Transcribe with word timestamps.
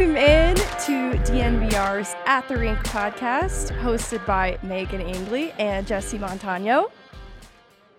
Welcome 0.00 0.16
in 0.16 0.56
to 0.56 1.30
DNVR's 1.30 2.16
At 2.24 2.48
the 2.48 2.56
Rink 2.56 2.78
podcast, 2.84 3.70
hosted 3.82 4.24
by 4.24 4.58
Megan 4.62 5.02
Angley 5.02 5.52
and 5.58 5.86
Jesse 5.86 6.16
Montano. 6.16 6.90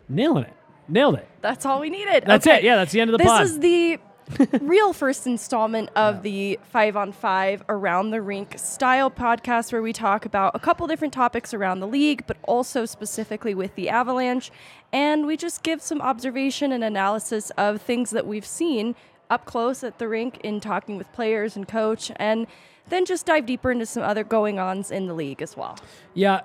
Nailing 0.09 0.45
it. 0.45 0.53
Nailed 0.87 1.19
it. 1.19 1.29
That's 1.41 1.63
all 1.63 1.79
we 1.79 1.91
needed. 1.91 2.23
That's 2.25 2.47
Okay. 2.47 2.57
it. 2.57 2.63
Yeah, 2.63 2.77
that's 2.77 2.91
the 2.91 3.01
end 3.01 3.11
of 3.11 3.19
the 3.19 3.23
this 3.23 3.27
pod. 3.27 3.43
is 3.43 3.59
the 3.59 3.99
real 4.61 4.93
first 4.93 5.27
installment 5.27 5.91
of 5.95 6.23
the 6.23 6.59
five 6.63 6.97
on 6.97 7.11
five 7.11 7.63
around 7.69 8.09
the 8.09 8.21
rink 8.23 8.57
style 8.57 9.11
podcast 9.11 9.71
where 9.71 9.83
we 9.83 9.93
talk 9.93 10.25
about 10.25 10.55
a 10.55 10.59
couple 10.59 10.87
different 10.87 11.13
topics 11.13 11.53
around 11.53 11.81
the 11.81 11.87
league 11.87 12.23
but 12.27 12.37
also 12.43 12.85
specifically 12.85 13.53
with 13.53 13.75
the 13.75 13.89
avalanche 13.89 14.49
and 14.93 15.25
we 15.25 15.35
just 15.35 15.63
give 15.63 15.81
some 15.81 16.01
observation 16.01 16.71
and 16.71 16.83
analysis 16.83 17.49
of 17.57 17.81
things 17.81 18.11
that 18.11 18.25
we've 18.25 18.45
seen 18.45 18.95
up 19.31 19.45
close 19.45 19.83
at 19.83 19.97
the 19.97 20.07
rink 20.07 20.37
in 20.43 20.59
talking 20.59 20.97
with 20.97 21.11
players 21.13 21.55
and 21.55 21.67
coach 21.67 22.11
and 22.17 22.45
then 22.89 23.05
just 23.05 23.25
dive 23.25 23.45
deeper 23.45 23.71
into 23.71 23.85
some 23.85 24.03
other 24.03 24.23
going 24.23 24.59
ons 24.59 24.91
in 24.91 25.07
the 25.07 25.13
league 25.13 25.41
as 25.41 25.57
well 25.57 25.77
Yeah. 26.13 26.41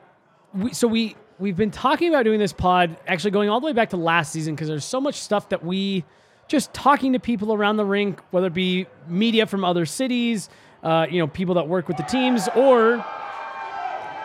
We, 0.54 0.72
so 0.72 0.88
we 0.88 1.16
we've 1.38 1.56
been 1.56 1.70
talking 1.70 2.08
about 2.08 2.24
doing 2.24 2.38
this 2.38 2.52
pod 2.52 2.96
actually 3.06 3.32
going 3.32 3.50
all 3.50 3.60
the 3.60 3.66
way 3.66 3.72
back 3.74 3.90
to 3.90 3.96
last 3.96 4.32
season 4.32 4.54
because 4.54 4.68
there's 4.68 4.84
so 4.84 5.00
much 5.00 5.16
stuff 5.16 5.50
that 5.50 5.62
we 5.62 6.04
just 6.48 6.72
talking 6.72 7.12
to 7.12 7.18
people 7.18 7.52
around 7.52 7.76
the 7.76 7.84
rink, 7.84 8.20
whether 8.30 8.46
it 8.46 8.54
be 8.54 8.86
media 9.08 9.46
from 9.46 9.64
other 9.64 9.84
cities, 9.84 10.48
uh, 10.82 11.06
you 11.10 11.18
know, 11.18 11.26
people 11.26 11.56
that 11.56 11.68
work 11.68 11.88
with 11.88 11.96
the 11.96 12.04
teams, 12.04 12.48
or 12.54 13.04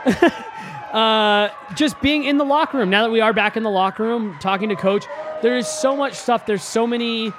uh, 0.93 1.49
just 1.75 1.99
being 2.01 2.23
in 2.23 2.37
the 2.37 2.45
locker 2.45 2.77
room. 2.77 2.89
Now 2.89 3.03
that 3.03 3.11
we 3.11 3.21
are 3.21 3.33
back 3.33 3.57
in 3.57 3.63
the 3.63 3.71
locker 3.71 4.03
room, 4.03 4.37
talking 4.39 4.69
to 4.69 4.75
coach, 4.75 5.05
there 5.41 5.57
is 5.57 5.67
so 5.67 5.95
much 5.95 6.13
stuff. 6.13 6.45
There's 6.45 6.63
so 6.63 6.85
many 6.85 7.33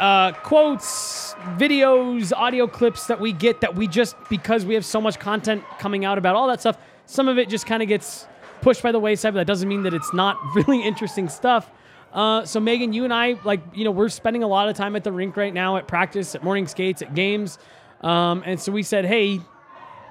uh, 0.00 0.32
quotes, 0.32 1.34
videos, 1.56 2.32
audio 2.34 2.66
clips 2.66 3.06
that 3.06 3.20
we 3.20 3.32
get 3.32 3.60
that 3.60 3.76
we 3.76 3.86
just 3.86 4.16
because 4.30 4.64
we 4.64 4.74
have 4.74 4.84
so 4.84 5.00
much 5.00 5.18
content 5.18 5.62
coming 5.78 6.04
out 6.04 6.16
about 6.16 6.34
all 6.34 6.48
that 6.48 6.60
stuff. 6.60 6.78
Some 7.06 7.28
of 7.28 7.38
it 7.38 7.48
just 7.48 7.66
kind 7.66 7.82
of 7.82 7.88
gets 7.88 8.26
pushed 8.62 8.82
by 8.82 8.92
the 8.92 8.98
wayside, 8.98 9.34
but 9.34 9.40
that 9.40 9.46
doesn't 9.46 9.68
mean 9.68 9.82
that 9.82 9.92
it's 9.92 10.12
not 10.14 10.38
really 10.54 10.82
interesting 10.82 11.28
stuff. 11.28 11.70
Uh, 12.12 12.44
so 12.44 12.58
Megan, 12.58 12.92
you 12.92 13.04
and 13.04 13.12
I, 13.12 13.36
like, 13.44 13.60
you 13.72 13.84
know, 13.84 13.92
we're 13.92 14.08
spending 14.08 14.42
a 14.42 14.48
lot 14.48 14.68
of 14.68 14.76
time 14.76 14.96
at 14.96 15.04
the 15.04 15.12
rink 15.12 15.36
right 15.36 15.54
now, 15.54 15.76
at 15.76 15.86
practice, 15.86 16.34
at 16.34 16.42
morning 16.42 16.66
skates, 16.66 17.02
at 17.02 17.14
games, 17.14 17.58
um, 18.00 18.42
and 18.46 18.58
so 18.58 18.72
we 18.72 18.82
said, 18.82 19.04
hey, 19.04 19.40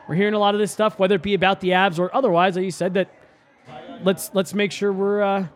we're 0.07 0.16
hearing 0.16 0.33
a 0.33 0.39
lot 0.39 0.53
of 0.53 0.59
this 0.59 0.71
stuff, 0.71 0.97
whether 0.97 1.16
it 1.16 1.23
be 1.23 1.33
about 1.33 1.59
the 1.59 1.69
avs 1.69 2.00
or 2.00 2.16
otherwise. 2.16 2.56
Like 2.56 2.66
you 2.66 2.71
said, 2.71 2.94
that 2.94 3.09
let's 4.03 4.31
let's 4.33 4.53
make 4.53 4.71
sure 4.71 4.94
we're 4.94 5.21
uh, 5.21 5.47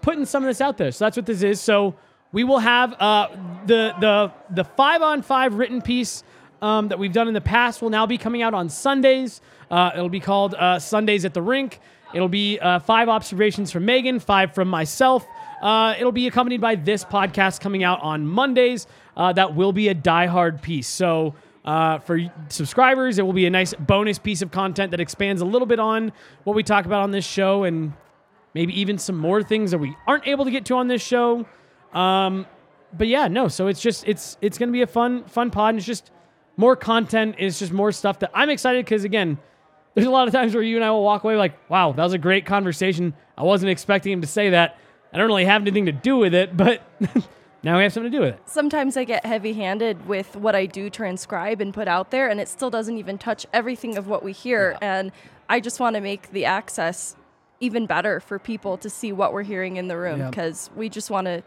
putting 0.00 0.24
some 0.24 0.42
of 0.42 0.48
this 0.48 0.60
out 0.60 0.76
there. 0.76 0.90
So 0.92 1.04
that's 1.04 1.16
what 1.16 1.26
this 1.26 1.42
is. 1.42 1.60
So 1.60 1.94
we 2.32 2.44
will 2.44 2.58
have 2.58 2.92
uh, 3.00 3.28
the 3.66 3.94
the 4.00 4.32
the 4.50 4.64
five 4.64 5.02
on 5.02 5.22
five 5.22 5.54
written 5.54 5.82
piece 5.82 6.22
um, 6.62 6.88
that 6.88 6.98
we've 6.98 7.12
done 7.12 7.28
in 7.28 7.34
the 7.34 7.40
past 7.40 7.82
will 7.82 7.90
now 7.90 8.06
be 8.06 8.18
coming 8.18 8.42
out 8.42 8.54
on 8.54 8.68
Sundays. 8.68 9.40
Uh, 9.70 9.90
it'll 9.94 10.08
be 10.08 10.20
called 10.20 10.54
uh, 10.54 10.78
Sundays 10.78 11.24
at 11.24 11.34
the 11.34 11.42
Rink. 11.42 11.80
It'll 12.12 12.28
be 12.28 12.58
uh, 12.58 12.80
five 12.80 13.08
observations 13.08 13.70
from 13.70 13.84
Megan, 13.84 14.18
five 14.18 14.54
from 14.54 14.68
myself. 14.68 15.26
Uh, 15.62 15.94
it'll 15.98 16.12
be 16.12 16.26
accompanied 16.26 16.60
by 16.60 16.74
this 16.74 17.04
podcast 17.04 17.60
coming 17.60 17.84
out 17.84 18.00
on 18.02 18.26
Mondays. 18.26 18.86
Uh, 19.16 19.32
that 19.32 19.54
will 19.54 19.72
be 19.72 19.88
a 19.88 19.94
diehard 19.94 20.62
piece. 20.62 20.88
So. 20.88 21.34
Uh, 21.62 21.98
for 21.98 22.18
subscribers, 22.48 23.18
it 23.18 23.22
will 23.22 23.34
be 23.34 23.44
a 23.44 23.50
nice 23.50 23.74
bonus 23.74 24.18
piece 24.18 24.40
of 24.40 24.50
content 24.50 24.92
that 24.92 24.98
expands 24.98 25.42
a 25.42 25.44
little 25.44 25.66
bit 25.66 25.78
on 25.78 26.10
what 26.44 26.56
we 26.56 26.62
talk 26.62 26.86
about 26.86 27.02
on 27.02 27.10
this 27.10 27.24
show 27.24 27.64
and 27.64 27.92
maybe 28.54 28.80
even 28.80 28.96
some 28.96 29.18
more 29.18 29.42
things 29.42 29.70
that 29.70 29.76
we 29.76 29.94
aren't 30.06 30.26
able 30.26 30.46
to 30.46 30.50
get 30.50 30.64
to 30.64 30.74
on 30.76 30.88
this 30.88 31.02
show. 31.02 31.44
Um, 31.92 32.46
but 32.96 33.06
yeah, 33.08 33.28
no. 33.28 33.48
So 33.48 33.66
it's 33.68 33.80
just 33.80 34.06
it's 34.06 34.36
it's 34.40 34.58
gonna 34.58 34.72
be 34.72 34.82
a 34.82 34.86
fun 34.86 35.24
fun 35.24 35.50
pod. 35.50 35.70
And 35.70 35.78
it's 35.78 35.86
just 35.86 36.10
more 36.56 36.76
content. 36.76 37.36
It's 37.38 37.58
just 37.58 37.72
more 37.72 37.92
stuff 37.92 38.18
that 38.20 38.30
I'm 38.34 38.50
excited 38.50 38.84
because 38.84 39.04
again, 39.04 39.38
there's 39.94 40.06
a 40.06 40.10
lot 40.10 40.28
of 40.28 40.34
times 40.34 40.54
where 40.54 40.62
you 40.62 40.76
and 40.76 40.84
I 40.84 40.90
will 40.90 41.02
walk 41.02 41.24
away 41.24 41.36
like, 41.36 41.70
wow, 41.70 41.92
that 41.92 42.02
was 42.02 42.12
a 42.12 42.18
great 42.18 42.46
conversation. 42.46 43.14
I 43.36 43.42
wasn't 43.42 43.70
expecting 43.70 44.12
him 44.12 44.20
to 44.20 44.26
say 44.26 44.50
that. 44.50 44.78
I 45.12 45.18
don't 45.18 45.26
really 45.26 45.44
have 45.44 45.62
anything 45.62 45.86
to 45.86 45.92
do 45.92 46.16
with 46.18 46.34
it, 46.34 46.56
but 46.56 46.82
now 47.62 47.76
we 47.76 47.82
have 47.82 47.92
something 47.92 48.12
to 48.12 48.16
do 48.16 48.22
with 48.22 48.34
it. 48.34 48.40
sometimes 48.46 48.96
I 48.96 49.04
get 49.04 49.26
heavy 49.26 49.54
handed 49.54 50.06
with 50.06 50.36
what 50.36 50.54
I 50.54 50.66
do 50.66 50.88
transcribe 50.88 51.60
and 51.60 51.74
put 51.74 51.88
out 51.88 52.12
there, 52.12 52.28
and 52.28 52.40
it 52.40 52.48
still 52.48 52.70
doesn't 52.70 52.96
even 52.96 53.18
touch 53.18 53.44
everything 53.52 53.96
of 53.96 54.06
what 54.06 54.22
we 54.22 54.32
hear. 54.32 54.78
And 54.80 55.10
I 55.48 55.58
just 55.58 55.80
want 55.80 55.96
to 55.96 56.00
make 56.00 56.30
the 56.30 56.44
access 56.44 57.16
even 57.58 57.86
better 57.86 58.20
for 58.20 58.38
people 58.38 58.76
to 58.78 58.88
see 58.88 59.12
what 59.12 59.32
we're 59.32 59.42
hearing 59.42 59.76
in 59.76 59.88
the 59.88 59.96
room 59.96 60.30
because 60.30 60.70
we 60.76 60.88
just 60.88 61.10
want 61.10 61.26
to 61.26 61.42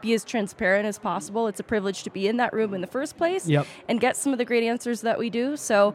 be 0.00 0.14
as 0.14 0.24
transparent 0.24 0.86
as 0.86 0.98
possible. 0.98 1.46
It's 1.46 1.60
a 1.60 1.64
privilege 1.64 2.02
to 2.04 2.10
be 2.10 2.28
in 2.28 2.36
that 2.38 2.52
room 2.52 2.74
in 2.74 2.80
the 2.80 2.86
first 2.86 3.16
place 3.16 3.46
Yep. 3.46 3.66
and 3.88 4.00
get 4.00 4.16
some 4.16 4.32
of 4.32 4.38
the 4.38 4.44
great 4.44 4.64
answers 4.64 5.00
that 5.02 5.18
we 5.18 5.30
do. 5.30 5.56
So, 5.56 5.94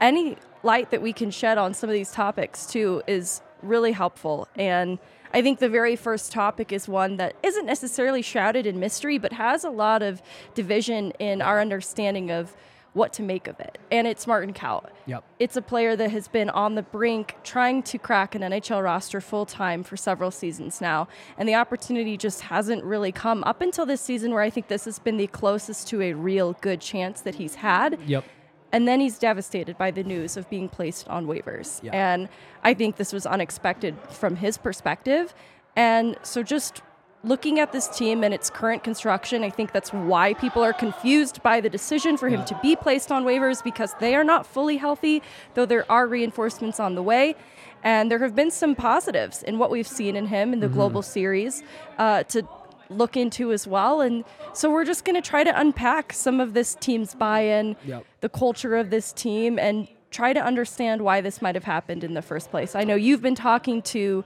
any 0.00 0.36
light 0.62 0.90
that 0.90 1.00
we 1.02 1.12
can 1.12 1.30
shed 1.30 1.58
on 1.58 1.72
some 1.74 1.88
of 1.88 1.94
these 1.94 2.12
topics 2.12 2.66
too 2.66 3.02
is 3.06 3.40
really 3.62 3.92
helpful. 3.92 4.46
And 4.56 4.98
I 5.32 5.42
think 5.42 5.58
the 5.58 5.68
very 5.68 5.96
first 5.96 6.32
topic 6.32 6.72
is 6.72 6.88
one 6.88 7.16
that 7.16 7.34
isn't 7.42 7.66
necessarily 7.66 8.22
shrouded 8.22 8.66
in 8.66 8.78
mystery, 8.80 9.18
but 9.18 9.32
has 9.34 9.64
a 9.64 9.70
lot 9.70 10.02
of 10.02 10.22
division 10.54 11.12
in 11.18 11.42
our 11.42 11.60
understanding 11.60 12.30
of 12.30 12.54
what 12.96 13.12
to 13.12 13.22
make 13.22 13.46
of 13.46 13.60
it. 13.60 13.76
And 13.92 14.06
it's 14.06 14.26
Martin 14.26 14.54
Kaut. 14.54 14.88
Yep. 15.04 15.22
It's 15.38 15.54
a 15.54 15.62
player 15.62 15.94
that 15.96 16.10
has 16.10 16.28
been 16.28 16.48
on 16.48 16.76
the 16.76 16.82
brink 16.82 17.36
trying 17.44 17.82
to 17.84 17.98
crack 17.98 18.34
an 18.34 18.40
NHL 18.40 18.82
roster 18.82 19.20
full 19.20 19.44
time 19.44 19.82
for 19.82 19.98
several 19.98 20.30
seasons 20.30 20.80
now. 20.80 21.06
And 21.36 21.46
the 21.46 21.54
opportunity 21.54 22.16
just 22.16 22.40
hasn't 22.40 22.82
really 22.82 23.12
come 23.12 23.44
up 23.44 23.60
until 23.60 23.84
this 23.84 24.00
season, 24.00 24.32
where 24.32 24.40
I 24.40 24.48
think 24.48 24.68
this 24.68 24.86
has 24.86 24.98
been 24.98 25.18
the 25.18 25.26
closest 25.26 25.86
to 25.88 26.00
a 26.00 26.14
real 26.14 26.54
good 26.62 26.80
chance 26.80 27.20
that 27.20 27.34
he's 27.34 27.56
had. 27.56 28.00
Yep. 28.06 28.24
And 28.72 28.88
then 28.88 29.00
he's 29.00 29.18
devastated 29.18 29.76
by 29.76 29.90
the 29.90 30.02
news 30.02 30.38
of 30.38 30.48
being 30.48 30.68
placed 30.68 31.06
on 31.08 31.26
waivers. 31.26 31.86
And 31.92 32.30
I 32.64 32.72
think 32.72 32.96
this 32.96 33.12
was 33.12 33.26
unexpected 33.26 33.94
from 34.08 34.36
his 34.36 34.56
perspective. 34.56 35.34
And 35.76 36.16
so 36.22 36.42
just 36.42 36.80
looking 37.26 37.58
at 37.58 37.72
this 37.72 37.88
team 37.88 38.22
and 38.22 38.32
its 38.32 38.48
current 38.48 38.84
construction, 38.84 39.42
I 39.42 39.50
think 39.50 39.72
that's 39.72 39.92
why 39.92 40.34
people 40.34 40.62
are 40.62 40.72
confused 40.72 41.42
by 41.42 41.60
the 41.60 41.68
decision 41.68 42.16
for 42.16 42.28
him 42.28 42.44
to 42.44 42.58
be 42.62 42.76
placed 42.76 43.10
on 43.10 43.24
waivers 43.24 43.62
because 43.64 43.94
they 43.98 44.14
are 44.14 44.22
not 44.24 44.46
fully 44.46 44.76
healthy, 44.76 45.22
though 45.54 45.66
there 45.66 45.90
are 45.90 46.06
reinforcements 46.06 46.78
on 46.78 46.94
the 46.94 47.02
way. 47.02 47.34
And 47.82 48.10
there 48.10 48.20
have 48.20 48.34
been 48.34 48.50
some 48.50 48.74
positives 48.74 49.42
in 49.42 49.58
what 49.58 49.70
we've 49.70 49.86
seen 49.86 50.14
in 50.16 50.26
him 50.26 50.52
in 50.52 50.60
the 50.60 50.68
global 50.68 51.02
series 51.02 51.62
uh, 51.98 52.22
to 52.24 52.46
look 52.88 53.16
into 53.16 53.52
as 53.52 53.66
well. 53.66 54.00
And 54.00 54.24
so 54.52 54.70
we're 54.70 54.84
just 54.84 55.04
going 55.04 55.20
to 55.20 55.28
try 55.28 55.42
to 55.42 55.60
unpack 55.60 56.12
some 56.12 56.40
of 56.40 56.54
this 56.54 56.76
team's 56.76 57.14
buy 57.14 57.40
in, 57.40 57.76
Yep. 57.84 58.04
the 58.20 58.28
culture 58.28 58.76
of 58.76 58.90
this 58.90 59.12
team, 59.12 59.58
and 59.58 59.88
try 60.12 60.32
to 60.32 60.40
understand 60.40 61.02
why 61.02 61.20
this 61.20 61.42
might 61.42 61.56
have 61.56 61.64
happened 61.64 62.04
in 62.04 62.14
the 62.14 62.22
first 62.22 62.50
place. 62.50 62.74
I 62.76 62.84
know 62.84 62.94
you've 62.94 63.22
been 63.22 63.34
talking 63.34 63.82
to 63.82 64.24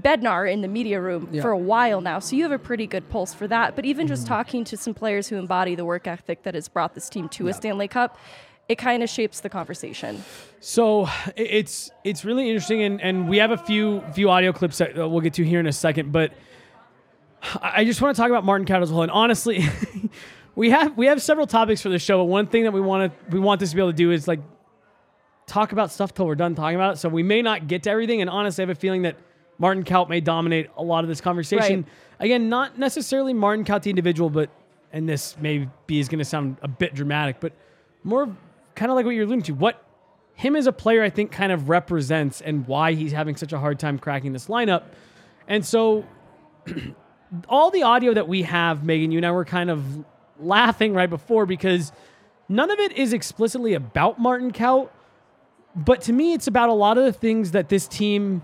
Bednar 0.00 0.50
in 0.50 0.60
the 0.62 0.68
media 0.68 1.00
room 1.00 1.28
Yeah. 1.32 1.42
for 1.42 1.50
a 1.50 1.58
while 1.58 2.00
now, 2.00 2.18
so 2.18 2.36
you 2.36 2.42
have 2.44 2.52
a 2.52 2.58
pretty 2.58 2.86
good 2.86 3.08
pulse 3.10 3.34
for 3.34 3.46
that. 3.48 3.74
But 3.76 3.84
even 3.84 4.06
just 4.06 4.24
Mm-hmm. 4.24 4.34
talking 4.34 4.64
to 4.64 4.76
some 4.76 4.94
players 4.94 5.28
who 5.28 5.36
embody 5.36 5.74
the 5.74 5.84
work 5.84 6.06
ethic 6.06 6.42
that 6.44 6.54
has 6.54 6.68
brought 6.68 6.94
this 6.94 7.08
team 7.08 7.28
to 7.30 7.48
a 7.48 7.52
Stanley 7.52 7.88
Cup, 7.88 8.18
it 8.68 8.76
kind 8.76 9.02
of 9.02 9.08
shapes 9.08 9.40
the 9.40 9.48
conversation. 9.48 10.22
So 10.60 11.08
it's 11.36 11.90
it's 12.04 12.24
really 12.24 12.48
interesting, 12.48 12.82
and, 12.82 13.00
and 13.00 13.28
we 13.28 13.38
have 13.38 13.50
a 13.50 13.56
few 13.56 14.02
few 14.12 14.28
audio 14.30 14.52
clips 14.52 14.78
that 14.78 14.94
we'll 14.96 15.20
get 15.20 15.34
to 15.34 15.44
here 15.44 15.60
in 15.60 15.66
a 15.66 15.72
second. 15.72 16.12
But 16.12 16.32
I 17.62 17.84
just 17.84 18.02
want 18.02 18.14
to 18.16 18.20
talk 18.20 18.30
about 18.30 18.44
Martin 18.44 18.66
Kaut 18.66 18.82
as 18.82 18.90
a 18.90 18.94
whole. 18.94 19.02
And 19.04 19.12
honestly, 19.12 19.64
we 20.56 20.70
have 20.70 20.96
we 20.98 21.06
have 21.06 21.22
several 21.22 21.46
topics 21.46 21.80
for 21.80 21.88
the 21.88 21.98
show, 21.98 22.18
but 22.18 22.24
one 22.24 22.46
thing 22.46 22.64
that 22.64 22.72
we 22.72 22.80
want 22.80 23.12
to 23.12 23.30
we 23.34 23.38
want 23.40 23.60
this 23.60 23.70
to 23.70 23.76
be 23.76 23.80
able 23.80 23.92
to 23.92 23.96
do 23.96 24.10
is 24.10 24.26
like 24.28 24.40
talk 25.46 25.72
about 25.72 25.90
stuff 25.90 26.12
till 26.12 26.26
we're 26.26 26.34
done 26.34 26.54
talking 26.54 26.74
about 26.74 26.94
it. 26.94 26.98
So 26.98 27.08
we 27.08 27.22
may 27.22 27.40
not 27.40 27.68
get 27.68 27.84
to 27.84 27.90
everything. 27.90 28.20
And 28.20 28.28
honestly, 28.28 28.62
I 28.62 28.66
have 28.68 28.76
a 28.76 28.78
feeling 28.78 29.02
that 29.02 29.16
Martin 29.58 29.84
Kaut 29.84 30.08
may 30.08 30.20
dominate 30.20 30.70
a 30.76 30.82
lot 30.82 31.04
of 31.04 31.08
this 31.08 31.20
conversation. 31.20 31.82
Right. 31.82 32.26
Again, 32.26 32.48
not 32.48 32.78
necessarily 32.78 33.32
Martin 33.32 33.64
Kaut 33.64 33.82
the 33.82 33.90
individual, 33.90 34.30
but 34.30 34.50
and 34.92 35.08
this 35.08 35.36
maybe 35.40 35.68
is 35.88 36.08
going 36.08 36.20
to 36.20 36.24
sound 36.24 36.56
a 36.62 36.68
bit 36.68 36.94
dramatic, 36.94 37.40
but 37.40 37.52
more 38.04 38.34
kind 38.74 38.90
of 38.90 38.96
like 38.96 39.04
what 39.04 39.14
you're 39.14 39.24
alluding 39.24 39.42
to. 39.42 39.54
What 39.54 39.84
him 40.34 40.54
as 40.56 40.66
a 40.66 40.72
player, 40.72 41.02
I 41.02 41.10
think, 41.10 41.32
kind 41.32 41.52
of 41.52 41.68
represents 41.68 42.40
and 42.40 42.66
why 42.66 42.94
he's 42.94 43.12
having 43.12 43.36
such 43.36 43.52
a 43.52 43.58
hard 43.58 43.78
time 43.78 43.98
cracking 43.98 44.32
this 44.32 44.46
lineup. 44.46 44.84
And 45.48 45.66
so, 45.66 46.06
all 47.48 47.70
the 47.70 47.82
audio 47.82 48.14
that 48.14 48.28
we 48.28 48.42
have, 48.44 48.84
Megan, 48.84 49.10
you 49.10 49.18
and 49.18 49.26
I 49.26 49.32
were 49.32 49.44
kind 49.44 49.68
of 49.68 49.84
laughing 50.38 50.94
right 50.94 51.10
before 51.10 51.44
because 51.44 51.92
none 52.48 52.70
of 52.70 52.78
it 52.78 52.92
is 52.92 53.12
explicitly 53.12 53.74
about 53.74 54.20
Martin 54.20 54.52
Kaut, 54.52 54.90
but 55.74 56.02
to 56.02 56.12
me, 56.12 56.32
it's 56.32 56.46
about 56.46 56.68
a 56.68 56.74
lot 56.74 56.98
of 56.98 57.04
the 57.04 57.12
things 57.12 57.50
that 57.50 57.68
this 57.68 57.88
team 57.88 58.42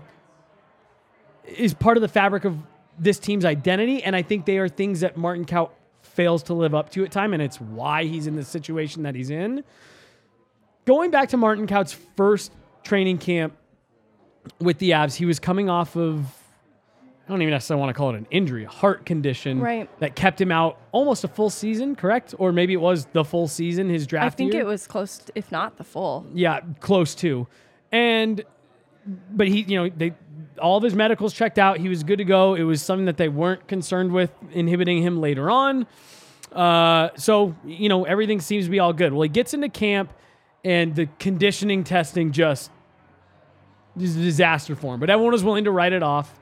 is 1.47 1.73
part 1.73 1.97
of 1.97 2.01
the 2.01 2.07
fabric 2.07 2.45
of 2.45 2.57
this 2.97 3.19
team's 3.19 3.45
identity. 3.45 4.03
And 4.03 4.15
I 4.15 4.21
think 4.21 4.45
they 4.45 4.57
are 4.57 4.67
things 4.69 5.01
that 5.01 5.17
Martin 5.17 5.45
Kaut 5.45 5.71
fails 6.01 6.43
to 6.43 6.53
live 6.53 6.73
up 6.75 6.89
to 6.91 7.03
at 7.03 7.11
time, 7.11 7.33
and 7.33 7.41
it's 7.41 7.59
why 7.59 8.05
he's 8.05 8.27
in 8.27 8.35
the 8.35 8.43
situation 8.43 9.03
that 9.03 9.15
he's 9.15 9.29
in. 9.29 9.63
Going 10.85 11.11
back 11.11 11.29
to 11.29 11.37
Martin 11.37 11.67
Kaut's 11.67 11.93
first 12.15 12.51
training 12.83 13.17
camp 13.17 13.53
with 14.59 14.77
the 14.77 14.91
Avs, 14.91 15.15
he 15.15 15.25
was 15.25 15.39
coming 15.39 15.69
off 15.69 15.95
of 15.97 16.25
I 17.25 17.29
don't 17.29 17.41
even 17.41 17.53
necessarily 17.53 17.81
want 17.81 17.89
to 17.89 17.97
call 17.97 18.11
it 18.11 18.17
an 18.17 18.27
injury, 18.29 18.65
a 18.65 18.69
heart 18.69 19.03
condition 19.03 19.59
Right. 19.59 19.89
that 19.99 20.15
kept 20.15 20.39
him 20.39 20.51
out 20.51 20.77
almost 20.91 21.23
a 21.23 21.27
full 21.27 21.49
season, 21.49 21.95
correct? 21.95 22.35
Or 22.37 22.51
maybe 22.51 22.73
it 22.73 22.79
was 22.81 23.05
the 23.13 23.23
full 23.25 23.47
season, 23.47 23.89
his 23.89 24.05
draft 24.05 24.25
I 24.27 24.29
think 24.37 24.53
year. 24.53 24.61
it 24.61 24.65
was 24.67 24.85
close, 24.85 25.17
to, 25.17 25.31
if 25.33 25.51
not 25.51 25.77
the 25.77 25.83
full. 25.83 26.27
Yeah, 26.35 26.59
close 26.81 27.15
to. 27.15 27.47
And 27.91 28.43
but 29.05 29.47
he, 29.47 29.61
you 29.61 29.83
know, 29.83 29.89
they 29.89 30.13
all 30.59 30.77
of 30.77 30.83
his 30.83 30.95
medicals 30.95 31.33
checked 31.33 31.59
out. 31.59 31.77
He 31.77 31.89
was 31.89 32.03
good 32.03 32.17
to 32.17 32.25
go. 32.25 32.55
It 32.55 32.63
was 32.63 32.81
something 32.81 33.05
that 33.05 33.17
they 33.17 33.29
weren't 33.29 33.67
concerned 33.67 34.11
with 34.11 34.31
inhibiting 34.51 35.01
him 35.01 35.19
later 35.19 35.49
on. 35.49 35.85
Uh, 36.51 37.09
so 37.15 37.55
you 37.65 37.89
know, 37.89 38.05
everything 38.05 38.39
seems 38.39 38.65
to 38.65 38.71
be 38.71 38.79
all 38.79 38.93
good. 38.93 39.13
Well, 39.13 39.23
he 39.23 39.29
gets 39.29 39.53
into 39.53 39.69
camp, 39.69 40.13
and 40.63 40.95
the 40.95 41.07
conditioning 41.19 41.83
testing 41.83 42.31
just 42.31 42.71
is 43.99 44.15
a 44.15 44.21
disaster 44.21 44.75
for 44.75 44.93
him. 44.93 44.99
But 44.99 45.09
everyone 45.09 45.33
was 45.33 45.43
willing 45.43 45.65
to 45.65 45.71
write 45.71 45.93
it 45.93 46.03
off 46.03 46.39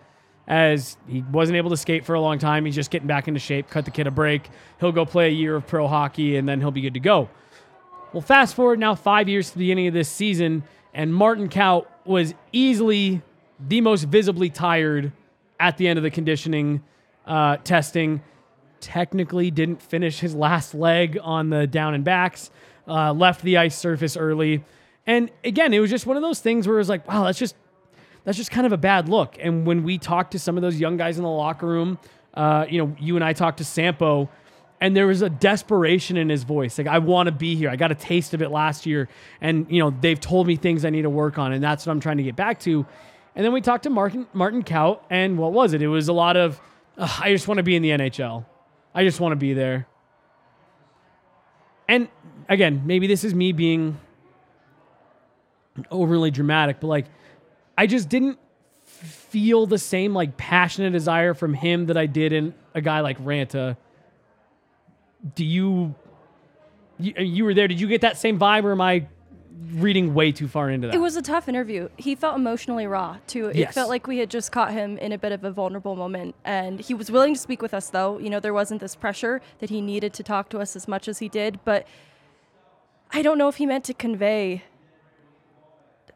as 0.48 0.98
he 1.08 1.24
wasn't 1.32 1.58
able 1.58 1.70
to 1.70 1.78
skate 1.78 2.06
for 2.06 2.16
a 2.16 2.22
long 2.22 2.38
time. 2.38 2.66
He's 2.66 2.76
just 2.76 2.92
getting 2.92 3.08
back 3.08 3.28
into 3.28 3.40
shape. 3.40 3.70
Cut 3.70 3.86
the 3.86 3.92
kid 3.92 4.08
a 4.08 4.12
break. 4.12 4.50
He'll 4.80 4.92
go 4.92 5.06
play 5.06 5.28
a 5.28 5.32
year 5.32 5.56
of 5.56 5.66
pro 5.66 5.88
hockey, 5.88 6.36
and 6.36 6.48
then 6.48 6.60
he'll 6.60 6.72
be 6.72 6.82
good 6.82 6.96
to 6.96 7.00
go. 7.00 7.30
Well, 8.12 8.22
fast 8.22 8.56
forward 8.56 8.78
now 8.78 8.94
five 8.94 9.28
years 9.28 9.48
to 9.48 9.54
the 9.56 9.60
beginning 9.60 9.88
of 9.88 9.94
this 9.94 10.10
season, 10.10 10.64
and 10.94 11.14
Martin 11.14 11.50
Kaut 11.50 11.88
was 12.06 12.34
easily 12.52 13.22
the 13.60 13.82
most 13.82 14.04
visibly 14.04 14.50
tired 14.50 15.12
at 15.60 15.78
the 15.78 15.88
end 15.88 15.98
of 15.98 16.04
the 16.04 16.12
conditioning 16.12 16.84
uh, 17.26 17.58
testing. 17.58 18.22
Technically, 18.80 19.50
didn't 19.50 19.82
finish 19.82 20.20
his 20.20 20.36
last 20.36 20.74
leg 20.74 21.18
on 21.22 21.50
the 21.50 21.66
down 21.68 21.94
and 21.94 22.04
backs, 22.04 22.52
uh, 22.88 23.14
left 23.14 23.42
the 23.44 23.58
ice 23.58 23.78
surface 23.78 24.18
early. 24.18 24.64
And 25.08 25.32
again, 25.44 25.74
it 25.74 25.80
was 25.80 25.90
just 25.90 26.06
one 26.06 26.18
of 26.18 26.24
those 26.24 26.40
things 26.40 26.68
where 26.68 26.76
it 26.78 26.80
was 26.80 26.90
like, 26.90 27.08
wow, 27.08 27.24
that's 27.24 27.40
just 27.40 27.56
that's 28.26 28.38
just 28.38 28.52
kind 28.52 28.66
of 28.66 28.72
a 28.72 28.78
bad 28.78 29.10
look. 29.10 29.38
And 29.40 29.66
when 29.66 29.84
we 29.84 29.98
talked 29.98 30.32
to 30.32 30.40
some 30.40 30.58
of 30.58 30.62
those 30.62 30.80
young 30.80 30.98
guys 30.98 31.18
in 31.18 31.24
the 31.24 31.30
locker 31.30 31.68
room, 31.68 31.98
uh, 32.34 32.66
you 32.70 32.78
know, 32.84 32.96
you 33.00 33.16
and 33.16 33.24
I 33.24 33.34
talked 33.34 33.58
to 33.58 33.66
Sampo, 33.66 34.30
and 34.84 34.98
there 34.98 35.08
was 35.08 35.22
a 35.22 35.30
desperation 35.30 36.18
in 36.18 36.28
his 36.28 36.44
voice. 36.44 36.78
Like, 36.78 36.88
I 36.88 37.00
want 37.00 37.28
to 37.28 37.32
be 37.32 37.56
here. 37.56 37.70
I 37.70 37.78
got 37.78 37.94
a 37.94 37.96
taste 37.96 38.34
of 38.34 38.42
it 38.42 38.52
last 38.52 38.86
year, 38.86 39.08
and 39.40 39.66
you 39.70 39.80
know, 39.80 39.96
they've 40.02 40.20
told 40.20 40.46
me 40.46 40.58
things 40.58 40.84
I 40.84 40.90
need 40.90 41.04
to 41.04 41.10
work 41.10 41.38
on, 41.38 41.54
and 41.54 41.64
that's 41.64 41.86
what 41.86 41.94
I'm 41.94 42.02
trying 42.02 42.18
to 42.18 42.24
get 42.24 42.36
back 42.36 42.60
to. 42.62 42.86
And 43.34 43.46
then 43.46 43.54
we 43.54 43.62
talked 43.62 43.84
to 43.84 43.90
Martin 43.90 44.28
Martin 44.34 44.62
Kaut, 44.62 45.00
and 45.10 45.38
what 45.38 45.54
was 45.54 45.72
it? 45.72 45.82
It 45.82 45.88
was 45.88 46.10
a 46.10 46.14
lot 46.14 46.36
of, 46.36 46.60
I 46.98 47.32
just 47.32 47.48
want 47.48 47.60
to 47.60 47.64
be 47.64 47.78
in 47.78 47.82
the 47.82 47.92
NHL. 47.92 48.46
I 48.94 49.06
just 49.06 49.22
want 49.22 49.32
to 49.32 49.38
be 49.38 49.54
there. 49.54 49.88
And 51.88 52.10
again, 52.50 52.82
maybe 52.86 53.08
this 53.08 53.24
is 53.24 53.34
me 53.34 53.54
being 53.54 53.98
overly 55.92 56.30
dramatic, 56.30 56.82
but 56.82 56.88
like 56.88 57.06
I 57.78 57.88
just 57.88 58.10
didn't 58.10 58.38
feel 58.84 59.66
the 59.66 59.78
same 59.78 60.14
like 60.14 60.36
passionate 60.36 60.92
desire 60.92 61.34
from 61.34 61.54
him 61.54 61.86
that 61.86 61.96
I 61.96 62.06
did 62.06 62.34
in 62.34 62.54
a 62.76 62.82
guy 62.82 63.00
like 63.00 63.18
Ranta. 63.24 63.78
Do 65.36 65.46
you 65.46 65.96
you, 67.00 67.14
you 67.18 67.46
were 67.46 67.54
there? 67.54 67.68
Did 67.68 67.80
you 67.82 67.88
get 67.88 68.02
that 68.02 68.18
same 68.18 68.38
vibe, 68.40 68.64
or 68.66 68.72
am 68.72 68.82
I 68.82 69.08
reading 69.74 70.14
way 70.14 70.32
too 70.32 70.48
far 70.48 70.70
into 70.70 70.88
that? 70.88 70.96
It 70.96 71.00
was 71.00 71.16
a 71.16 71.22
tough 71.22 71.48
interview. 71.50 71.90
He 71.98 72.14
felt 72.16 72.36
emotionally 72.36 72.86
raw 72.86 73.18
too. 73.28 73.48
It 73.48 73.56
Yes. 73.56 73.74
felt 73.74 73.90
like 73.90 74.06
we 74.08 74.18
had 74.20 74.30
just 74.30 74.52
caught 74.52 74.72
him 74.72 74.98
in 74.98 75.12
a 75.12 75.18
bit 75.18 75.32
of 75.32 75.44
a 75.44 75.52
vulnerable 75.52 75.96
moment, 75.96 76.36
and 76.44 76.80
he 76.80 76.94
was 76.94 77.10
willing 77.10 77.34
to 77.34 77.40
speak 77.40 77.62
with 77.62 77.74
us. 77.74 77.90
Though 77.90 78.20
you 78.20 78.30
know 78.30 78.40
there 78.40 78.54
wasn't 78.54 78.82
this 78.82 78.96
pressure 78.96 79.42
that 79.60 79.70
he 79.70 79.82
needed 79.82 80.14
to 80.14 80.24
talk 80.24 80.50
to 80.50 80.60
us 80.60 80.76
as 80.76 80.88
much 80.88 81.08
as 81.08 81.20
he 81.20 81.30
did, 81.30 81.60
but 81.66 81.88
I 83.12 83.22
don't 83.22 83.38
know 83.38 83.48
if 83.48 83.56
he 83.58 83.66
meant 83.66 83.86
to 83.86 83.94
convey 83.94 84.64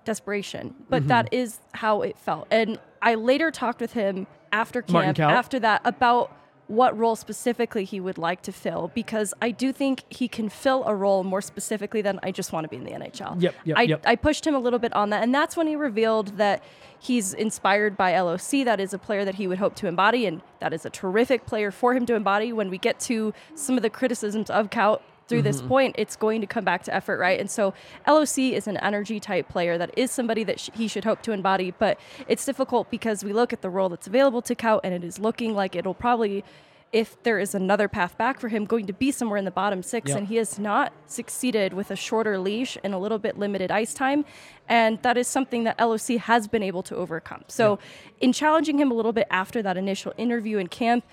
desperation, 0.05 0.73
but 0.89 0.99
Mm-hmm. 1.01 1.07
that 1.09 1.33
is 1.33 1.59
how 1.73 2.01
it 2.01 2.17
felt. 2.17 2.47
And 2.51 2.79
I 3.01 3.15
later 3.15 3.51
talked 3.51 3.81
with 3.81 3.93
him 3.93 4.27
after 4.51 4.81
camp, 4.81 5.19
after 5.19 5.59
that, 5.59 5.81
about 5.85 6.31
what 6.67 6.97
role 6.97 7.15
specifically 7.15 7.85
he 7.85 7.99
would 7.99 8.17
like 8.17 8.41
to 8.41 8.51
fill 8.51 8.91
because 8.93 9.33
I 9.41 9.51
do 9.51 9.71
think 9.71 10.03
he 10.09 10.27
can 10.27 10.49
fill 10.49 10.83
a 10.85 10.93
role 10.93 11.23
more 11.23 11.41
specifically 11.41 12.01
than 12.01 12.19
I 12.23 12.31
just 12.31 12.51
want 12.51 12.65
to 12.65 12.69
be 12.69 12.75
in 12.75 12.83
the 12.83 12.91
NHL. 12.91 13.41
Yep, 13.41 13.55
yep, 13.63 13.77
I, 13.77 13.81
yep. 13.83 14.01
I 14.05 14.15
pushed 14.15 14.45
him 14.45 14.53
a 14.53 14.59
little 14.59 14.79
bit 14.79 14.93
on 14.93 15.09
that, 15.11 15.23
and 15.23 15.33
that's 15.33 15.55
when 15.55 15.67
he 15.67 15.75
revealed 15.75 16.37
that 16.37 16.63
he's 16.99 17.33
inspired 17.33 17.95
by 17.95 18.19
LOC. 18.19 18.65
That 18.65 18.79
is 18.79 18.93
a 18.93 18.97
player 18.97 19.23
that 19.23 19.35
he 19.35 19.47
would 19.47 19.59
hope 19.59 19.75
to 19.75 19.87
embody, 19.87 20.25
and 20.25 20.41
that 20.59 20.73
is 20.73 20.85
a 20.85 20.89
terrific 20.89 21.45
player 21.45 21.71
for 21.71 21.93
him 21.93 22.05
to 22.07 22.15
embody. 22.15 22.51
When 22.51 22.69
we 22.69 22.77
get 22.77 22.99
to 23.01 23.33
some 23.55 23.77
of 23.77 23.83
the 23.83 23.89
criticisms 23.89 24.49
of 24.49 24.69
Kaut 24.69 25.01
through 25.27 25.41
this 25.43 25.57
Mm-hmm. 25.57 25.67
point, 25.67 25.95
it's 25.97 26.15
going 26.15 26.41
to 26.41 26.47
come 26.47 26.63
back 26.63 26.83
to 26.83 26.93
effort, 26.93 27.19
right? 27.19 27.39
And 27.39 27.49
so 27.49 27.73
LOC 28.07 28.37
is 28.39 28.67
an 28.67 28.77
energy 28.77 29.19
type 29.19 29.49
player 29.49 29.77
that 29.77 29.91
is 29.97 30.11
somebody 30.11 30.43
that 30.45 30.59
sh- 30.59 30.69
he 30.73 30.87
should 30.87 31.03
hope 31.03 31.21
to 31.23 31.31
embody, 31.31 31.71
but 31.77 31.99
it's 32.27 32.45
difficult 32.45 32.89
because 32.89 33.23
we 33.23 33.33
look 33.33 33.51
at 33.53 33.61
the 33.61 33.69
role 33.69 33.89
that's 33.89 34.07
available 34.07 34.41
to 34.43 34.55
Kaut, 34.55 34.81
and 34.83 34.93
it 34.93 35.03
is 35.03 35.19
looking 35.19 35.53
like 35.53 35.75
it'll 35.75 35.93
probably. 35.93 36.43
If 36.93 37.21
there 37.23 37.37
is 37.37 37.53
another 37.53 37.89
path 37.89 38.17
back 38.17 38.39
for 38.39 38.47
him, 38.47 38.63
going 38.63 38.87
to 38.87 38.93
be 38.93 39.11
somewhere 39.11 39.37
in 39.37 39.43
the 39.43 39.51
bottom 39.51 39.83
six, 39.83 40.07
Yep. 40.07 40.17
and 40.19 40.27
he 40.29 40.37
has 40.37 40.57
not 40.57 40.93
succeeded 41.05 41.73
with 41.73 41.91
a 41.91 41.97
shorter 41.97 42.39
leash 42.39 42.77
and 42.81 42.93
a 42.93 42.97
little 42.97 43.19
bit 43.19 43.37
limited 43.37 43.71
ice 43.71 43.93
time. 43.93 44.23
And 44.69 44.97
that 45.01 45.17
is 45.17 45.27
something 45.27 45.65
that 45.65 45.77
LOC 45.81 46.15
has 46.17 46.47
been 46.47 46.63
able 46.63 46.83
to 46.83 46.95
overcome. 46.95 47.43
So, 47.49 47.77
in 48.21 48.31
challenging 48.31 48.79
him 48.79 48.89
a 48.89 48.93
little 48.93 49.11
bit 49.11 49.27
after 49.29 49.61
that 49.63 49.75
initial 49.75 50.13
interview 50.17 50.59
in 50.59 50.67
camp, 50.67 51.03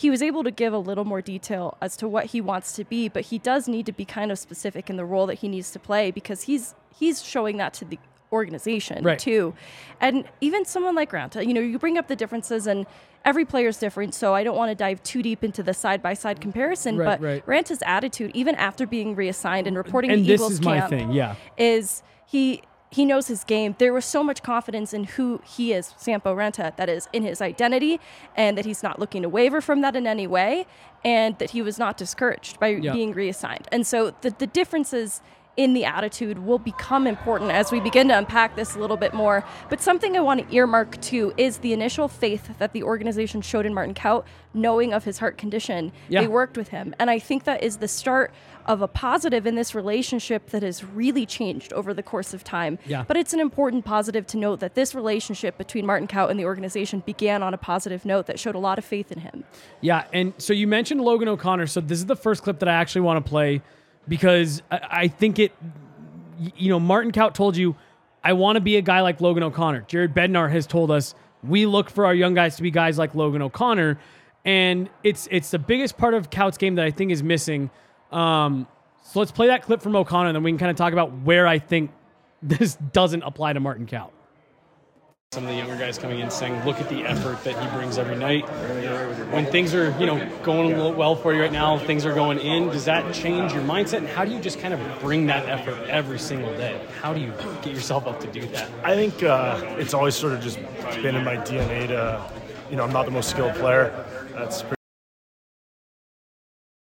he 0.00 0.08
was 0.08 0.22
able 0.22 0.42
to 0.44 0.50
give 0.50 0.72
a 0.72 0.78
little 0.78 1.04
more 1.04 1.20
detail 1.20 1.76
as 1.82 1.94
to 1.98 2.08
what 2.08 2.26
he 2.26 2.40
wants 2.40 2.72
to 2.72 2.84
be, 2.84 3.06
but 3.08 3.22
he 3.26 3.38
does 3.38 3.68
need 3.68 3.84
to 3.84 3.92
be 3.92 4.06
kind 4.06 4.32
of 4.32 4.38
specific 4.38 4.88
in 4.88 4.96
the 4.96 5.04
role 5.04 5.26
that 5.26 5.40
he 5.40 5.48
needs 5.48 5.70
to 5.72 5.78
play 5.78 6.10
because 6.10 6.42
he's 6.44 6.74
he's 6.98 7.22
showing 7.22 7.58
that 7.58 7.74
to 7.74 7.84
the 7.84 7.98
organization 8.32 9.04
Right. 9.04 9.18
too. 9.18 9.52
And 10.00 10.24
even 10.40 10.64
someone 10.64 10.94
like 10.94 11.10
Ranta, 11.10 11.46
you 11.46 11.52
know, 11.52 11.60
you 11.60 11.78
bring 11.78 11.98
up 11.98 12.08
the 12.08 12.16
differences 12.16 12.66
and 12.66 12.86
every 13.26 13.44
player's 13.44 13.78
different, 13.78 14.14
so 14.14 14.34
I 14.34 14.42
don't 14.42 14.56
want 14.56 14.70
to 14.70 14.74
dive 14.74 15.02
too 15.02 15.22
deep 15.22 15.44
into 15.44 15.62
the 15.62 15.74
side 15.74 16.00
by 16.02 16.14
side 16.14 16.40
comparison, 16.40 16.96
Right, 16.96 17.04
but 17.06 17.20
right. 17.20 17.46
Ranta's 17.46 17.82
attitude, 17.84 18.30
even 18.32 18.54
after 18.54 18.86
being 18.86 19.14
reassigned 19.14 19.66
and 19.66 19.76
reporting 19.76 20.10
and 20.12 20.24
Eagles 20.26 20.58
camp, 20.60 20.88
thing, 20.88 21.10
yeah. 21.12 21.34
is 21.58 22.02
he 22.24 22.62
he 22.90 23.04
knows 23.04 23.28
his 23.28 23.44
game. 23.44 23.76
There 23.78 23.92
was 23.92 24.04
so 24.04 24.22
much 24.24 24.42
confidence 24.42 24.92
in 24.92 25.04
who 25.04 25.40
he 25.44 25.72
is, 25.72 25.94
Sampo 25.96 26.34
Ranta, 26.34 26.74
that 26.76 26.88
is 26.88 27.08
in 27.12 27.22
his 27.22 27.40
identity, 27.40 28.00
and 28.36 28.58
that 28.58 28.64
he's 28.64 28.82
not 28.82 28.98
looking 28.98 29.22
to 29.22 29.28
waver 29.28 29.60
from 29.60 29.80
that 29.82 29.94
in 29.94 30.06
any 30.06 30.26
way, 30.26 30.66
and 31.04 31.38
that 31.38 31.50
he 31.50 31.62
was 31.62 31.78
not 31.78 31.96
discouraged 31.96 32.58
by 32.58 32.68
Yeah. 32.68 32.92
being 32.92 33.12
reassigned. 33.12 33.68
And 33.70 33.86
so 33.86 34.12
the, 34.22 34.30
the 34.30 34.46
differences 34.46 35.20
in 35.56 35.74
the 35.74 35.84
attitude 35.84 36.38
will 36.38 36.58
become 36.58 37.06
important 37.06 37.50
as 37.50 37.70
we 37.70 37.80
begin 37.80 38.08
to 38.08 38.16
unpack 38.16 38.56
this 38.56 38.74
a 38.74 38.78
little 38.78 38.96
bit 38.96 39.12
more. 39.12 39.44
But 39.68 39.80
something 39.80 40.16
I 40.16 40.20
want 40.20 40.48
to 40.48 40.54
earmark 40.54 41.00
too 41.00 41.32
is 41.36 41.58
the 41.58 41.72
initial 41.72 42.08
faith 42.08 42.58
that 42.58 42.72
the 42.72 42.82
organization 42.82 43.42
showed 43.42 43.66
in 43.66 43.74
Martin 43.74 43.94
Kaut, 43.94 44.24
knowing 44.54 44.92
of 44.92 45.04
his 45.04 45.18
heart 45.18 45.36
condition. 45.36 45.92
Yeah. 46.08 46.22
They 46.22 46.28
worked 46.28 46.56
with 46.56 46.68
him. 46.68 46.94
And 46.98 47.10
I 47.10 47.18
think 47.18 47.44
that 47.44 47.62
is 47.62 47.78
the 47.78 47.88
start 47.88 48.32
of 48.66 48.82
a 48.82 48.88
positive 48.88 49.46
in 49.46 49.54
this 49.54 49.74
relationship 49.74 50.50
that 50.50 50.62
has 50.62 50.84
really 50.84 51.26
changed 51.26 51.72
over 51.72 51.92
the 51.92 52.02
course 52.02 52.32
of 52.32 52.44
time. 52.44 52.78
Yeah. 52.86 53.04
But 53.06 53.16
it's 53.16 53.32
an 53.32 53.40
important 53.40 53.84
positive 53.84 54.26
to 54.28 54.36
note 54.36 54.60
that 54.60 54.74
this 54.74 54.94
relationship 54.94 55.58
between 55.58 55.86
Martin 55.86 56.06
Kaut 56.06 56.30
and 56.30 56.38
the 56.38 56.44
organization 56.44 57.02
began 57.04 57.42
on 57.42 57.52
a 57.52 57.58
positive 57.58 58.04
note 58.04 58.26
that 58.26 58.38
showed 58.38 58.54
a 58.54 58.58
lot 58.58 58.78
of 58.78 58.84
faith 58.84 59.10
in 59.10 59.20
him. 59.20 59.44
Yeah, 59.80 60.04
and 60.12 60.34
so 60.38 60.52
you 60.52 60.66
mentioned 60.66 61.00
Logan 61.00 61.28
O'Connor. 61.28 61.66
So 61.66 61.80
this 61.80 61.98
is 61.98 62.06
the 62.06 62.16
first 62.16 62.42
clip 62.42 62.60
that 62.60 62.68
I 62.68 62.74
actually 62.74 63.02
want 63.02 63.24
to 63.24 63.28
play 63.28 63.62
because 64.08 64.62
I, 64.70 64.80
I 64.90 65.08
think 65.08 65.38
it. 65.38 65.52
You 66.56 66.70
know, 66.70 66.80
Martin 66.80 67.12
Kaut 67.12 67.34
told 67.34 67.54
you, 67.56 67.76
I 68.24 68.32
want 68.32 68.56
to 68.56 68.60
be 68.60 68.76
a 68.76 68.80
guy 68.80 69.02
like 69.02 69.20
Logan 69.20 69.42
O'Connor. 69.42 69.82
Jared 69.82 70.14
Bednar 70.14 70.50
has 70.50 70.66
told 70.66 70.90
us 70.90 71.14
we 71.42 71.66
look 71.66 71.90
for 71.90 72.06
our 72.06 72.14
young 72.14 72.34
guys 72.34 72.56
to 72.56 72.62
be 72.62 72.70
guys 72.70 72.98
like 72.98 73.14
Logan 73.14 73.42
O'Connor, 73.42 73.98
and 74.44 74.88
it's 75.02 75.28
it's 75.30 75.50
the 75.50 75.58
biggest 75.58 75.96
part 75.98 76.14
of 76.14 76.30
Kaut's 76.30 76.58
game 76.58 76.76
that 76.76 76.84
I 76.84 76.90
think 76.90 77.10
is 77.12 77.22
missing. 77.22 77.70
Um, 78.10 78.66
so 79.02 79.18
let's 79.18 79.32
play 79.32 79.48
that 79.48 79.62
clip 79.62 79.82
from 79.82 79.96
O'Connor, 79.96 80.28
and 80.28 80.36
then 80.36 80.42
we 80.42 80.50
can 80.50 80.58
kind 80.58 80.70
of 80.70 80.76
talk 80.76 80.92
about 80.92 81.12
where 81.20 81.46
I 81.46 81.58
think 81.58 81.90
this 82.42 82.76
doesn't 82.92 83.22
apply 83.22 83.52
to 83.52 83.60
Martin 83.60 83.86
Kaut. 83.86 84.10
Some 85.32 85.44
of 85.44 85.50
the 85.50 85.56
younger 85.56 85.76
guys 85.76 85.96
coming 85.96 86.18
in 86.18 86.28
saying, 86.28 86.64
"Look 86.64 86.80
at 86.80 86.88
the 86.88 87.04
effort 87.04 87.44
that 87.44 87.56
he 87.56 87.68
brings 87.68 87.98
every 87.98 88.16
night." 88.16 88.42
When 89.30 89.46
things 89.46 89.72
are, 89.76 89.96
you 90.00 90.04
know, 90.04 90.28
going 90.42 90.76
well 90.96 91.14
for 91.14 91.32
you 91.32 91.40
right 91.40 91.52
now, 91.52 91.78
things 91.78 92.04
are 92.04 92.12
going 92.12 92.40
in. 92.40 92.68
Does 92.70 92.86
that 92.86 93.14
change 93.14 93.52
your 93.52 93.62
mindset? 93.62 93.98
And 93.98 94.08
how 94.08 94.24
do 94.24 94.32
you 94.32 94.40
just 94.40 94.58
kind 94.58 94.74
of 94.74 94.80
bring 94.98 95.26
that 95.26 95.48
effort 95.48 95.88
every 95.88 96.18
single 96.18 96.52
day? 96.56 96.84
How 97.00 97.14
do 97.14 97.20
you 97.20 97.32
get 97.62 97.72
yourself 97.72 98.08
up 98.08 98.18
to 98.22 98.26
do 98.26 98.40
that? 98.46 98.68
I 98.82 98.96
think 98.96 99.22
uh, 99.22 99.76
it's 99.78 99.94
always 99.94 100.16
sort 100.16 100.32
of 100.32 100.40
just 100.40 100.58
been 101.00 101.14
in 101.14 101.22
my 101.22 101.36
DNA 101.36 101.86
to, 101.86 102.20
you 102.68 102.76
know, 102.76 102.82
I'm 102.82 102.92
not 102.92 103.04
the 103.04 103.12
most 103.12 103.30
skilled 103.30 103.54
player. 103.54 104.04
That's 104.32 104.64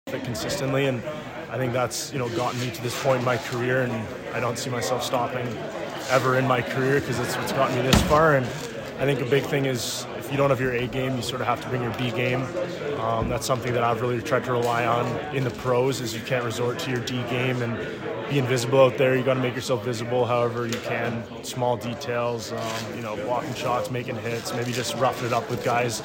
pretty 0.06 0.24
consistently, 0.24 0.86
and 0.86 1.02
I 1.50 1.58
think 1.58 1.74
that's 1.74 2.14
you 2.14 2.18
know 2.18 2.30
gotten 2.30 2.58
me 2.60 2.70
to 2.70 2.82
this 2.82 2.98
point 3.02 3.18
in 3.18 3.26
my 3.26 3.36
career, 3.36 3.82
and 3.82 3.92
I 4.34 4.40
don't 4.40 4.58
see 4.58 4.70
myself 4.70 5.04
stopping 5.04 5.46
ever 6.08 6.38
in 6.38 6.46
my 6.46 6.62
career 6.62 7.00
because 7.00 7.18
it's 7.18 7.36
what's 7.36 7.52
gotten 7.52 7.76
me 7.76 7.82
this 7.82 8.00
far. 8.02 8.36
And 8.36 8.46
I 8.98 9.04
think 9.04 9.20
a 9.20 9.26
big 9.26 9.44
thing 9.44 9.66
is 9.66 10.06
if 10.16 10.30
you 10.30 10.36
don't 10.36 10.50
have 10.50 10.60
your 10.60 10.72
A 10.72 10.86
game, 10.86 11.16
you 11.16 11.22
sort 11.22 11.40
of 11.40 11.46
have 11.46 11.60
to 11.62 11.68
bring 11.68 11.82
your 11.82 11.94
B 11.94 12.10
game. 12.10 12.42
Um, 12.98 13.28
that's 13.28 13.46
something 13.46 13.72
that 13.72 13.82
I've 13.82 14.00
really 14.00 14.20
tried 14.20 14.44
to 14.44 14.52
rely 14.52 14.86
on 14.86 15.06
in 15.34 15.44
the 15.44 15.50
pros 15.50 16.00
is 16.00 16.14
you 16.14 16.20
can't 16.20 16.44
resort 16.44 16.78
to 16.80 16.90
your 16.90 17.00
D 17.00 17.22
game 17.30 17.62
and 17.62 17.78
be 18.28 18.38
invisible 18.38 18.80
out 18.80 18.98
there. 18.98 19.16
You 19.16 19.22
got 19.22 19.34
to 19.34 19.40
make 19.40 19.54
yourself 19.54 19.84
visible 19.84 20.24
however 20.24 20.66
you 20.66 20.78
can. 20.80 21.24
Small 21.44 21.76
details, 21.76 22.52
um, 22.52 22.96
you 22.96 23.02
know, 23.02 23.16
blocking 23.16 23.54
shots, 23.54 23.90
making 23.90 24.16
hits, 24.16 24.54
maybe 24.54 24.72
just 24.72 24.94
roughing 24.96 25.26
it 25.26 25.32
up 25.32 25.48
with 25.50 25.64
guys 25.64 26.02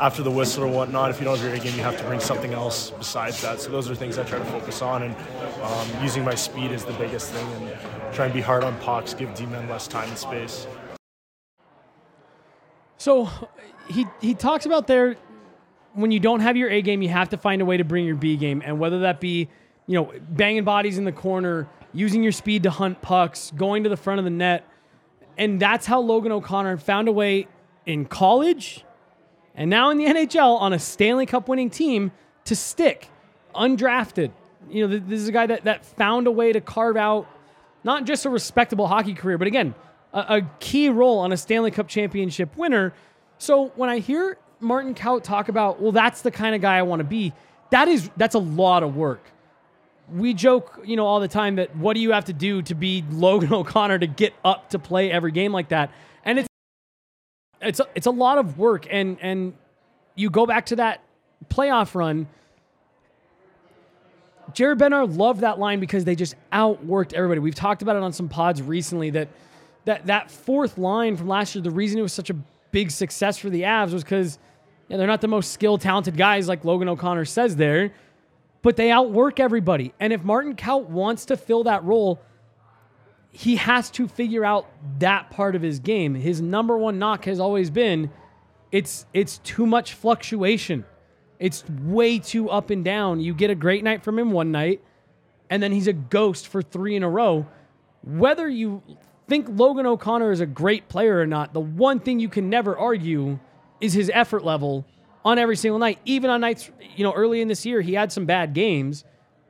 after 0.00 0.22
the 0.22 0.30
whistle 0.30 0.64
or 0.64 0.68
whatnot. 0.68 1.10
If 1.10 1.18
you 1.18 1.24
don't 1.24 1.36
have 1.36 1.46
your 1.46 1.54
A 1.54 1.58
game, 1.58 1.76
you 1.76 1.82
have 1.82 1.98
to 1.98 2.04
bring 2.04 2.20
something 2.20 2.54
else 2.54 2.90
besides 2.90 3.42
that. 3.42 3.60
So 3.60 3.70
those 3.70 3.90
are 3.90 3.94
things 3.94 4.18
I 4.18 4.24
try 4.24 4.38
to 4.38 4.44
focus 4.46 4.82
on, 4.82 5.02
and 5.02 5.14
um, 5.62 5.88
using 6.02 6.24
my 6.24 6.34
speed 6.34 6.70
is 6.70 6.84
the 6.84 6.94
biggest 6.94 7.32
thing, 7.32 7.46
and 7.68 8.14
try 8.14 8.24
and 8.26 8.34
be 8.34 8.40
hard 8.40 8.64
on 8.64 8.78
pucks, 8.80 9.14
give 9.14 9.34
D-men 9.34 9.68
less 9.68 9.86
time 9.86 10.08
and 10.08 10.18
space. 10.18 10.66
So 12.98 13.28
he 13.88 14.06
he 14.20 14.34
talks 14.34 14.66
about 14.66 14.86
there 14.86 15.16
when 15.92 16.10
you 16.10 16.20
don't 16.20 16.40
have 16.40 16.56
your 16.56 16.68
A 16.70 16.82
game, 16.82 17.02
you 17.02 17.08
have 17.08 17.30
to 17.30 17.36
find 17.36 17.62
a 17.62 17.64
way 17.64 17.76
to 17.76 17.84
bring 17.84 18.04
your 18.04 18.16
B 18.16 18.36
game, 18.36 18.62
and 18.64 18.78
whether 18.78 19.00
that 19.00 19.20
be 19.20 19.48
you 19.86 19.94
know 19.94 20.12
banging 20.30 20.64
bodies 20.64 20.98
in 20.98 21.04
the 21.04 21.12
corner, 21.12 21.68
using 21.92 22.22
your 22.22 22.32
speed 22.32 22.62
to 22.64 22.70
hunt 22.70 23.02
pucks, 23.02 23.52
going 23.56 23.84
to 23.84 23.88
the 23.88 23.96
front 23.96 24.18
of 24.18 24.24
the 24.24 24.30
net, 24.30 24.66
and 25.36 25.60
that's 25.60 25.86
how 25.86 26.00
Logan 26.00 26.32
O'Connor 26.32 26.78
found 26.78 27.08
a 27.08 27.12
way 27.12 27.48
in 27.84 28.04
college, 28.04 28.84
and 29.54 29.70
now 29.70 29.90
in 29.90 29.98
the 29.98 30.04
NHL 30.06 30.60
on 30.60 30.72
a 30.72 30.78
Stanley 30.78 31.26
Cup 31.26 31.48
winning 31.48 31.70
team 31.70 32.12
to 32.44 32.56
stick 32.56 33.08
undrafted. 33.54 34.32
You 34.68 34.86
know, 34.86 34.98
this 34.98 35.20
is 35.20 35.28
a 35.28 35.32
guy 35.32 35.46
that 35.46 35.64
that 35.64 35.84
found 35.84 36.26
a 36.26 36.32
way 36.32 36.52
to 36.52 36.60
carve 36.60 36.96
out 36.96 37.28
not 37.84 38.04
just 38.04 38.24
a 38.24 38.30
respectable 38.30 38.88
hockey 38.88 39.14
career, 39.14 39.38
but 39.38 39.46
again 39.46 39.74
a, 40.16 40.36
a 40.38 40.42
key 40.58 40.88
role 40.88 41.18
on 41.18 41.30
a 41.30 41.36
Stanley 41.36 41.70
Cup 41.70 41.86
championship 41.86 42.56
winner. 42.56 42.92
So 43.38 43.68
when 43.76 43.90
I 43.90 43.98
hear 43.98 44.38
Martin 44.60 44.94
Kaut 44.94 45.22
talk 45.22 45.48
about, 45.48 45.80
well, 45.80 45.92
that's 45.92 46.22
the 46.22 46.30
kind 46.30 46.54
of 46.54 46.62
guy 46.62 46.78
I 46.78 46.82
want 46.82 47.00
to 47.00 47.04
be, 47.04 47.32
that 47.70 47.86
is 47.86 48.10
that's 48.16 48.34
a 48.34 48.40
lot 48.40 48.82
of 48.82 48.96
work. 48.96 49.22
We 50.12 50.34
joke, 50.34 50.80
you 50.84 50.96
know, 50.96 51.06
all 51.06 51.20
the 51.20 51.28
time 51.28 51.56
that 51.56 51.74
what 51.76 51.94
do 51.94 52.00
you 52.00 52.12
have 52.12 52.26
to 52.26 52.32
do 52.32 52.62
to 52.62 52.74
be 52.74 53.04
Logan 53.10 53.52
O'Connor 53.52 53.98
to 54.00 54.06
get 54.06 54.34
up 54.44 54.70
to 54.70 54.78
play 54.78 55.10
every 55.10 55.32
game 55.32 55.52
like 55.52 55.68
that? 55.70 55.90
And 56.24 56.38
it's 56.38 56.48
it's 57.60 57.80
a, 57.80 57.86
it's 57.94 58.06
a 58.06 58.10
lot 58.10 58.38
of 58.38 58.58
work 58.58 58.86
and 58.90 59.18
and 59.20 59.54
you 60.14 60.30
go 60.30 60.46
back 60.46 60.66
to 60.66 60.76
that 60.76 61.02
playoff 61.50 61.94
run 61.94 62.26
Jared 64.54 64.78
Bednar 64.78 65.16
loved 65.16 65.40
that 65.40 65.58
line 65.58 65.80
because 65.80 66.04
they 66.04 66.14
just 66.14 66.34
outworked 66.52 67.12
everybody. 67.12 67.40
We've 67.40 67.54
talked 67.54 67.82
about 67.82 67.96
it 67.96 68.02
on 68.02 68.12
some 68.12 68.28
pods 68.28 68.62
recently 68.62 69.10
that 69.10 69.28
that 69.84 70.06
that 70.06 70.30
fourth 70.30 70.78
line 70.78 71.16
from 71.16 71.28
last 71.28 71.54
year, 71.54 71.62
the 71.62 71.70
reason 71.70 71.98
it 71.98 72.02
was 72.02 72.12
such 72.12 72.30
a 72.30 72.36
big 72.70 72.90
success 72.90 73.38
for 73.38 73.50
the 73.50 73.62
Avs 73.62 73.92
was 73.92 74.02
because 74.02 74.38
yeah, 74.88 74.96
they're 74.96 75.06
not 75.06 75.20
the 75.20 75.28
most 75.28 75.52
skilled, 75.52 75.80
talented 75.80 76.16
guys 76.16 76.48
like 76.48 76.64
Logan 76.64 76.88
O'Connor 76.88 77.24
says 77.24 77.56
there, 77.56 77.92
but 78.66 78.74
they 78.74 78.90
outwork 78.90 79.38
everybody. 79.38 79.94
And 80.00 80.12
if 80.12 80.24
Martin 80.24 80.56
Kaut 80.56 80.88
wants 80.88 81.26
to 81.26 81.36
fill 81.36 81.62
that 81.62 81.84
role, 81.84 82.20
he 83.30 83.54
has 83.54 83.92
to 83.92 84.08
figure 84.08 84.44
out 84.44 84.66
that 84.98 85.30
part 85.30 85.54
of 85.54 85.62
his 85.62 85.78
game. 85.78 86.16
His 86.16 86.40
number 86.40 86.76
one 86.76 86.98
knock 86.98 87.26
has 87.26 87.38
always 87.38 87.70
been 87.70 88.10
it's 88.72 89.06
it's 89.14 89.38
too 89.38 89.66
much 89.66 89.94
fluctuation. 89.94 90.84
It's 91.38 91.62
way 91.68 92.18
too 92.18 92.50
up 92.50 92.70
and 92.70 92.84
down. 92.84 93.20
You 93.20 93.34
get 93.34 93.50
a 93.50 93.54
great 93.54 93.84
night 93.84 94.02
from 94.02 94.18
him 94.18 94.32
one 94.32 94.50
night, 94.50 94.82
and 95.48 95.62
then 95.62 95.70
he's 95.70 95.86
a 95.86 95.92
ghost 95.92 96.48
for 96.48 96.60
three 96.60 96.96
in 96.96 97.04
a 97.04 97.08
row. 97.08 97.46
Whether 98.02 98.48
you 98.48 98.82
think 99.28 99.46
Logan 99.48 99.86
O'Connor 99.86 100.32
is 100.32 100.40
a 100.40 100.46
great 100.46 100.88
player 100.88 101.20
or 101.20 101.26
not, 101.26 101.52
the 101.52 101.60
one 101.60 102.00
thing 102.00 102.18
you 102.18 102.28
can 102.28 102.50
never 102.50 102.76
argue 102.76 103.38
is 103.80 103.92
his 103.92 104.10
effort 104.12 104.44
level 104.44 104.84
on 105.26 105.40
every 105.40 105.56
single 105.56 105.80
night. 105.80 105.98
Even 106.04 106.30
on 106.30 106.40
nights, 106.40 106.70
you 106.94 107.02
know, 107.02 107.12
early 107.12 107.40
in 107.40 107.48
this 107.48 107.66
year, 107.66 107.80
he 107.80 107.94
had 107.94 108.12
some 108.12 108.26
bad 108.26 108.54
games, 108.54 109.04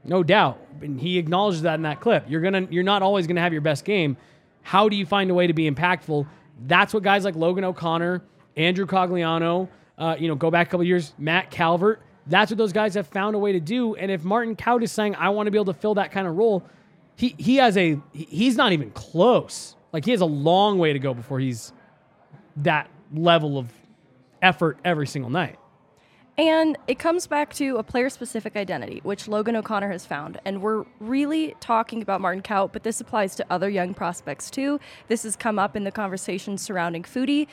no 0.05 0.23
doubt. 0.23 0.59
And 0.81 0.99
he 0.99 1.19
acknowledges 1.19 1.63
that 1.63 1.75
in 1.75 1.83
that 1.83 2.01
clip. 2.01 2.25
You're 2.29 2.41
gonna 2.41 2.67
you're 2.71 2.83
not 2.83 3.03
always 3.03 3.27
gonna 3.27 3.43
have 3.43 3.53
your 3.53 3.63
best 3.63 3.85
game. 3.85 4.17
How 4.63 4.89
do 4.89 4.97
you 4.97 5.05
find 5.05 5.31
a 5.31 5.35
way 5.35 5.47
to 5.47 5.53
be 5.53 5.71
impactful? 5.71 6.27
That's 6.67 6.95
what 6.95 7.03
guys 7.03 7.25
like 7.25 7.37
Logan 7.37 7.63
O'Connor, 7.63 8.23
Andrew 8.57 8.87
Cogliano, 8.87 9.69
uh, 9.99 10.17
you 10.19 10.29
know, 10.29 10.35
go 10.35 10.51
back 10.51 10.69
a 10.69 10.71
couple 10.71 10.85
years, 10.85 11.13
Matt 11.19 11.51
Calvert. 11.51 12.01
That's 12.27 12.51
what 12.51 12.59
those 12.59 12.73
guys 12.73 12.95
have 12.95 13.07
found 13.07 13.37
a 13.37 13.39
way 13.39 13.53
to 13.53 13.61
do. 13.61 13.95
And 13.95 14.11
if 14.11 14.25
Martin 14.25 14.57
Kaut 14.57 14.83
is 14.83 14.91
saying, 14.91 15.15
I 15.15 15.29
want 15.29 15.47
to 15.47 15.51
be 15.51 15.59
able 15.59 15.73
to 15.73 15.79
fill 15.79 15.95
that 15.95 16.11
kind 16.11 16.27
of 16.27 16.37
role, 16.37 16.65
he 17.17 17.35
he 17.39 17.57
has 17.57 17.77
a 17.77 18.01
he's 18.15 18.57
not 18.57 18.73
even 18.73 18.91
close. 18.93 19.77
Like 19.93 20.07
he 20.07 20.11
has 20.13 20.23
a 20.23 20.27
long 20.27 20.79
way 20.79 20.95
to 20.95 20.99
go 20.99 21.13
before 21.13 21.39
he's 21.39 21.73
that 22.57 22.89
level 23.13 23.59
of 23.59 23.71
effort 24.41 24.79
every 24.85 25.07
single 25.07 25.31
night. 25.31 25.59
And 26.39 26.77
it 26.87 26.99
comes 26.99 27.27
back 27.27 27.55
to 27.55 27.77
a 27.79 27.83
player 27.83 28.11
specific 28.11 28.57
identity, 28.57 29.01
which 29.05 29.27
Logan 29.27 29.57
O'Connor 29.57 29.91
has 29.91 30.05
found. 30.05 30.39
And 30.45 30.61
we're 30.61 30.85
really 31.01 31.55
talking 31.61 32.03
about 32.03 32.21
Martin 32.21 32.43
Kaut, 32.43 32.73
but 32.73 32.83
this 32.83 33.01
applies 33.01 33.35
to 33.37 33.47
other 33.49 33.71
young 33.71 33.95
prospects 33.95 34.51
too. 34.51 34.79
This 35.09 35.23
has 35.23 35.35
come 35.35 35.59
up 35.59 35.77
in 35.77 35.85
the 35.85 35.91
conversation 35.91 36.59
surrounding 36.59 37.05
Foudy. 37.05 37.47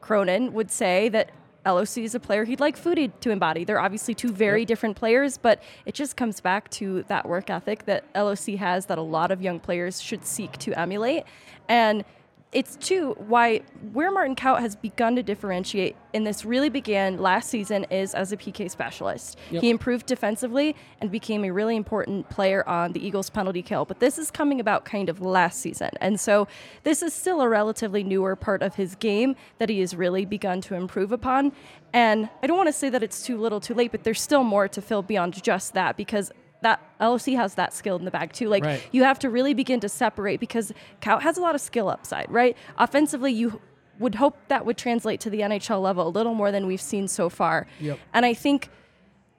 Cronin 0.00 0.52
would 0.52 0.70
say 0.70 1.08
that 1.10 1.30
LOC 1.64 1.98
is 1.98 2.14
a 2.14 2.20
player 2.20 2.44
he'd 2.44 2.60
like 2.60 2.76
Foudy 2.76 3.12
to 3.20 3.30
embody. 3.30 3.64
They're 3.64 3.80
obviously 3.80 4.14
two 4.14 4.32
very 4.32 4.60
yep. 4.60 4.68
different 4.68 4.96
players, 4.96 5.38
but 5.38 5.62
it 5.86 5.94
just 5.94 6.16
comes 6.16 6.40
back 6.40 6.70
to 6.70 7.04
that 7.04 7.28
work 7.28 7.50
ethic 7.50 7.84
that 7.84 8.04
LOC 8.16 8.56
has 8.58 8.86
that 8.86 8.98
a 8.98 9.02
lot 9.02 9.30
of 9.30 9.42
young 9.42 9.60
players 9.60 10.00
should 10.00 10.24
seek 10.24 10.56
to 10.58 10.78
emulate. 10.78 11.24
And 11.68 12.04
it's 12.50 12.76
too 12.76 13.14
why 13.18 13.58
where 13.92 14.10
Martin 14.10 14.34
Kaut 14.34 14.60
has 14.60 14.74
begun 14.74 15.14
to 15.16 15.22
differentiate 15.22 15.94
and 16.14 16.26
this 16.26 16.46
really 16.46 16.70
began 16.70 17.18
last 17.18 17.50
season 17.50 17.84
is 17.90 18.14
as 18.14 18.32
a 18.32 18.36
PK 18.36 18.70
specialist. 18.70 19.36
Yep. 19.50 19.62
He 19.62 19.68
improved 19.68 20.06
defensively 20.06 20.74
and 21.00 21.10
became 21.10 21.44
a 21.44 21.50
really 21.50 21.76
important 21.76 22.28
player 22.30 22.66
on 22.66 22.92
the 22.92 23.06
Eagles 23.06 23.28
penalty 23.28 23.60
kill. 23.60 23.84
But 23.84 24.00
this 24.00 24.18
is 24.18 24.30
coming 24.30 24.60
about 24.60 24.86
kind 24.86 25.10
of 25.10 25.20
last 25.20 25.60
season. 25.60 25.90
And 26.00 26.18
so 26.18 26.48
this 26.84 27.02
is 27.02 27.12
still 27.12 27.42
a 27.42 27.48
relatively 27.48 28.02
newer 28.02 28.34
part 28.34 28.62
of 28.62 28.76
his 28.76 28.94
game 28.94 29.36
that 29.58 29.68
he 29.68 29.80
has 29.80 29.94
really 29.94 30.24
begun 30.24 30.62
to 30.62 30.74
improve 30.74 31.12
upon. 31.12 31.52
And 31.92 32.30
I 32.42 32.46
don't 32.46 32.56
want 32.56 32.68
to 32.68 32.72
say 32.72 32.88
that 32.88 33.02
it's 33.02 33.22
too 33.22 33.38
little 33.38 33.60
too 33.60 33.74
late, 33.74 33.90
but 33.90 34.04
there's 34.04 34.20
still 34.20 34.44
more 34.44 34.68
to 34.68 34.80
fill 34.80 35.02
beyond 35.02 35.42
just 35.42 35.74
that 35.74 35.96
because 35.96 36.32
that 36.62 36.80
LOC 37.00 37.26
has 37.28 37.54
that 37.54 37.72
skill 37.72 37.96
in 37.96 38.04
the 38.04 38.10
bag 38.10 38.32
too. 38.32 38.48
Like 38.48 38.64
right. 38.64 38.82
you 38.92 39.04
have 39.04 39.18
to 39.20 39.30
really 39.30 39.54
begin 39.54 39.80
to 39.80 39.88
separate 39.88 40.40
because 40.40 40.72
Kaut 41.00 41.22
has 41.22 41.38
a 41.38 41.40
lot 41.40 41.54
of 41.54 41.60
skill 41.60 41.88
upside, 41.88 42.30
right? 42.30 42.56
Offensively, 42.76 43.32
you 43.32 43.60
would 43.98 44.16
hope 44.16 44.36
that 44.48 44.64
would 44.64 44.76
translate 44.76 45.20
to 45.20 45.30
the 45.30 45.40
NHL 45.40 45.82
level 45.82 46.06
a 46.06 46.10
little 46.10 46.34
more 46.34 46.52
than 46.52 46.66
we've 46.66 46.80
seen 46.80 47.08
so 47.08 47.28
far. 47.28 47.66
Yep. 47.80 47.98
And 48.14 48.24
I 48.24 48.34
think 48.34 48.68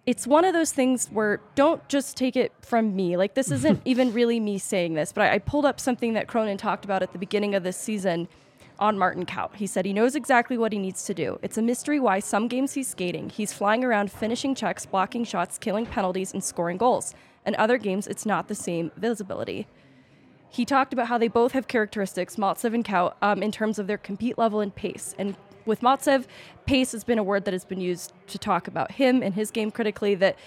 it's 0.06 0.26
one 0.26 0.44
of 0.44 0.54
those 0.54 0.72
things 0.72 1.08
where 1.08 1.40
don't 1.56 1.88
just 1.88 2.18
take 2.18 2.36
it 2.36 2.52
from 2.62 2.96
me. 2.96 3.16
Like 3.16 3.36
this 3.36 3.52
isn't 3.52 3.82
even 3.86 4.14
really 4.14 4.40
me 4.40 4.58
saying 4.58 4.94
this, 4.94 5.12
but 5.14 5.22
I, 5.24 5.36
I 5.36 5.40
pulled 5.40 5.66
up 5.66 5.80
something 5.80 6.14
that 6.14 6.28
Cronin 6.28 6.58
talked 6.58 6.86
about 6.86 7.04
at 7.04 7.14
the 7.14 7.20
beginning 7.20 7.56
of 7.56 7.64
this 7.64 7.78
season 7.78 8.28
on 8.80 8.98
Martin 8.98 9.26
Kaut. 9.26 9.56
He 9.56 9.68
said 9.68 9.86
he 9.86 9.94
knows 9.94 10.16
exactly 10.16 10.58
what 10.58 10.74
he 10.74 10.80
needs 10.80 11.04
to 11.06 11.14
do. 11.14 11.38
It's 11.42 11.58
a 11.58 11.62
mystery 11.62 12.00
why 12.00 12.20
some 12.20 12.48
games 12.48 12.74
he's 12.74 12.88
skating, 12.88 13.30
he's 13.30 13.54
flying 13.54 13.84
around 13.84 14.12
finishing 14.12 14.56
checks, 14.56 14.86
blocking 14.86 15.24
shots, 15.24 15.58
killing 15.58 15.86
penalties, 15.86 16.34
and 16.34 16.44
scoring 16.44 16.78
goals. 16.78 17.14
And 17.46 17.56
other 17.56 17.78
games, 17.78 18.08
it's 18.08 18.26
not 18.26 18.48
the 18.48 18.56
same 18.56 18.92
visibility. 18.98 19.68
He 20.50 20.66
talked 20.66 20.94
about 20.94 21.08
how 21.08 21.18
they 21.18 21.28
both 21.28 21.52
have 21.52 21.68
characteristics, 21.68 22.36
Maltsev 22.36 22.74
and 22.74 22.84
Kaut, 22.84 23.14
um, 23.22 23.44
in 23.44 23.52
terms 23.52 23.78
of 23.78 23.88
their 23.88 23.98
compete 23.98 24.38
level 24.38 24.60
and 24.62 24.74
pace. 24.74 25.14
And 25.20 25.36
with 25.66 25.82
Maltsev, 25.82 26.26
pace 26.66 26.92
has 26.92 27.04
been 27.04 27.20
a 27.20 27.24
word 27.24 27.46
that 27.46 27.54
has 27.54 27.66
been 27.66 27.82
used 27.82 28.14
to 28.28 28.38
talk 28.38 28.68
about 28.68 28.94
him 28.94 29.22
and 29.22 29.36
his 29.36 29.52
game 29.52 29.70
critically, 29.70 30.16
that 30.16 30.38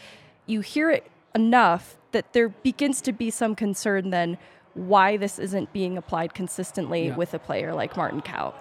you 0.46 0.60
hear 0.60 0.90
it 0.90 1.10
enough 1.34 1.96
that 2.10 2.32
there 2.32 2.48
begins 2.48 3.00
to 3.02 3.12
be 3.12 3.30
some 3.30 3.54
concern 3.54 4.10
then 4.10 4.38
why 4.74 5.16
this 5.16 5.38
isn't 5.38 5.72
being 5.72 5.98
applied 5.98 6.34
consistently 6.34 7.06
yeah. 7.06 7.16
with 7.16 7.34
a 7.34 7.38
player 7.38 7.74
like 7.74 7.96
Martin 7.96 8.22
Kaut. 8.22 8.54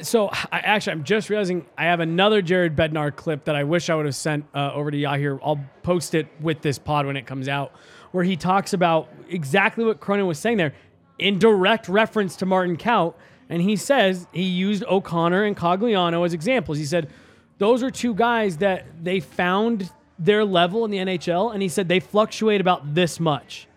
So 0.00 0.28
I 0.50 0.58
actually, 0.60 0.92
I'm 0.92 1.04
just 1.04 1.28
realizing 1.28 1.66
I 1.76 1.84
have 1.84 2.00
another 2.00 2.40
Jared 2.42 2.74
Bednar 2.74 3.14
clip 3.14 3.44
that 3.44 3.54
I 3.54 3.64
wish 3.64 3.90
I 3.90 3.94
would 3.94 4.06
have 4.06 4.14
sent 4.14 4.46
uh, 4.54 4.72
over 4.72 4.90
to 4.90 4.96
y'all. 4.96 5.38
I'll 5.44 5.60
post 5.82 6.14
it 6.14 6.26
with 6.40 6.62
this 6.62 6.78
pod 6.78 7.06
when 7.06 7.16
it 7.16 7.26
comes 7.26 7.46
out, 7.46 7.72
where 8.10 8.24
he 8.24 8.36
talks 8.36 8.72
about 8.72 9.08
exactly 9.28 9.84
what 9.84 10.00
Cronin 10.00 10.26
was 10.26 10.38
saying 10.38 10.56
there, 10.56 10.74
in 11.18 11.38
direct 11.38 11.88
reference 11.88 12.36
to 12.36 12.46
Martin 12.46 12.76
Kaut. 12.76 13.14
And 13.48 13.60
he 13.60 13.76
says 13.76 14.26
he 14.32 14.44
used 14.44 14.82
O'Connor 14.84 15.44
and 15.44 15.56
Cogliano 15.56 16.24
as 16.24 16.32
examples. 16.32 16.78
He 16.78 16.86
said 16.86 17.10
those 17.58 17.82
are 17.82 17.90
two 17.90 18.14
guys 18.14 18.56
that 18.58 18.86
they 19.04 19.20
found 19.20 19.90
their 20.18 20.44
level 20.44 20.84
in 20.84 20.90
the 20.90 20.98
NHL, 20.98 21.52
and 21.52 21.62
he 21.62 21.68
said 21.68 21.86
they 21.88 22.00
fluctuate 22.00 22.60
about 22.60 22.94
this 22.94 23.20
much. 23.20 23.68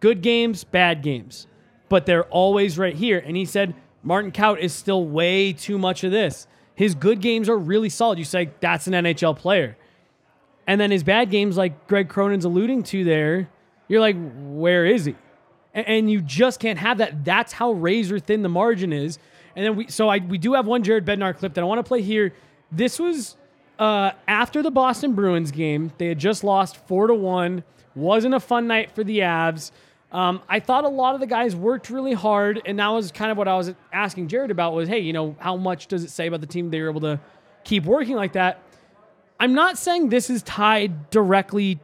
Good 0.00 0.22
games, 0.22 0.64
bad 0.64 1.02
games, 1.02 1.46
but 1.88 2.06
they're 2.06 2.24
always 2.24 2.78
right 2.78 2.94
here. 2.94 3.18
And 3.18 3.36
he 3.36 3.44
said 3.44 3.74
Martin 4.02 4.32
Kaut 4.32 4.58
is 4.58 4.72
still 4.72 5.06
way 5.06 5.52
too 5.52 5.78
much 5.78 6.04
of 6.04 6.12
this. 6.12 6.46
His 6.74 6.94
good 6.94 7.20
games 7.20 7.48
are 7.48 7.56
really 7.56 7.88
solid. 7.88 8.18
You 8.18 8.24
say 8.24 8.50
that's 8.60 8.86
an 8.86 8.92
NHL 8.92 9.36
player. 9.36 9.76
And 10.66 10.80
then 10.80 10.90
his 10.90 11.02
bad 11.02 11.30
games, 11.30 11.56
like 11.56 11.86
Greg 11.86 12.08
Cronin's 12.08 12.44
alluding 12.44 12.82
to 12.84 13.04
there, 13.04 13.48
you're 13.88 14.00
like, 14.00 14.16
where 14.34 14.84
is 14.84 15.04
he? 15.04 15.14
And 15.72 16.10
you 16.10 16.20
just 16.20 16.60
can't 16.60 16.78
have 16.78 16.98
that. 16.98 17.24
That's 17.24 17.52
how 17.52 17.72
razor 17.72 18.18
thin 18.18 18.42
the 18.42 18.48
margin 18.48 18.92
is. 18.92 19.18
And 19.54 19.64
then 19.64 19.76
we, 19.76 19.88
so 19.88 20.08
I, 20.08 20.18
we 20.18 20.38
do 20.38 20.54
have 20.54 20.66
one 20.66 20.82
Jared 20.82 21.04
Bednar 21.04 21.36
clip 21.36 21.54
that 21.54 21.60
I 21.60 21.64
want 21.64 21.78
to 21.78 21.88
play 21.88 22.02
here. 22.02 22.34
This 22.72 22.98
was 22.98 23.36
uh, 23.78 24.12
after 24.26 24.62
the 24.62 24.70
Boston 24.70 25.14
Bruins 25.14 25.50
game. 25.50 25.92
They 25.98 26.08
had 26.08 26.18
just 26.18 26.44
lost 26.44 26.76
four 26.86 27.06
to 27.06 27.14
one. 27.14 27.64
Wasn't 27.94 28.34
a 28.34 28.40
fun 28.40 28.66
night 28.66 28.90
for 28.90 29.04
the 29.04 29.20
Avs. 29.20 29.70
Um, 30.16 30.40
I 30.48 30.60
thought 30.60 30.84
a 30.84 30.88
lot 30.88 31.12
of 31.12 31.20
the 31.20 31.26
guys 31.26 31.54
worked 31.54 31.90
really 31.90 32.14
hard, 32.14 32.62
and 32.64 32.78
that 32.78 32.88
was 32.88 33.12
kind 33.12 33.30
of 33.30 33.36
what 33.36 33.48
I 33.48 33.56
was 33.58 33.74
asking 33.92 34.28
Jared 34.28 34.50
about. 34.50 34.72
Was 34.72 34.88
hey, 34.88 35.00
you 35.00 35.12
know, 35.12 35.36
how 35.38 35.58
much 35.58 35.88
does 35.88 36.04
it 36.04 36.10
say 36.10 36.26
about 36.26 36.40
the 36.40 36.46
team 36.46 36.70
they 36.70 36.80
were 36.80 36.88
able 36.88 37.02
to 37.02 37.20
keep 37.64 37.84
working 37.84 38.16
like 38.16 38.32
that? 38.32 38.62
I'm 39.38 39.52
not 39.52 39.76
saying 39.76 40.08
this 40.08 40.30
is 40.30 40.42
tied 40.42 41.10
directly 41.10 41.80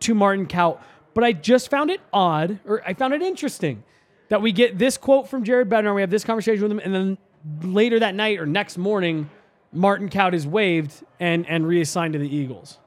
to 0.00 0.14
Martin 0.16 0.46
Kaut, 0.46 0.80
but 1.14 1.22
I 1.22 1.32
just 1.32 1.70
found 1.70 1.90
it 1.90 2.00
odd, 2.12 2.58
or 2.66 2.82
I 2.84 2.92
found 2.92 3.14
it 3.14 3.22
interesting 3.22 3.84
that 4.30 4.42
we 4.42 4.50
get 4.50 4.78
this 4.78 4.96
quote 4.96 5.28
from 5.28 5.44
Jared 5.44 5.68
Bednar. 5.68 5.94
We 5.94 6.00
have 6.00 6.10
this 6.10 6.24
conversation 6.24 6.64
with 6.64 6.72
him, 6.72 6.80
and 6.80 6.92
then 6.92 7.18
later 7.62 8.00
that 8.00 8.16
night 8.16 8.40
or 8.40 8.46
next 8.46 8.78
morning, 8.78 9.30
Martin 9.72 10.08
Kaut 10.08 10.34
is 10.34 10.44
waived 10.44 11.04
and 11.20 11.46
and 11.46 11.64
reassigned 11.64 12.14
to 12.14 12.18
the 12.18 12.34
Eagles. 12.34 12.78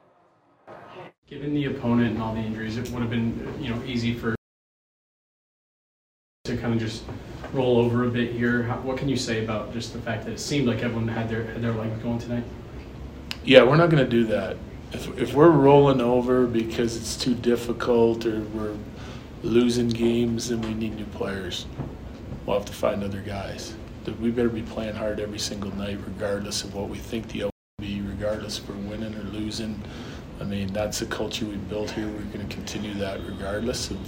Given 1.26 1.54
the 1.54 1.64
opponent 1.64 2.10
and 2.10 2.22
all 2.22 2.34
the 2.34 2.40
injuries, 2.40 2.76
it 2.76 2.90
would 2.90 3.00
have 3.00 3.10
been 3.10 3.56
you 3.58 3.70
know 3.70 3.82
easy 3.84 4.12
for 4.12 4.34
to 6.44 6.56
kind 6.56 6.72
of 6.72 6.80
just 6.80 7.04
roll 7.52 7.76
over 7.76 8.04
a 8.04 8.08
bit 8.08 8.32
here. 8.32 8.62
How, 8.62 8.76
what 8.76 8.96
can 8.96 9.10
you 9.10 9.16
say 9.16 9.44
about 9.44 9.74
just 9.74 9.92
the 9.92 10.00
fact 10.00 10.24
that 10.24 10.32
it 10.32 10.40
seemed 10.40 10.66
like 10.66 10.82
everyone 10.82 11.06
had 11.06 11.28
their 11.28 11.44
had 11.44 11.62
their 11.62 11.72
leg 11.72 12.02
going 12.02 12.18
tonight? 12.18 12.44
Yeah, 13.44 13.62
we're 13.62 13.76
not 13.76 13.90
going 13.90 14.02
to 14.02 14.10
do 14.10 14.24
that. 14.26 14.56
If, 14.92 15.18
if 15.18 15.34
we're 15.34 15.50
rolling 15.50 16.00
over 16.00 16.46
because 16.46 16.96
it's 16.96 17.14
too 17.14 17.34
difficult 17.34 18.24
or 18.24 18.40
we're 18.40 18.76
losing 19.42 19.88
games, 19.88 20.48
then 20.48 20.62
we 20.62 20.74
need 20.74 20.96
new 20.96 21.04
players. 21.06 21.66
We'll 22.46 22.58
have 22.58 22.66
to 22.66 22.72
find 22.72 23.04
other 23.04 23.20
guys. 23.20 23.74
We 24.18 24.30
better 24.30 24.48
be 24.48 24.62
playing 24.62 24.94
hard 24.94 25.20
every 25.20 25.38
single 25.38 25.74
night, 25.76 25.98
regardless 26.04 26.64
of 26.64 26.74
what 26.74 26.88
we 26.88 26.98
think 26.98 27.28
the 27.28 27.44
will 27.44 27.50
be, 27.78 28.00
regardless 28.00 28.58
if 28.58 28.68
we're 28.68 28.76
winning 28.76 29.14
or 29.14 29.22
losing. 29.24 29.80
I 30.40 30.44
mean, 30.44 30.72
that's 30.72 31.00
the 31.00 31.06
culture 31.06 31.44
we 31.44 31.56
built 31.56 31.90
here. 31.90 32.08
We're 32.08 32.32
going 32.32 32.48
to 32.48 32.54
continue 32.54 32.94
that 32.94 33.20
regardless 33.26 33.90
of. 33.90 33.98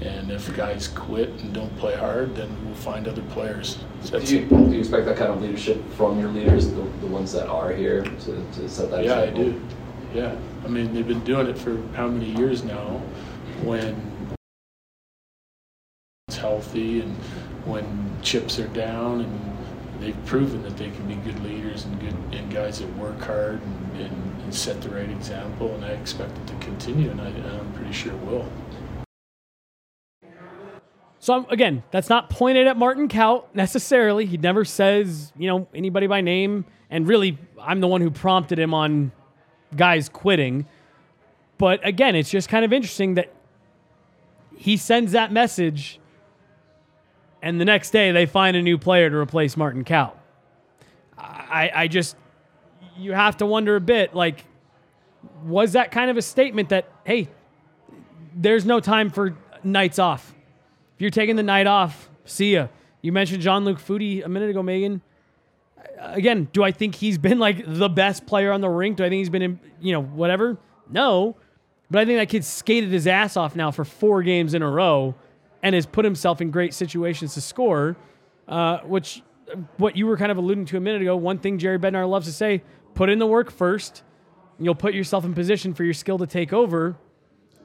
And 0.00 0.30
if 0.30 0.54
guys 0.56 0.86
quit 0.86 1.30
and 1.30 1.52
don't 1.52 1.76
play 1.78 1.96
hard, 1.96 2.36
then 2.36 2.48
we'll 2.64 2.74
find 2.74 3.08
other 3.08 3.22
players. 3.30 3.78
Do 4.04 4.18
you, 4.18 4.44
do 4.44 4.70
you, 4.70 4.78
expect 4.78 5.06
that 5.06 5.16
kind 5.16 5.32
of 5.32 5.42
leadership 5.42 5.82
from 5.94 6.20
your 6.20 6.28
leaders, 6.28 6.68
the, 6.68 6.82
the 7.00 7.06
ones 7.06 7.32
that 7.32 7.48
are 7.48 7.72
here, 7.72 8.04
to, 8.04 8.46
to 8.52 8.68
set 8.68 8.90
that 8.92 9.04
yeah, 9.04 9.22
example? 9.22 9.42
I 9.42 9.48
do. 9.48 9.62
Yeah. 10.14 10.36
I 10.64 10.68
mean, 10.68 10.94
they've 10.94 11.06
been 11.06 11.24
doing 11.24 11.48
it 11.48 11.58
for 11.58 11.80
how 11.94 12.06
many 12.06 12.30
years 12.36 12.62
now 12.62 13.00
when 13.62 13.96
it's 16.28 16.36
healthy 16.36 17.00
and 17.00 17.16
when 17.64 18.16
chips 18.22 18.58
are 18.58 18.68
down 18.68 19.22
and 19.22 19.58
they've 20.00 20.26
proven 20.26 20.62
that 20.62 20.76
they 20.76 20.90
can 20.90 21.08
be 21.08 21.16
good 21.16 21.42
leaders 21.42 21.84
and 21.84 22.00
good 22.00 22.14
and 22.32 22.52
guys 22.52 22.78
that 22.78 22.96
work 22.96 23.20
hard 23.20 23.60
and, 23.62 24.00
and, 24.00 24.42
and 24.42 24.54
set 24.54 24.80
the 24.80 24.88
right 24.90 25.10
example 25.10 25.74
and 25.74 25.84
I 25.84 25.90
expect 25.90 26.36
it 26.38 26.46
to 26.46 26.54
continue 26.64 27.10
and 27.10 27.20
I, 27.20 27.26
I'm 27.26 27.72
pretty 27.72 27.92
sure 27.92 28.12
it 28.12 28.20
will. 28.20 28.50
So 31.20 31.46
again, 31.50 31.82
that's 31.90 32.08
not 32.08 32.30
pointed 32.30 32.66
at 32.66 32.76
Martin 32.76 33.08
Kaut 33.08 33.46
necessarily. 33.54 34.24
He 34.24 34.36
never 34.36 34.64
says, 34.64 35.32
you 35.36 35.48
know, 35.48 35.66
anybody 35.74 36.06
by 36.06 36.20
name. 36.20 36.64
And 36.90 37.08
really, 37.08 37.38
I'm 37.60 37.80
the 37.80 37.88
one 37.88 38.00
who 38.00 38.10
prompted 38.10 38.58
him 38.58 38.72
on 38.72 39.12
guys 39.76 40.08
quitting. 40.08 40.66
But 41.58 41.84
again, 41.86 42.14
it's 42.14 42.30
just 42.30 42.48
kind 42.48 42.64
of 42.64 42.72
interesting 42.72 43.14
that 43.14 43.32
he 44.56 44.76
sends 44.76 45.12
that 45.12 45.32
message, 45.32 46.00
and 47.42 47.60
the 47.60 47.64
next 47.64 47.90
day 47.90 48.10
they 48.10 48.26
find 48.26 48.56
a 48.56 48.62
new 48.62 48.78
player 48.78 49.10
to 49.10 49.16
replace 49.16 49.56
Martin 49.56 49.84
Kaut. 49.84 50.12
I, 51.16 51.70
I 51.74 51.88
just, 51.88 52.16
you 52.96 53.12
have 53.12 53.36
to 53.38 53.46
wonder 53.46 53.76
a 53.76 53.80
bit 53.80 54.14
like, 54.14 54.44
was 55.44 55.72
that 55.72 55.90
kind 55.90 56.10
of 56.10 56.16
a 56.16 56.22
statement 56.22 56.70
that, 56.70 56.90
hey, 57.04 57.28
there's 58.34 58.64
no 58.64 58.80
time 58.80 59.10
for 59.10 59.36
nights 59.62 59.98
off? 59.98 60.34
If 60.98 61.02
you're 61.02 61.12
taking 61.12 61.36
the 61.36 61.44
night 61.44 61.68
off, 61.68 62.10
see 62.24 62.54
ya. 62.54 62.66
You 63.02 63.12
mentioned 63.12 63.40
Jean 63.40 63.64
Luc 63.64 63.78
Foudy 63.78 64.24
a 64.24 64.28
minute 64.28 64.50
ago, 64.50 64.64
Megan. 64.64 65.00
Again, 65.96 66.48
do 66.52 66.64
I 66.64 66.72
think 66.72 66.96
he's 66.96 67.18
been 67.18 67.38
like 67.38 67.62
the 67.64 67.88
best 67.88 68.26
player 68.26 68.50
on 68.50 68.60
the 68.60 68.68
rink? 68.68 68.96
Do 68.96 69.04
I 69.04 69.08
think 69.08 69.20
he's 69.20 69.30
been 69.30 69.42
in, 69.42 69.60
you 69.80 69.92
know, 69.92 70.02
whatever? 70.02 70.58
No. 70.90 71.36
But 71.88 72.00
I 72.00 72.04
think 72.04 72.18
that 72.18 72.28
kid 72.28 72.44
skated 72.44 72.90
his 72.90 73.06
ass 73.06 73.36
off 73.36 73.54
now 73.54 73.70
for 73.70 73.84
four 73.84 74.24
games 74.24 74.54
in 74.54 74.62
a 74.62 74.68
row 74.68 75.14
and 75.62 75.72
has 75.72 75.86
put 75.86 76.04
himself 76.04 76.40
in 76.40 76.50
great 76.50 76.74
situations 76.74 77.34
to 77.34 77.40
score, 77.40 77.96
uh, 78.48 78.78
which 78.78 79.22
what 79.76 79.96
you 79.96 80.08
were 80.08 80.16
kind 80.16 80.32
of 80.32 80.36
alluding 80.36 80.64
to 80.64 80.78
a 80.78 80.80
minute 80.80 81.00
ago. 81.00 81.16
One 81.16 81.38
thing 81.38 81.58
Jerry 81.58 81.78
Bednar 81.78 82.10
loves 82.10 82.26
to 82.26 82.32
say 82.32 82.64
put 82.94 83.08
in 83.08 83.20
the 83.20 83.26
work 83.26 83.52
first, 83.52 84.02
you'll 84.58 84.74
put 84.74 84.94
yourself 84.94 85.24
in 85.24 85.32
position 85.32 85.74
for 85.74 85.84
your 85.84 85.94
skill 85.94 86.18
to 86.18 86.26
take 86.26 86.52
over. 86.52 86.96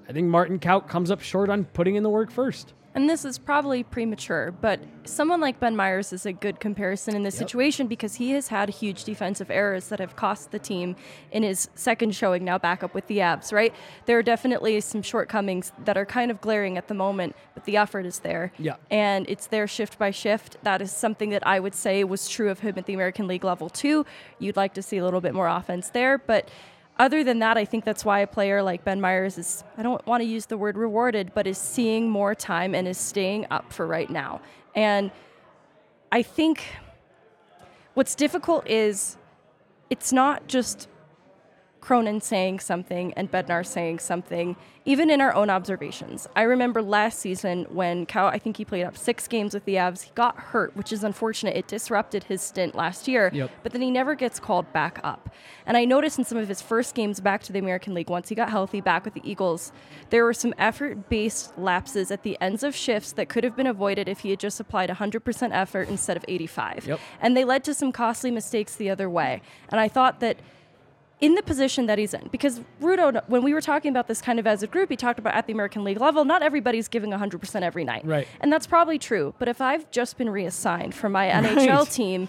I 0.07 0.13
think 0.13 0.27
Martin 0.27 0.59
Kaut 0.59 0.87
comes 0.87 1.09
up 1.09 1.21
short 1.21 1.49
on 1.49 1.65
putting 1.65 1.95
in 1.95 2.03
the 2.03 2.11
work 2.11 2.29
first 2.29 2.75
and 2.95 3.09
this 3.09 3.25
is 3.25 3.37
probably 3.37 3.83
premature, 3.83 4.51
but 4.51 4.79
someone 5.05 5.41
like 5.41 5.59
Ben 5.59 5.75
Meyers 5.75 6.13
is 6.13 6.25
a 6.25 6.33
good 6.33 6.59
comparison 6.59 7.15
in 7.15 7.23
this 7.23 7.35
yep. 7.35 7.49
situation 7.49 7.87
because 7.87 8.15
he 8.15 8.31
has 8.31 8.49
had 8.49 8.69
huge 8.69 9.03
defensive 9.03 9.49
errors 9.49 9.89
that 9.89 9.99
have 9.99 10.15
cost 10.15 10.51
the 10.51 10.59
team 10.59 10.95
in 11.31 11.43
his 11.43 11.69
second 11.75 12.15
showing 12.15 12.43
now 12.43 12.57
back 12.57 12.83
up 12.83 12.93
with 12.93 13.07
the 13.07 13.17
Avs, 13.17 13.51
right? 13.51 13.73
There 14.05 14.17
are 14.17 14.23
definitely 14.23 14.79
some 14.81 15.01
shortcomings 15.01 15.71
that 15.85 15.97
are 15.97 16.05
kind 16.05 16.29
of 16.29 16.39
glaring 16.39 16.77
at 16.77 16.87
the 16.87 16.93
moment, 16.93 17.35
but 17.53 17.65
the 17.65 17.77
effort 17.77 18.05
is 18.05 18.19
there. 18.19 18.51
Yeah. 18.59 18.75
And 18.91 19.27
it's 19.27 19.47
there 19.47 19.67
shift 19.67 19.97
by 19.97 20.11
shift. 20.11 20.57
That 20.63 20.81
is 20.81 20.91
something 20.91 21.31
that 21.31 21.45
I 21.47 21.59
would 21.59 21.75
say 21.75 22.03
was 22.03 22.29
true 22.29 22.49
of 22.49 22.59
him 22.59 22.75
at 22.77 22.85
the 22.85 22.93
American 22.93 23.27
League 23.27 23.43
level 23.43 23.69
too. 23.69 24.05
You'd 24.39 24.55
like 24.55 24.73
to 24.75 24.81
see 24.81 24.97
a 24.97 25.03
little 25.03 25.21
bit 25.21 25.33
more 25.33 25.47
offense 25.47 25.89
there, 25.89 26.17
but 26.17 26.49
other 26.99 27.23
than 27.23 27.39
that, 27.39 27.57
I 27.57 27.65
think 27.65 27.85
that's 27.85 28.05
why 28.05 28.19
a 28.19 28.27
player 28.27 28.61
like 28.61 28.83
Ben 28.83 29.01
Meyers 29.01 29.37
is, 29.37 29.63
I 29.77 29.83
don't 29.83 30.05
want 30.05 30.21
to 30.21 30.27
use 30.27 30.45
the 30.45 30.57
word 30.57 30.77
rewarded, 30.77 31.33
but 31.33 31.47
is 31.47 31.57
seeing 31.57 32.09
more 32.09 32.35
time 32.35 32.75
and 32.75 32.87
is 32.87 32.97
staying 32.97 33.47
up 33.49 33.73
for 33.73 33.87
right 33.87 34.09
now. 34.09 34.41
And 34.75 35.11
I 36.11 36.21
think 36.21 36.63
what's 37.95 38.13
difficult 38.15 38.67
is 38.67 39.17
it's 39.89 40.13
not 40.13 40.47
just 40.47 40.87
Cronin 41.83 42.21
saying 42.21 42.61
something 42.61 43.13
and 43.15 43.29
Bednar 43.29 43.65
saying 43.65 43.99
something, 43.99 44.55
even 44.85 45.09
in 45.09 45.19
our 45.19 45.33
own 45.35 45.49
observations. 45.49 46.29
I 46.33 46.43
remember 46.43 46.81
last 46.81 47.19
season 47.19 47.65
when 47.69 48.05
Kaut, 48.05 48.31
I 48.31 48.39
think 48.39 48.55
he 48.55 48.63
played 48.63 48.85
up 48.85 48.97
six 48.97 49.27
games 49.27 49.53
with 49.53 49.65
the 49.65 49.75
Avs. 49.75 50.03
He 50.03 50.11
got 50.15 50.37
hurt, 50.37 50.77
which 50.77 50.93
is 50.93 51.03
unfortunate. 51.03 51.57
It 51.57 51.67
disrupted 51.67 52.23
his 52.23 52.41
stint 52.41 52.73
last 52.73 53.09
year, 53.09 53.31
yep. 53.33 53.51
but 53.63 53.73
then 53.73 53.81
he 53.81 53.91
never 53.91 54.15
gets 54.15 54.39
called 54.39 54.71
back 54.71 55.01
up. 55.03 55.29
And 55.65 55.75
I 55.75 55.83
noticed 55.83 56.17
in 56.17 56.23
some 56.23 56.37
of 56.37 56.47
his 56.47 56.61
first 56.61 56.95
games 56.95 57.19
back 57.19 57.43
to 57.43 57.51
the 57.51 57.59
American 57.59 57.93
League, 57.93 58.09
once 58.09 58.29
he 58.29 58.35
got 58.35 58.49
healthy 58.49 58.79
back 58.79 59.03
with 59.03 59.13
the 59.13 59.29
Eagles, 59.29 59.73
there 60.09 60.23
were 60.23 60.33
some 60.33 60.53
effort 60.57 61.09
based 61.09 61.57
lapses 61.57 62.11
at 62.11 62.23
the 62.23 62.37
ends 62.39 62.63
of 62.63 62.73
shifts 62.73 63.11
that 63.11 63.27
could 63.27 63.43
have 63.43 63.57
been 63.57 63.67
avoided 63.67 64.07
if 64.07 64.19
he 64.19 64.29
had 64.29 64.39
just 64.39 64.57
applied 64.57 64.89
100% 64.89 65.49
effort 65.51 65.89
instead 65.89 66.15
of 66.15 66.23
85. 66.29 66.87
Yep. 66.87 66.99
And 67.19 67.35
they 67.35 67.43
led 67.43 67.65
to 67.65 67.73
some 67.73 67.91
costly 67.91 68.31
mistakes 68.31 68.73
the 68.73 68.89
other 68.89 69.09
way. 69.09 69.41
And 69.67 69.81
I 69.81 69.89
thought 69.89 70.21
that 70.21 70.37
in 71.23 71.35
the 71.35 71.41
position 71.41 71.85
that 71.85 71.97
he's 71.97 72.13
in. 72.13 72.27
Because 72.33 72.59
Rudo, 72.81 73.23
when 73.29 73.43
we 73.43 73.53
were 73.53 73.61
talking 73.61 73.89
about 73.89 74.09
this 74.09 74.21
kind 74.21 74.39
of 74.39 74.45
as 74.45 74.61
a 74.61 74.67
group, 74.67 74.89
he 74.89 74.97
talked 74.97 75.19
about 75.19 75.33
at 75.33 75.47
the 75.47 75.53
American 75.53 75.85
League 75.85 76.01
level, 76.01 76.25
not 76.25 76.43
everybody's 76.43 76.89
giving 76.89 77.11
100% 77.11 77.61
every 77.61 77.85
night. 77.85 78.05
Right. 78.05 78.27
And 78.41 78.51
that's 78.51 78.67
probably 78.67 78.99
true. 78.99 79.33
But 79.39 79.47
if 79.47 79.61
I've 79.61 79.89
just 79.89 80.17
been 80.17 80.29
reassigned 80.29 80.93
for 80.93 81.07
my 81.07 81.27
right. 81.33 81.57
NHL 81.57 81.89
team, 81.89 82.27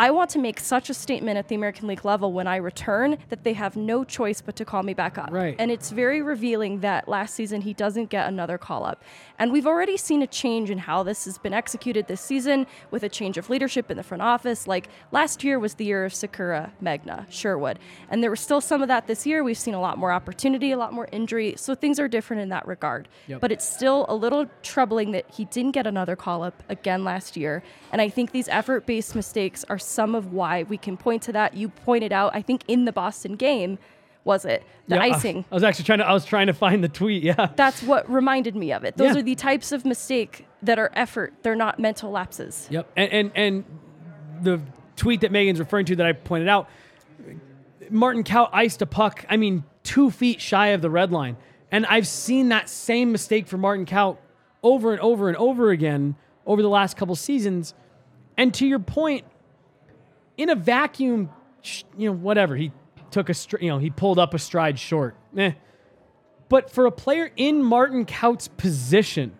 I 0.00 0.10
want 0.12 0.30
to 0.30 0.38
make 0.38 0.60
such 0.60 0.88
a 0.88 0.94
statement 0.94 1.36
at 1.36 1.48
the 1.48 1.54
American 1.54 1.86
League 1.86 2.06
level 2.06 2.32
when 2.32 2.46
I 2.46 2.56
return 2.56 3.18
that 3.28 3.44
they 3.44 3.52
have 3.52 3.76
no 3.76 4.02
choice 4.02 4.40
but 4.40 4.56
to 4.56 4.64
call 4.64 4.82
me 4.82 4.94
back 4.94 5.18
up. 5.18 5.30
Right. 5.30 5.54
And 5.58 5.70
it's 5.70 5.90
very 5.90 6.22
revealing 6.22 6.80
that 6.80 7.06
last 7.06 7.34
season 7.34 7.60
he 7.60 7.74
doesn't 7.74 8.08
get 8.08 8.26
another 8.26 8.56
call 8.56 8.86
up. 8.86 9.04
And 9.38 9.52
we've 9.52 9.66
already 9.66 9.98
seen 9.98 10.22
a 10.22 10.26
change 10.26 10.70
in 10.70 10.78
how 10.78 11.02
this 11.02 11.26
has 11.26 11.36
been 11.36 11.52
executed 11.52 12.06
this 12.06 12.22
season 12.22 12.66
with 12.90 13.02
a 13.02 13.10
change 13.10 13.36
of 13.36 13.50
leadership 13.50 13.90
in 13.90 13.98
the 13.98 14.02
front 14.02 14.22
office. 14.22 14.66
Like 14.66 14.88
last 15.12 15.44
year 15.44 15.58
was 15.58 15.74
the 15.74 15.84
year 15.84 16.06
of 16.06 16.14
Sikura, 16.14 16.70
Megna, 16.82 17.30
Sherwood. 17.30 17.78
And 18.08 18.22
there 18.22 18.30
was 18.30 18.40
still 18.40 18.62
some 18.62 18.80
of 18.80 18.88
that 18.88 19.06
this 19.06 19.26
year. 19.26 19.44
We've 19.44 19.58
seen 19.58 19.74
a 19.74 19.82
lot 19.82 19.98
more 19.98 20.12
opportunity, 20.12 20.70
a 20.72 20.78
lot 20.78 20.94
more 20.94 21.08
injury. 21.12 21.56
So 21.58 21.74
things 21.74 22.00
are 22.00 22.08
different 22.08 22.40
in 22.40 22.48
that 22.48 22.66
regard. 22.66 23.06
Yep. 23.26 23.42
But 23.42 23.52
it's 23.52 23.68
still 23.68 24.06
a 24.08 24.14
little 24.14 24.46
troubling 24.62 25.10
that 25.10 25.26
he 25.30 25.44
didn't 25.44 25.72
get 25.72 25.86
another 25.86 26.16
call 26.16 26.42
up 26.42 26.62
again 26.70 27.04
last 27.04 27.36
year. 27.36 27.62
And 27.92 28.00
I 28.00 28.08
think 28.08 28.30
these 28.30 28.48
effort 28.48 28.86
based 28.86 29.14
mistakes 29.14 29.62
are 29.68 29.78
some 29.90 30.14
of 30.14 30.32
why 30.32 30.62
we 30.64 30.76
can 30.78 30.96
point 30.96 31.22
to 31.24 31.32
that. 31.32 31.54
You 31.54 31.68
pointed 31.68 32.12
out, 32.12 32.34
I 32.34 32.42
think, 32.42 32.62
in 32.68 32.84
the 32.84 32.92
Boston 32.92 33.36
game, 33.36 33.78
was 34.24 34.44
it 34.44 34.62
the 34.88 34.96
Yeah, 34.96 35.02
icing? 35.02 35.44
I 35.50 35.54
was 35.54 35.64
actually 35.64 35.84
trying 35.86 35.98
to. 36.00 36.06
I 36.06 36.12
was 36.12 36.24
trying 36.24 36.46
to 36.46 36.52
find 36.54 36.84
the 36.84 36.88
tweet. 36.88 37.22
Yeah. 37.30 37.48
That's 37.56 37.82
what 37.82 38.10
reminded 38.10 38.54
me 38.56 38.72
of 38.72 38.84
it. 38.84 38.96
Those 38.96 39.14
Yeah. 39.14 39.20
are 39.20 39.22
the 39.22 39.34
types 39.34 39.72
of 39.72 39.84
mistake 39.84 40.46
that 40.62 40.78
are 40.78 40.90
effort. 40.94 41.32
They're 41.42 41.54
not 41.56 41.78
mental 41.78 42.10
lapses. 42.10 42.68
Yep. 42.70 42.90
And, 42.96 43.12
and 43.12 43.32
and 43.34 43.64
the 44.42 44.60
tweet 44.96 45.22
that 45.22 45.32
Megan's 45.32 45.58
referring 45.58 45.86
to 45.86 45.96
that 45.96 46.06
I 46.06 46.12
pointed 46.12 46.48
out, 46.48 46.68
Martin 47.90 48.22
Kaut 48.24 48.50
iced 48.52 48.82
a 48.82 48.86
puck. 48.86 49.24
I 49.28 49.36
mean, 49.36 49.64
two 49.82 50.10
feet 50.10 50.40
shy 50.40 50.68
of 50.68 50.82
the 50.82 50.90
red 50.90 51.10
line, 51.12 51.36
and 51.72 51.86
I've 51.86 52.06
seen 52.06 52.50
that 52.50 52.68
same 52.68 53.12
mistake 53.12 53.46
for 53.46 53.56
Martin 53.58 53.86
Kaut 53.86 54.18
over 54.62 54.92
and 54.92 55.00
over 55.00 55.28
and 55.28 55.36
over 55.36 55.70
again 55.70 56.14
over 56.46 56.62
the 56.62 56.68
last 56.68 56.96
couple 56.96 57.14
seasons. 57.16 57.74
And 58.36 58.52
to 58.54 58.66
your 58.66 58.78
point, 58.78 59.24
in 60.40 60.48
a 60.48 60.54
vacuum, 60.54 61.28
you 61.98 62.08
know, 62.08 62.16
whatever 62.16 62.56
he 62.56 62.72
took 63.10 63.28
a, 63.28 63.34
str- 63.34 63.58
you 63.60 63.68
know, 63.68 63.78
he 63.78 63.90
pulled 63.90 64.18
up 64.18 64.32
a 64.32 64.38
stride 64.38 64.78
short. 64.78 65.14
Eh. 65.36 65.52
But 66.48 66.70
for 66.70 66.86
a 66.86 66.90
player 66.90 67.30
in 67.36 67.62
Martin 67.62 68.06
Kaut's 68.06 68.48
position, 68.48 69.36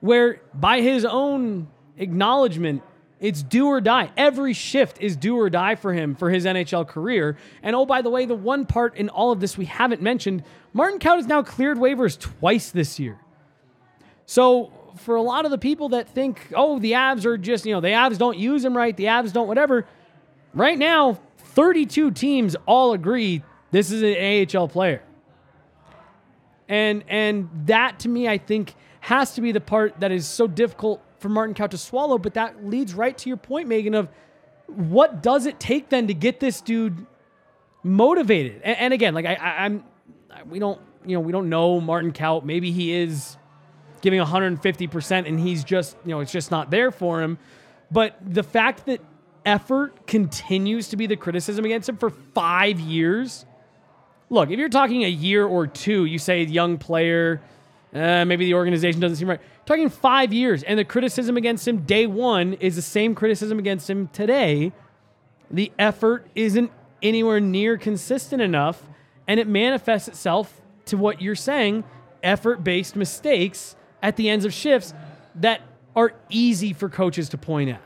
where 0.00 0.42
by 0.52 0.80
his 0.80 1.04
own 1.04 1.68
acknowledgement, 1.96 2.82
it's 3.20 3.40
do 3.42 3.66
or 3.66 3.80
die. 3.80 4.10
Every 4.16 4.52
shift 4.52 5.00
is 5.00 5.16
do 5.16 5.38
or 5.38 5.48
die 5.48 5.76
for 5.76 5.92
him 5.92 6.16
for 6.16 6.28
his 6.28 6.44
NHL 6.44 6.88
career. 6.88 7.36
And 7.62 7.76
oh, 7.76 7.86
by 7.86 8.02
the 8.02 8.10
way, 8.10 8.26
the 8.26 8.34
one 8.34 8.66
part 8.66 8.96
in 8.96 9.08
all 9.08 9.30
of 9.30 9.38
this 9.38 9.56
we 9.56 9.66
haven't 9.66 10.02
mentioned 10.02 10.42
Martin 10.72 10.98
Kaut 10.98 11.16
has 11.16 11.26
now 11.26 11.42
cleared 11.42 11.78
waivers 11.78 12.18
twice 12.18 12.72
this 12.72 12.98
year. 12.98 13.18
So 14.26 14.72
for 14.96 15.14
a 15.14 15.22
lot 15.22 15.44
of 15.44 15.50
the 15.50 15.58
people 15.58 15.90
that 15.90 16.08
think, 16.08 16.48
oh, 16.54 16.78
the 16.78 16.92
Avs 16.92 17.24
are 17.24 17.38
just, 17.38 17.64
you 17.64 17.72
know, 17.72 17.80
the 17.80 17.88
Avs 17.88 18.18
don't 18.18 18.36
use 18.36 18.64
him 18.64 18.76
right, 18.76 18.96
the 18.96 19.04
Avs 19.04 19.32
don't 19.32 19.46
whatever, 19.46 19.86
right 20.54 20.78
now, 20.78 21.18
32 21.38 22.10
teams 22.12 22.56
all 22.66 22.92
agree 22.92 23.42
this 23.70 23.90
is 23.90 24.02
an 24.02 24.56
AHL 24.56 24.68
player. 24.68 25.02
And 26.68 27.04
and 27.08 27.48
that 27.66 28.00
to 28.00 28.08
me, 28.08 28.28
I 28.28 28.38
think, 28.38 28.74
has 29.00 29.34
to 29.34 29.40
be 29.40 29.52
the 29.52 29.60
part 29.60 30.00
that 30.00 30.10
is 30.10 30.26
so 30.26 30.46
difficult 30.46 31.02
for 31.18 31.28
Martin 31.28 31.54
Kaut 31.54 31.70
to 31.70 31.78
swallow. 31.78 32.18
But 32.18 32.34
that 32.34 32.64
leads 32.64 32.94
right 32.94 33.16
to 33.18 33.28
your 33.28 33.36
point, 33.36 33.68
Megan, 33.68 33.94
of 33.94 34.08
what 34.66 35.22
does 35.22 35.46
it 35.46 35.60
take 35.60 35.88
then 35.88 36.08
to 36.08 36.14
get 36.14 36.40
this 36.40 36.60
dude 36.60 37.06
motivated? 37.82 38.62
And, 38.64 38.78
and 38.78 38.94
again, 38.94 39.14
like 39.14 39.26
I, 39.26 39.34
I, 39.34 39.64
I'm, 39.64 39.84
we 40.48 40.58
don't, 40.58 40.80
you 41.04 41.16
know, 41.16 41.20
we 41.20 41.32
don't 41.32 41.48
know 41.48 41.80
Martin 41.80 42.12
Kaut. 42.12 42.44
Maybe 42.44 42.72
he 42.72 42.92
is 42.92 43.36
giving 44.00 44.20
150% 44.20 45.28
and 45.28 45.38
he's 45.38 45.64
just, 45.64 45.96
you 46.04 46.10
know, 46.10 46.20
it's 46.20 46.32
just 46.32 46.50
not 46.50 46.70
there 46.70 46.90
for 46.90 47.22
him. 47.22 47.38
But 47.90 48.16
the 48.24 48.42
fact 48.42 48.86
that 48.86 49.00
effort 49.46 50.06
continues 50.06 50.88
to 50.88 50.96
be 50.96 51.06
the 51.06 51.16
criticism 51.16 51.64
against 51.64 51.88
him 51.88 51.96
for 51.96 52.10
five 52.10 52.78
years. 52.78 53.46
Look, 54.28 54.50
if 54.50 54.58
you're 54.58 54.68
talking 54.68 55.04
a 55.04 55.08
year 55.08 55.46
or 55.46 55.68
two, 55.68 56.04
you 56.04 56.18
say 56.18 56.42
young 56.42 56.78
player, 56.78 57.40
uh, 57.94 58.24
maybe 58.24 58.44
the 58.44 58.54
organization 58.54 59.00
doesn't 59.00 59.16
seem 59.16 59.28
right. 59.28 59.40
Talking 59.64 59.88
five 59.88 60.32
years, 60.32 60.62
and 60.64 60.78
the 60.78 60.84
criticism 60.84 61.36
against 61.36 61.66
him 61.66 61.78
day 61.78 62.06
one 62.06 62.54
is 62.54 62.76
the 62.76 62.82
same 62.82 63.14
criticism 63.14 63.58
against 63.58 63.88
him 63.88 64.08
today. 64.08 64.72
The 65.50 65.72
effort 65.78 66.26
isn't 66.34 66.72
anywhere 67.02 67.40
near 67.40 67.78
consistent 67.78 68.42
enough, 68.42 68.82
and 69.28 69.38
it 69.38 69.46
manifests 69.46 70.08
itself 70.08 70.60
to 70.86 70.96
what 70.96 71.22
you're 71.22 71.34
saying 71.34 71.84
effort 72.22 72.64
based 72.64 72.96
mistakes 72.96 73.76
at 74.02 74.16
the 74.16 74.28
ends 74.28 74.44
of 74.44 74.52
shifts 74.52 74.92
that 75.36 75.60
are 75.94 76.12
easy 76.28 76.72
for 76.72 76.88
coaches 76.88 77.28
to 77.30 77.38
point 77.38 77.70
at. 77.70 77.80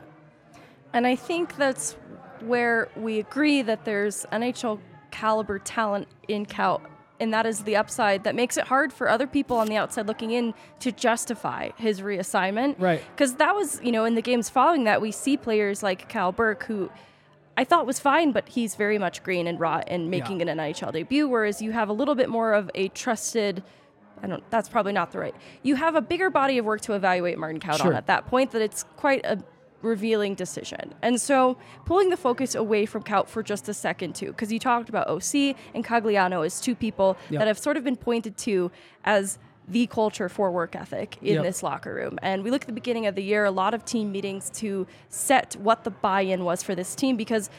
And 0.93 1.07
I 1.07 1.15
think 1.15 1.55
that's 1.57 1.95
where 2.41 2.89
we 2.95 3.19
agree 3.19 3.61
that 3.61 3.85
there's 3.85 4.25
NHL 4.31 4.79
caliber 5.11 5.59
talent 5.59 6.07
in 6.27 6.45
Cal, 6.45 6.81
and 7.19 7.33
that 7.33 7.45
is 7.45 7.63
the 7.63 7.75
upside 7.75 8.23
that 8.23 8.33
makes 8.33 8.57
it 8.57 8.65
hard 8.65 8.91
for 8.91 9.07
other 9.09 9.27
people 9.27 9.57
on 9.57 9.67
the 9.67 9.75
outside 9.77 10.07
looking 10.07 10.31
in 10.31 10.53
to 10.79 10.91
justify 10.91 11.69
his 11.77 12.01
reassignment. 12.01 12.75
Right. 12.79 13.01
Because 13.15 13.35
that 13.35 13.55
was, 13.55 13.79
you 13.83 13.91
know, 13.91 14.05
in 14.05 14.15
the 14.15 14.21
games 14.21 14.49
following 14.49 14.85
that, 14.85 15.01
we 15.01 15.11
see 15.11 15.37
players 15.37 15.83
like 15.83 16.09
Cal 16.09 16.31
Burke 16.31 16.63
who. 16.63 16.89
I 17.57 17.65
thought 17.65 17.85
was 17.85 17.99
fine, 17.99 18.31
but 18.31 18.47
he's 18.47 18.75
very 18.75 18.97
much 18.97 19.23
green 19.23 19.45
and 19.45 19.59
raw 19.59 19.81
and 19.85 20.09
making 20.09 20.39
Yeah. 20.39 20.47
an 20.53 20.57
NHL 20.59 20.93
debut. 20.93 21.27
Whereas 21.27 21.61
you 21.61 21.73
have 21.73 21.89
a 21.89 21.93
little 21.93 22.15
bit 22.15 22.29
more 22.29 22.53
of 22.53 22.71
a 22.73 22.87
trusted, 22.87 23.61
I 24.23 24.27
don't. 24.27 24.41
That's 24.49 24.69
probably 24.69 24.93
not 24.93 25.11
the 25.11 25.19
right. 25.19 25.35
You 25.61 25.75
have 25.75 25.95
a 25.95 26.01
bigger 26.01 26.29
body 26.29 26.57
of 26.59 26.65
work 26.65 26.79
to 26.81 26.93
evaluate 26.93 27.37
Martin 27.37 27.59
Kaut 27.59 27.77
Sure. 27.81 27.87
on 27.87 27.93
at 27.95 28.07
that 28.07 28.25
point. 28.25 28.51
That 28.51 28.61
it's 28.61 28.83
quite 28.95 29.25
a 29.25 29.37
revealing 29.81 30.35
decision. 30.35 30.93
And 31.01 31.19
so 31.19 31.57
pulling 31.85 32.09
the 32.09 32.17
focus 32.17 32.55
away 32.55 32.85
from 32.85 33.03
Kaut 33.03 33.27
for 33.27 33.41
just 33.43 33.67
a 33.69 33.73
second 33.73 34.15
too, 34.15 34.27
because 34.27 34.51
you 34.51 34.59
talked 34.59 34.89
about 34.89 35.07
OC 35.07 35.55
and 35.73 35.83
Cogliano 35.85 36.45
as 36.45 36.59
two 36.61 36.75
people 36.75 37.17
Yep. 37.29 37.39
that 37.39 37.47
have 37.47 37.57
sort 37.59 37.77
of 37.77 37.83
been 37.83 37.95
pointed 37.95 38.37
to 38.37 38.71
as 39.03 39.37
the 39.67 39.87
culture 39.87 40.27
for 40.27 40.51
work 40.51 40.75
ethic 40.75 41.17
in 41.21 41.35
Yep. 41.35 41.43
this 41.43 41.63
locker 41.63 41.93
room. 41.93 42.17
And 42.21 42.43
we 42.43 42.51
look 42.51 42.61
at 42.63 42.67
the 42.67 42.73
beginning 42.73 43.05
of 43.05 43.15
the 43.15 43.23
year, 43.23 43.45
a 43.45 43.51
lot 43.51 43.73
of 43.73 43.85
team 43.85 44.11
meetings 44.11 44.49
to 44.55 44.85
set 45.09 45.55
what 45.55 45.83
the 45.83 45.91
buy-in 45.91 46.43
was 46.43 46.61
for 46.63 46.75
this 46.75 46.93
team 46.95 47.15
because 47.15 47.49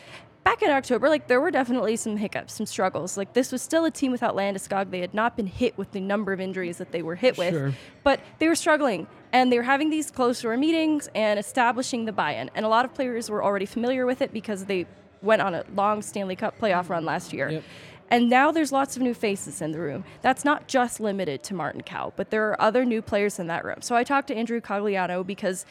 back 0.44 0.62
in 0.62 0.70
October, 0.70 1.08
like 1.08 1.28
there 1.28 1.40
were 1.40 1.50
definitely 1.50 1.96
some 1.96 2.16
hiccups, 2.16 2.54
some 2.54 2.66
struggles. 2.66 3.16
Like 3.16 3.32
this 3.32 3.52
was 3.52 3.62
still 3.62 3.84
a 3.84 3.90
team 3.90 4.12
without 4.12 4.34
Landeskog. 4.34 4.90
They 4.90 5.00
had 5.00 5.14
not 5.14 5.36
been 5.36 5.46
hit 5.46 5.76
with 5.78 5.92
the 5.92 6.00
number 6.00 6.32
of 6.32 6.40
injuries 6.40 6.78
that 6.78 6.92
they 6.92 7.02
were 7.02 7.14
hit 7.16 7.38
with 7.38 7.54
Sure. 7.54 7.72
but 8.02 8.20
they 8.38 8.48
were 8.48 8.54
struggling 8.54 9.06
and 9.32 9.50
they 9.52 9.56
were 9.56 9.62
having 9.64 9.88
these 9.90 10.10
closed 10.10 10.42
door 10.42 10.56
meetings 10.56 11.08
and 11.14 11.38
establishing 11.38 12.04
the 12.04 12.12
buy-in 12.12 12.50
and 12.54 12.66
a 12.66 12.68
lot 12.68 12.84
of 12.84 12.92
players 12.92 13.30
were 13.30 13.42
already 13.42 13.66
familiar 13.66 14.04
with 14.04 14.20
it 14.20 14.32
because 14.32 14.66
they 14.66 14.86
went 15.22 15.40
on 15.40 15.54
a 15.54 15.64
long 15.74 16.02
stanley 16.02 16.36
cup 16.36 16.58
playoff 16.60 16.88
run 16.90 17.04
last 17.06 17.32
year 17.32 17.48
Yep. 17.48 17.62
and 18.10 18.28
now 18.28 18.50
there's 18.52 18.72
lots 18.72 18.96
of 18.96 19.02
new 19.02 19.14
faces 19.14 19.62
in 19.62 19.70
the 19.72 19.78
room 19.80 20.04
that's 20.20 20.44
not 20.44 20.66
just 20.68 21.00
limited 21.00 21.42
to 21.44 21.54
martin 21.54 21.80
kaut 21.82 22.12
but 22.16 22.30
there 22.30 22.46
are 22.50 22.60
other 22.60 22.84
new 22.84 23.00
players 23.00 23.38
in 23.38 23.46
that 23.46 23.64
room 23.64 23.80
so 23.80 23.94
i 23.96 24.04
talked 24.04 24.28
to 24.28 24.34
andrew 24.34 24.60
cogliano 24.60 25.24
because 25.26 25.64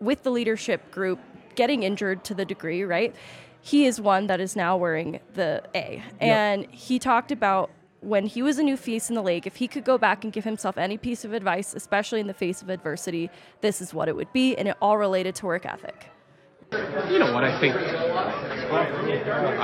with 0.00 0.22
the 0.24 0.30
leadership 0.30 0.90
group 0.90 1.18
getting 1.54 1.84
injured 1.84 2.22
to 2.24 2.34
the 2.34 2.44
degree 2.44 2.82
right 2.82 3.14
he 3.66 3.84
is 3.84 4.00
one 4.00 4.28
that 4.28 4.40
is 4.40 4.54
now 4.54 4.76
wearing 4.76 5.18
the 5.34 5.60
a 5.74 6.00
and 6.20 6.66
he 6.70 7.00
talked 7.00 7.32
about 7.32 7.68
when 8.00 8.26
he 8.26 8.40
was 8.40 8.58
a 8.58 8.62
new 8.62 8.76
face 8.76 9.08
in 9.08 9.16
the 9.16 9.22
league, 9.22 9.48
if 9.48 9.56
he 9.56 9.66
could 9.66 9.84
go 9.84 9.98
back 9.98 10.22
and 10.22 10.32
give 10.32 10.44
himself 10.44 10.78
any 10.78 10.96
piece 10.96 11.24
of 11.24 11.32
advice, 11.32 11.74
especially 11.74 12.20
in 12.20 12.28
the 12.28 12.34
face 12.34 12.62
of 12.62 12.68
adversity, 12.70 13.28
this 13.62 13.80
is 13.80 13.92
what 13.92 14.06
it 14.06 14.14
would 14.14 14.32
be, 14.32 14.56
and 14.56 14.68
it 14.68 14.76
all 14.80 14.96
related 14.96 15.34
to 15.34 15.46
work 15.46 15.66
ethic. 15.66 16.06
You 17.10 17.18
know 17.18 17.32
what? 17.32 17.42
I 17.42 17.58
think 17.58 17.74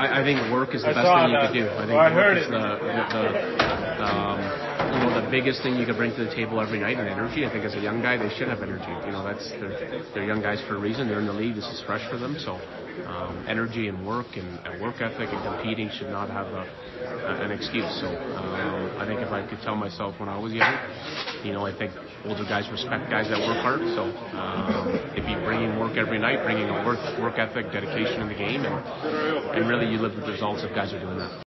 I, 0.02 0.20
I 0.20 0.24
think 0.24 0.52
work 0.52 0.74
is 0.74 0.82
the 0.82 0.92
best 0.92 1.06
thing 1.06 1.30
you 1.30 1.38
could 1.40 1.52
do. 1.52 1.68
I 1.70 1.86
think 1.86 2.16
work 2.16 2.38
is 2.38 2.48
the, 2.48 2.58
the, 2.58 3.22
the 3.98 4.04
um, 4.04 4.38
you 4.90 4.99
know 5.05 5.12
the 5.23 5.31
biggest 5.31 5.62
thing 5.62 5.77
you 5.77 5.87
could 5.87 5.97
bring 5.97 6.11
to 6.16 6.25
the 6.25 6.35
table 6.35 6.61
every 6.61 6.81
night. 6.81 6.97
And 6.99 7.09
energy. 7.09 7.47
I 7.47 7.51
think 7.51 7.64
as 7.64 7.75
a 7.75 7.81
young 7.81 8.03
guy, 8.03 8.16
they 8.16 8.33
should 8.37 8.49
have 8.49 8.62
energy. 8.62 8.92
You 9.07 9.12
know, 9.12 9.25
that's 9.25 9.51
they're, 9.51 10.03
they're 10.14 10.27
young 10.27 10.42
guys 10.42 10.61
for 10.68 10.77
a 10.77 10.81
reason. 10.81 11.09
They're 11.09 11.21
in 11.21 11.27
the 11.27 11.33
league. 11.33 11.55
This 11.55 11.66
is 11.66 11.83
fresh 11.87 12.03
for 12.11 12.18
them. 12.18 12.37
So 12.38 12.59
um, 13.07 13.45
energy 13.49 13.88
and 13.88 14.07
work 14.07 14.27
and, 14.37 14.49
and 14.66 14.81
work 14.81 15.01
ethic 15.01 15.29
and 15.33 15.40
competing 15.45 15.90
should 15.97 16.11
not 16.11 16.29
have 16.29 16.47
a, 16.47 16.64
a, 16.64 17.45
an 17.45 17.51
excuse. 17.51 17.88
So 18.01 18.09
um, 18.09 18.99
I 18.99 19.07
think 19.07 19.21
if 19.21 19.33
I 19.33 19.47
could 19.49 19.61
tell 19.62 19.77
myself 19.77 20.18
when 20.21 20.29
I 20.29 20.38
was 20.38 20.53
young, 20.53 20.75
you 21.45 21.53
know, 21.53 21.66
I 21.66 21.77
think 21.77 21.92
older 22.25 22.45
guys 22.45 22.68
respect 22.71 23.11
guys 23.11 23.29
that 23.29 23.40
work 23.40 23.61
hard. 23.62 23.81
So 23.97 24.11
um, 24.37 24.92
if 25.16 25.25
you 25.29 25.37
bring 25.45 25.62
in 25.62 25.79
work 25.79 25.97
every 25.97 26.18
night, 26.18 26.45
bringing 26.45 26.68
a 26.68 26.85
work 26.85 27.01
work 27.21 27.38
ethic, 27.38 27.73
dedication 27.73 28.23
in 28.23 28.29
the 28.29 28.38
game, 28.38 28.64
and 28.64 28.77
and 29.57 29.68
really 29.68 29.90
you 29.90 29.99
live 29.99 30.14
with 30.14 30.27
the 30.27 30.33
results 30.33 30.62
if 30.62 30.75
guys 30.75 30.92
are 30.92 31.01
doing 31.01 31.18
that. 31.18 31.41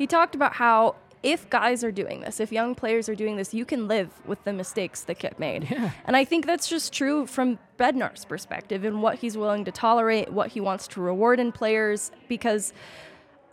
He 0.00 0.06
talked 0.06 0.34
about 0.34 0.54
how 0.54 0.94
if 1.22 1.50
guys 1.50 1.84
are 1.84 1.92
doing 1.92 2.22
this, 2.22 2.40
if 2.40 2.50
young 2.50 2.74
players 2.74 3.06
are 3.10 3.14
doing 3.14 3.36
this, 3.36 3.52
you 3.52 3.66
can 3.66 3.86
live 3.86 4.08
with 4.26 4.42
the 4.44 4.52
mistakes 4.54 5.02
that 5.02 5.18
get 5.18 5.38
made. 5.38 5.70
Yeah. 5.70 5.90
And 6.06 6.16
I 6.16 6.24
think 6.24 6.46
that's 6.46 6.68
just 6.68 6.90
true 6.94 7.26
from 7.26 7.58
Bednar's 7.78 8.24
perspective 8.24 8.84
and 8.84 9.02
what 9.02 9.18
he's 9.18 9.36
willing 9.36 9.66
to 9.66 9.70
tolerate, 9.70 10.32
what 10.32 10.52
he 10.52 10.60
wants 10.60 10.88
to 10.88 11.02
reward 11.02 11.38
in 11.38 11.52
players, 11.52 12.12
because 12.28 12.72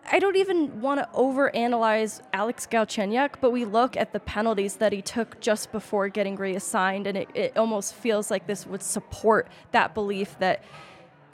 I 0.10 0.20
don't 0.20 0.38
even 0.38 0.80
want 0.80 1.02
to 1.02 1.10
overanalyze 1.14 2.22
Alex 2.32 2.66
Galchenyuk, 2.66 3.42
but 3.42 3.52
we 3.52 3.66
look 3.66 3.98
at 3.98 4.14
the 4.14 4.22
penalties 4.22 4.78
that 4.78 4.94
he 4.94 5.02
took 5.02 5.42
just 5.42 5.74
before 5.74 6.08
getting 6.08 6.38
reassigned, 6.38 7.08
and 7.08 7.18
it, 7.18 7.28
it 7.34 7.58
almost 7.58 7.94
feels 7.94 8.32
like 8.32 8.48
this 8.48 8.66
would 8.66 8.84
support 8.84 9.50
that 9.74 9.94
belief 9.94 10.40
that 10.40 10.64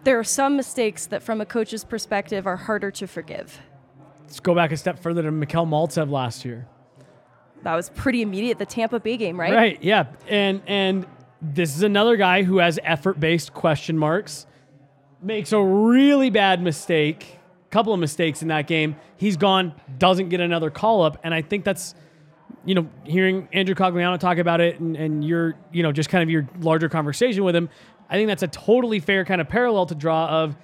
there 0.05 0.17
are 0.17 0.23
some 0.23 0.57
mistakes 0.57 1.05
that, 1.05 1.21
from 1.21 1.39
a 1.39 1.45
coach's 1.45 1.83
perspective, 1.83 2.47
are 2.47 2.57
harder 2.57 2.89
to 2.89 3.05
forgive. 3.05 3.61
Let's 4.33 4.39
go 4.39 4.55
back 4.55 4.71
a 4.71 4.77
step 4.77 4.97
further 4.97 5.21
to 5.21 5.29
Mikhail 5.29 5.67
Maltsev 5.67 6.09
last 6.09 6.43
year. 6.43 6.65
That 7.61 7.75
was 7.75 7.91
pretty 7.91 8.23
immediate, 8.23 8.57
the 8.57 8.65
Tampa 8.65 8.99
Bay 8.99 9.15
game, 9.15 9.39
right? 9.39 9.53
Right, 9.53 9.83
yeah. 9.83 10.07
And 10.27 10.63
and 10.65 11.05
this 11.39 11.75
is 11.75 11.83
another 11.83 12.17
guy 12.17 12.41
who 12.41 12.57
has 12.57 12.79
effort-based 12.81 13.53
question 13.53 13.95
marks. 13.95 14.47
Makes 15.21 15.51
a 15.51 15.61
really 15.61 16.31
bad 16.31 16.63
mistake, 16.63 17.37
couple 17.69 17.93
of 17.93 17.99
mistakes 17.99 18.41
in 18.41 18.47
that 18.47 18.65
game. 18.65 18.95
He's 19.17 19.37
gone, 19.37 19.75
doesn't 19.99 20.29
get 20.29 20.39
another 20.39 20.71
call 20.71 21.03
up, 21.03 21.19
and 21.23 21.31
I 21.31 21.43
think 21.43 21.63
that's 21.63 21.93
you 22.65 22.73
know, 22.73 22.89
hearing 23.03 23.47
Andrew 23.53 23.75
Cogliano 23.75 24.19
talk 24.19 24.39
about 24.39 24.61
it 24.61 24.79
and, 24.79 24.95
and 24.95 25.23
your, 25.23 25.53
you 25.71 25.83
know, 25.83 25.91
just 25.91 26.09
kind 26.09 26.23
of 26.23 26.31
your 26.31 26.49
larger 26.59 26.89
conversation 26.89 27.43
with 27.43 27.55
him, 27.55 27.69
I 28.09 28.15
think 28.15 28.29
that's 28.29 28.41
a 28.41 28.47
totally 28.47 28.99
fair 28.99 29.25
kind 29.25 29.41
of 29.41 29.47
parallel 29.47 29.85
to 29.85 29.95
draw 29.95 30.27
of, 30.27 30.55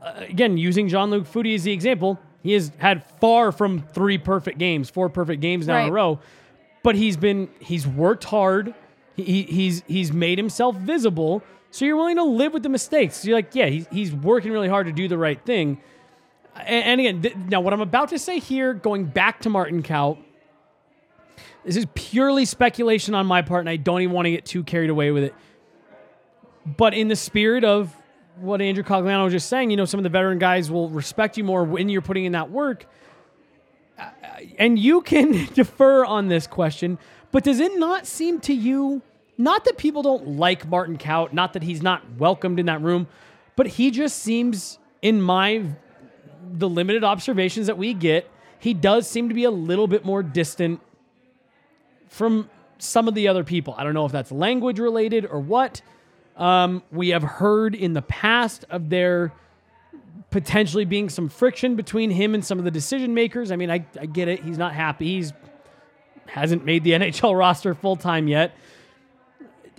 uh, 0.00 0.12
again, 0.18 0.56
using 0.56 0.86
Jean 0.88 1.10
Luc 1.10 1.26
Foudy 1.26 1.56
as 1.56 1.64
the 1.64 1.72
example. 1.72 2.20
He 2.42 2.52
has 2.52 2.72
had 2.78 3.04
far 3.20 3.52
from 3.52 3.82
three 3.82 4.18
perfect 4.18 4.58
games, 4.58 4.88
four 4.90 5.08
perfect 5.08 5.40
games 5.40 5.66
now 5.66 5.82
in 5.82 5.88
a 5.88 5.92
row, 5.92 6.20
but 6.82 6.94
he's 6.94 7.16
been 7.16 7.48
he's 7.58 7.86
worked 7.86 8.24
hard. 8.24 8.74
He, 9.16 9.42
he's 9.42 9.82
he's 9.86 10.12
made 10.12 10.38
himself 10.38 10.76
visible. 10.76 11.42
So 11.70 11.84
you're 11.84 11.96
willing 11.96 12.16
to 12.16 12.24
live 12.24 12.54
with 12.54 12.62
the 12.62 12.68
mistakes. 12.68 13.24
You're 13.24 13.36
like, 13.36 13.54
yeah, 13.54 13.66
he's, 13.66 13.86
he's 13.88 14.12
working 14.12 14.52
really 14.52 14.68
hard 14.68 14.86
to 14.86 14.92
do 14.92 15.06
the 15.06 15.18
right 15.18 15.38
thing. 15.44 15.78
And, 16.56 16.84
and 16.84 17.00
again, 17.00 17.22
th- 17.22 17.36
now 17.36 17.60
what 17.60 17.74
I'm 17.74 17.82
about 17.82 18.08
to 18.10 18.18
say 18.18 18.38
here, 18.38 18.72
going 18.72 19.04
back 19.04 19.40
to 19.40 19.50
Martin 19.50 19.82
Kaut, 19.82 20.18
this 21.64 21.76
is 21.76 21.86
purely 21.94 22.46
speculation 22.46 23.14
on 23.14 23.26
my 23.26 23.42
part, 23.42 23.60
and 23.60 23.68
I 23.68 23.76
don't 23.76 24.00
even 24.00 24.14
want 24.14 24.26
to 24.26 24.30
get 24.30 24.46
too 24.46 24.64
carried 24.64 24.88
away 24.88 25.10
with 25.10 25.24
it. 25.24 25.34
But 26.64 26.94
in 26.94 27.08
the 27.08 27.16
spirit 27.16 27.64
of 27.64 27.94
what 28.40 28.60
Andrew 28.60 28.84
Cogliano 28.84 29.24
was 29.24 29.32
just 29.32 29.48
saying, 29.48 29.70
you 29.70 29.76
know, 29.76 29.84
some 29.84 29.98
of 29.98 30.04
the 30.04 30.10
veteran 30.10 30.38
guys 30.38 30.70
will 30.70 30.88
respect 30.88 31.36
you 31.36 31.44
more 31.44 31.64
when 31.64 31.88
you're 31.88 32.02
putting 32.02 32.24
in 32.24 32.32
that 32.32 32.50
work. 32.50 32.86
Uh, 33.98 34.10
And 34.58 34.78
you 34.78 35.00
can 35.00 35.46
defer 35.54 36.04
on 36.04 36.28
this 36.28 36.46
question, 36.46 36.98
but 37.32 37.44
does 37.44 37.60
it 37.60 37.78
not 37.78 38.06
seem 38.06 38.40
to 38.40 38.54
you, 38.54 39.02
not 39.36 39.64
that 39.64 39.76
people 39.76 40.02
don't 40.02 40.36
like 40.36 40.66
Martin 40.66 40.98
Kaut, 40.98 41.32
not 41.32 41.52
that 41.52 41.62
he's 41.62 41.82
not 41.82 42.02
welcomed 42.18 42.58
in 42.58 42.66
that 42.66 42.80
room, 42.80 43.06
but 43.56 43.66
he 43.66 43.90
just 43.90 44.18
seems, 44.18 44.78
in 45.02 45.20
my 45.20 45.64
the 46.50 46.68
limited 46.68 47.04
observations 47.04 47.66
that 47.66 47.76
we 47.76 47.92
get, 47.92 48.30
he 48.58 48.72
does 48.72 49.08
seem 49.08 49.28
to 49.28 49.34
be 49.34 49.44
a 49.44 49.50
little 49.50 49.86
bit 49.86 50.04
more 50.04 50.22
distant 50.22 50.80
from 52.08 52.48
some 52.78 53.08
of 53.08 53.14
the 53.14 53.28
other 53.28 53.44
people. 53.44 53.74
I 53.76 53.84
don't 53.84 53.94
know 53.94 54.06
if 54.06 54.12
that's 54.12 54.32
language 54.32 54.78
related 54.78 55.26
or 55.26 55.40
what. 55.40 55.82
Um, 56.38 56.84
we 56.92 57.08
have 57.08 57.24
heard 57.24 57.74
in 57.74 57.92
the 57.92 58.02
past 58.02 58.64
of 58.70 58.88
there 58.88 59.32
potentially 60.30 60.84
being 60.84 61.08
some 61.08 61.28
friction 61.28 61.74
between 61.74 62.10
him 62.10 62.34
and 62.34 62.44
some 62.44 62.58
of 62.58 62.64
the 62.64 62.70
decision 62.70 63.12
makers. 63.12 63.50
I 63.50 63.56
mean, 63.56 63.70
I, 63.70 63.84
I 64.00 64.06
get 64.06 64.28
it. 64.28 64.44
He's 64.44 64.58
not 64.58 64.72
happy. 64.72 65.16
He's 65.16 65.32
hasn't 66.26 66.64
made 66.64 66.84
the 66.84 66.90
NHL 66.92 67.36
roster 67.36 67.74
full 67.74 67.96
time 67.96 68.28
yet. 68.28 68.54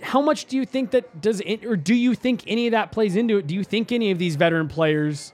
How 0.02 0.20
much 0.20 0.46
do 0.46 0.56
you 0.56 0.64
think 0.64 0.92
that 0.92 1.20
does 1.20 1.40
it, 1.44 1.64
or 1.64 1.76
do 1.76 1.94
you 1.94 2.14
think 2.14 2.42
any 2.46 2.66
of 2.66 2.72
that 2.72 2.90
plays 2.90 3.16
into 3.16 3.38
it? 3.38 3.46
Do 3.46 3.54
you 3.54 3.64
think 3.64 3.92
any 3.92 4.10
of 4.10 4.18
these 4.18 4.36
veteran 4.36 4.68
players, 4.68 5.32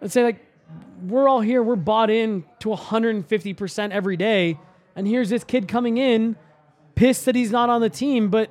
let's 0.00 0.12
say, 0.14 0.24
like, 0.24 0.44
we're 1.06 1.28
all 1.28 1.40
here, 1.40 1.62
we're 1.62 1.76
bought 1.76 2.10
in 2.10 2.44
to 2.60 2.70
150% 2.70 3.90
every 3.90 4.16
day, 4.16 4.58
and 4.96 5.06
here's 5.06 5.30
this 5.30 5.44
kid 5.44 5.68
coming 5.68 5.96
in, 5.96 6.34
pissed 6.96 7.24
that 7.26 7.36
he's 7.36 7.52
not 7.52 7.70
on 7.70 7.80
the 7.80 7.90
team, 7.90 8.30
but 8.30 8.50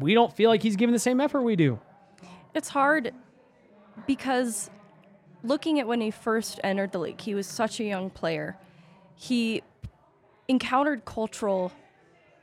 we 0.00 0.14
don't 0.14 0.32
feel 0.34 0.50
like 0.50 0.62
he's 0.62 0.76
giving 0.76 0.92
the 0.92 0.98
same 0.98 1.20
effort 1.20 1.42
we 1.42 1.56
do. 1.56 1.78
It's 2.54 2.68
hard 2.68 3.12
because 4.06 4.70
looking 5.42 5.78
at 5.80 5.86
when 5.86 6.00
he 6.00 6.10
first 6.10 6.60
entered 6.64 6.92
the 6.92 6.98
league, 6.98 7.20
he 7.20 7.34
was 7.34 7.46
such 7.46 7.80
a 7.80 7.84
young 7.84 8.10
player. 8.10 8.56
He 9.14 9.62
encountered 10.48 11.04
cultural 11.04 11.72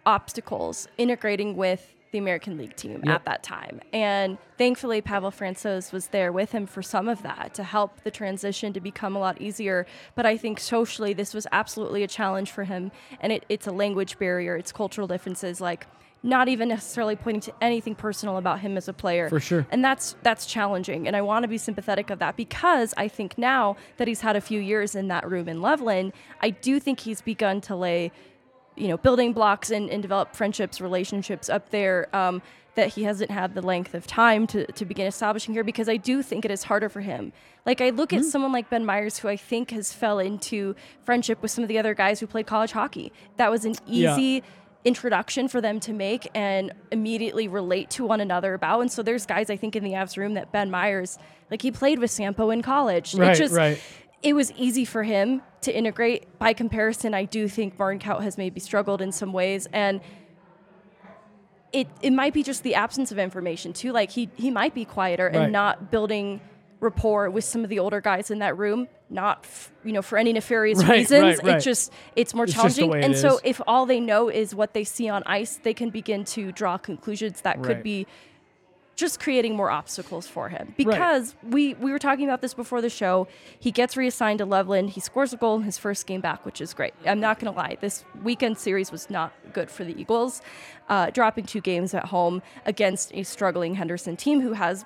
obstacles 0.06 0.88
integrating 0.98 1.56
with 1.56 1.90
the 2.12 2.20
American 2.20 2.58
League 2.60 2.76
team 2.76 3.02
Yep. 3.04 3.16
at 3.16 3.26
that 3.26 3.42
time. 3.44 3.82
And 3.92 4.38
thankfully, 4.60 5.02
Pavel 5.02 5.32
Francouz 5.32 5.92
was 5.92 6.10
there 6.10 6.32
with 6.32 6.52
him 6.52 6.68
for 6.68 6.84
some 6.84 7.08
of 7.08 7.24
that 7.24 7.56
to 7.56 7.64
help 7.64 8.04
the 8.04 8.12
transition 8.12 8.72
to 8.74 8.80
become 8.80 9.16
a 9.16 9.20
lot 9.20 9.42
easier. 9.42 9.88
But 10.14 10.28
I 10.28 10.38
think 10.38 10.60
socially, 10.60 11.14
this 11.14 11.34
was 11.34 11.48
absolutely 11.52 12.04
a 12.04 12.08
challenge 12.08 12.52
for 12.52 12.66
him. 12.66 12.92
And 13.20 13.32
it, 13.34 13.46
it's 13.50 13.66
a 13.66 13.72
language 13.72 14.20
barrier, 14.20 14.56
it's 14.58 14.72
cultural 14.72 15.08
differences, 15.08 15.60
like 15.60 15.88
not 16.26 16.48
even 16.48 16.70
necessarily 16.70 17.18
pointing 17.18 17.42
to 17.42 17.54
anything 17.62 17.96
personal 17.96 18.38
about 18.38 18.62
him 18.62 18.78
as 18.78 18.88
a 18.88 18.94
player. 18.94 19.28
For 19.28 19.42
sure. 19.42 19.68
And 19.70 19.84
that's 19.84 20.16
that's 20.24 20.46
challenging. 20.46 21.06
And 21.06 21.16
I 21.16 21.22
want 21.22 21.44
to 21.44 21.50
be 21.50 21.58
sympathetic 21.58 22.10
of 22.10 22.20
that 22.20 22.38
because 22.38 22.94
I 22.96 23.10
think 23.10 23.38
now 23.38 23.76
that 23.98 24.08
he's 24.08 24.22
had 24.22 24.36
a 24.38 24.42
few 24.42 24.62
years 24.62 24.96
in 24.96 25.10
that 25.10 25.30
room 25.30 25.50
in 25.50 25.62
Loveland, 25.62 26.14
I 26.42 26.50
do 26.50 26.80
think 26.80 27.02
he's 27.02 27.22
begun 27.22 27.60
to 27.62 27.76
lay 27.76 28.12
you 28.76 28.88
know, 28.88 28.98
building 28.98 29.34
blocks 29.34 29.70
and, 29.70 29.90
and 29.90 30.02
develop 30.02 30.36
friendships, 30.36 30.82
relationships 30.82 31.50
up 31.50 31.70
there 31.70 32.14
um, 32.16 32.42
that 32.76 32.88
he 32.88 33.04
hasn't 33.04 33.30
had 33.30 33.54
the 33.54 33.62
length 33.62 33.94
of 33.94 34.08
time 34.08 34.48
to, 34.48 34.66
to 34.72 34.86
begin 34.86 35.06
establishing 35.06 35.54
here 35.54 35.64
because 35.64 35.88
I 35.88 35.98
do 35.98 36.24
think 36.24 36.44
it 36.44 36.50
is 36.50 36.64
harder 36.64 36.90
for 36.90 37.02
him. 37.02 37.32
Like 37.66 37.82
I 37.82 37.92
look 37.92 38.14
at 38.14 38.26
someone 38.26 38.52
like 38.52 38.70
Ben 38.70 38.84
Meyers, 38.84 39.20
who 39.20 39.28
I 39.28 39.38
think 39.38 39.72
has 39.72 39.94
fell 39.94 40.20
into 40.20 40.76
friendship 41.04 41.42
with 41.42 41.52
some 41.52 41.64
of 41.64 41.68
the 41.68 41.78
other 41.78 41.94
guys 41.94 42.20
who 42.20 42.28
played 42.28 42.48
college 42.48 42.72
hockey. 42.72 43.14
That 43.38 43.52
was 43.52 43.64
an 43.64 43.76
Yeah. 43.86 44.42
Introduction 44.86 45.48
for 45.48 45.62
them 45.62 45.80
to 45.82 45.94
make 45.94 46.30
and 46.36 46.74
immediately 46.92 47.48
relate 47.48 47.90
to 47.92 48.06
one 48.06 48.20
another 48.20 48.54
about. 48.54 48.82
And 48.82 48.92
so 48.92 49.02
there's 49.02 49.26
guys 49.26 49.50
I 49.50 49.56
think 49.56 49.76
in 49.76 49.84
the 49.84 49.92
Avs 49.92 50.18
room 50.18 50.34
that 50.34 50.52
Ben 50.52 50.70
Meyers, 50.70 51.18
like 51.50 51.62
he 51.62 51.72
played 51.72 52.00
with 52.00 52.12
Sampo 52.12 52.50
in 52.50 52.62
college. 52.62 53.16
Right, 53.16 53.32
it 53.32 53.38
just 53.38 53.56
right. 53.56 53.80
it 54.22 54.34
was 54.34 54.52
easy 54.54 54.84
for 54.84 55.04
him 55.04 55.42
to 55.62 55.76
integrate. 55.76 56.38
By 56.38 56.52
comparison, 56.54 57.14
I 57.14 57.24
do 57.24 57.48
think 57.48 57.80
Martin 57.80 58.00
Kaut 58.00 58.24
has 58.24 58.38
maybe 58.38 58.60
struggled 58.60 59.02
in 59.02 59.12
some 59.14 59.32
ways, 59.32 59.68
and 59.72 60.02
it 61.72 61.88
it 62.02 62.12
might 62.12 62.34
be 62.34 62.44
just 62.44 62.64
the 62.64 62.76
absence 62.76 63.12
of 63.12 63.18
information 63.18 63.74
too. 63.74 63.92
Like 63.92 64.12
he 64.12 64.30
he 64.36 64.52
might 64.52 64.74
be 64.74 64.86
quieter 64.86 65.26
Right. 65.26 65.44
and 65.44 65.52
not 65.54 65.92
building 65.92 66.42
rapport 66.84 67.30
with 67.30 67.44
some 67.44 67.64
of 67.64 67.70
the 67.70 67.80
older 67.80 68.02
guys 68.02 68.30
in 68.30 68.40
that 68.40 68.58
room. 68.58 68.88
Not 69.10 69.40
f- 69.44 69.72
you 69.84 69.92
know 69.94 70.02
for 70.02 70.18
any 70.18 70.34
nefarious 70.34 70.80
Right, 70.84 71.00
reasons. 71.00 71.22
right, 71.22 71.44
right. 71.44 71.58
It 71.58 71.62
just 71.62 71.92
it's 72.16 72.34
more 72.34 72.46
It's 72.46 72.54
challenging. 72.54 72.94
and 72.96 73.16
so 73.18 73.36
is. 73.38 73.42
if 73.44 73.62
all 73.68 73.86
they 73.86 74.00
know 74.00 74.30
is 74.30 74.54
what 74.56 74.74
they 74.74 74.84
see 74.84 75.08
on 75.10 75.24
ice, 75.26 75.60
they 75.64 75.74
can 75.74 75.90
begin 75.90 76.24
to 76.26 76.52
draw 76.52 76.78
conclusions 76.78 77.42
that 77.42 77.62
could 77.64 77.82
be 77.84 78.06
just 78.96 79.20
creating 79.20 79.56
more 79.56 79.72
obstacles 79.72 80.28
for 80.28 80.50
him 80.50 80.76
because 80.78 81.34
we 81.50 81.74
we 81.76 81.92
were 81.92 81.98
talking 81.98 82.26
about 82.26 82.42
this 82.42 82.54
before 82.54 82.80
the 82.80 82.90
show. 82.92 83.28
He 83.60 83.72
gets 83.72 83.98
reassigned 83.98 84.38
to 84.38 84.46
Loveland. 84.46 84.92
He 84.92 85.00
scores 85.00 85.34
a 85.34 85.38
goal 85.38 85.56
in 85.58 85.64
his 85.64 85.80
first 85.80 86.06
game 86.06 86.22
back, 86.22 86.46
which 86.46 86.62
is 86.62 86.76
great. 86.76 86.94
I'm 87.06 87.20
not 87.20 87.40
going 87.40 87.52
to 87.52 87.58
lie. 87.58 87.78
This 87.82 88.06
weekend 88.24 88.60
series 88.60 88.92
was 88.92 89.10
not 89.10 89.34
good 89.52 89.72
for 89.72 89.84
the 89.84 90.00
Eagles, 90.00 90.42
uh, 90.90 91.10
dropping 91.10 91.46
two 91.46 91.60
games 91.62 91.96
at 91.96 92.06
home 92.06 92.44
against 92.68 93.12
a 93.16 93.24
struggling 93.24 93.76
Henderson 93.76 94.16
team 94.16 94.42
who 94.42 94.54
has 94.54 94.86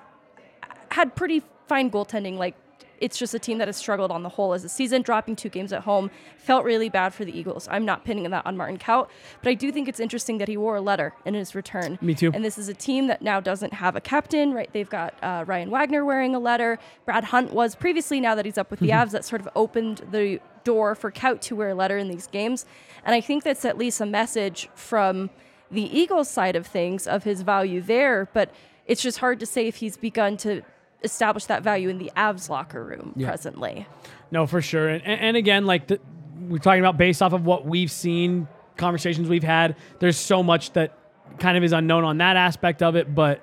had 0.98 1.14
pretty 1.14 1.42
fine 1.68 1.90
goaltending. 1.90 2.36
Like 2.38 2.56
it's 3.00 3.16
just 3.16 3.32
a 3.32 3.38
team 3.38 3.58
that 3.58 3.68
has 3.68 3.76
struggled 3.76 4.10
on 4.10 4.24
the 4.24 4.28
whole 4.28 4.52
as 4.52 4.64
a 4.64 4.68
season. 4.68 5.02
Dropping 5.02 5.36
two 5.36 5.48
games 5.48 5.72
at 5.72 5.82
home 5.82 6.10
felt 6.36 6.64
really 6.64 6.88
bad 6.88 7.14
for 7.14 7.24
the 7.24 7.38
Eagles. 7.38 7.68
I'm 7.70 7.84
not 7.84 8.04
pinning 8.04 8.28
that 8.28 8.44
on 8.44 8.56
Martin 8.56 8.78
Kaut, 8.78 9.08
but 9.40 9.48
I 9.48 9.54
do 9.54 9.70
think 9.70 9.88
it's 9.88 10.00
interesting 10.00 10.38
that 10.38 10.48
he 10.48 10.56
wore 10.56 10.74
a 10.74 10.80
letter 10.80 11.14
in 11.24 11.34
his 11.34 11.54
return. 11.54 11.98
Me 12.00 12.14
too. 12.14 12.32
And 12.34 12.44
this 12.44 12.58
is 12.58 12.68
a 12.68 12.74
team 12.74 13.06
that 13.06 13.22
now 13.22 13.38
doesn't 13.38 13.74
have 13.74 13.94
a 13.94 14.00
captain, 14.00 14.52
right? 14.52 14.68
They've 14.72 14.90
got 14.90 15.14
uh, 15.22 15.44
Ryan 15.46 15.70
Wagner 15.70 16.04
wearing 16.04 16.34
a 16.34 16.40
letter. 16.40 16.80
Brad 17.04 17.24
Hunt 17.24 17.52
was 17.52 17.76
previously. 17.76 18.18
Now 18.20 18.34
that 18.34 18.44
he's 18.44 18.58
up 18.58 18.68
with 18.68 18.80
the 18.80 18.88
Avs, 18.98 19.12
that 19.12 19.24
sort 19.24 19.40
of 19.40 19.48
opened 19.54 20.02
the 20.10 20.40
door 20.64 20.96
for 20.96 21.12
Kaut 21.12 21.40
to 21.42 21.54
wear 21.54 21.70
a 21.70 21.74
letter 21.76 21.96
in 21.96 22.08
these 22.08 22.26
games. 22.26 22.66
And 23.04 23.14
I 23.14 23.20
think 23.20 23.44
that's 23.44 23.64
at 23.64 23.78
least 23.78 24.00
a 24.00 24.06
message 24.06 24.68
from 24.74 25.30
the 25.70 25.82
Eagles 25.96 26.28
side 26.28 26.56
of 26.56 26.66
things 26.66 27.06
of 27.06 27.22
his 27.22 27.42
value 27.42 27.80
there. 27.80 28.28
But 28.32 28.52
it's 28.86 29.02
just 29.02 29.18
hard 29.18 29.38
to 29.38 29.46
say 29.46 29.68
if 29.68 29.76
he's 29.76 29.96
begun 29.96 30.36
to 30.38 30.62
establish 31.02 31.44
that 31.46 31.62
value 31.62 31.88
in 31.88 31.98
the 31.98 32.10
Avs 32.16 32.48
locker 32.48 32.84
room 32.84 33.14
presently. 33.20 33.86
No, 34.30 34.46
for 34.46 34.60
sure. 34.60 34.88
And, 34.88 35.04
and 35.04 35.20
and 35.20 35.36
again, 35.36 35.66
like 35.66 35.86
the, 35.86 36.00
we're 36.48 36.58
talking 36.58 36.80
about 36.80 36.96
based 36.96 37.22
off 37.22 37.32
of 37.32 37.44
what 37.44 37.66
we've 37.66 37.90
seen, 37.90 38.48
conversations 38.76 39.28
we've 39.28 39.42
had. 39.42 39.76
There's 39.98 40.16
so 40.16 40.42
much 40.42 40.72
that 40.72 40.96
kind 41.38 41.56
of 41.56 41.64
is 41.64 41.72
unknown 41.72 42.04
on 42.04 42.18
that 42.18 42.36
aspect 42.36 42.82
of 42.82 42.96
it, 42.96 43.14
but 43.14 43.42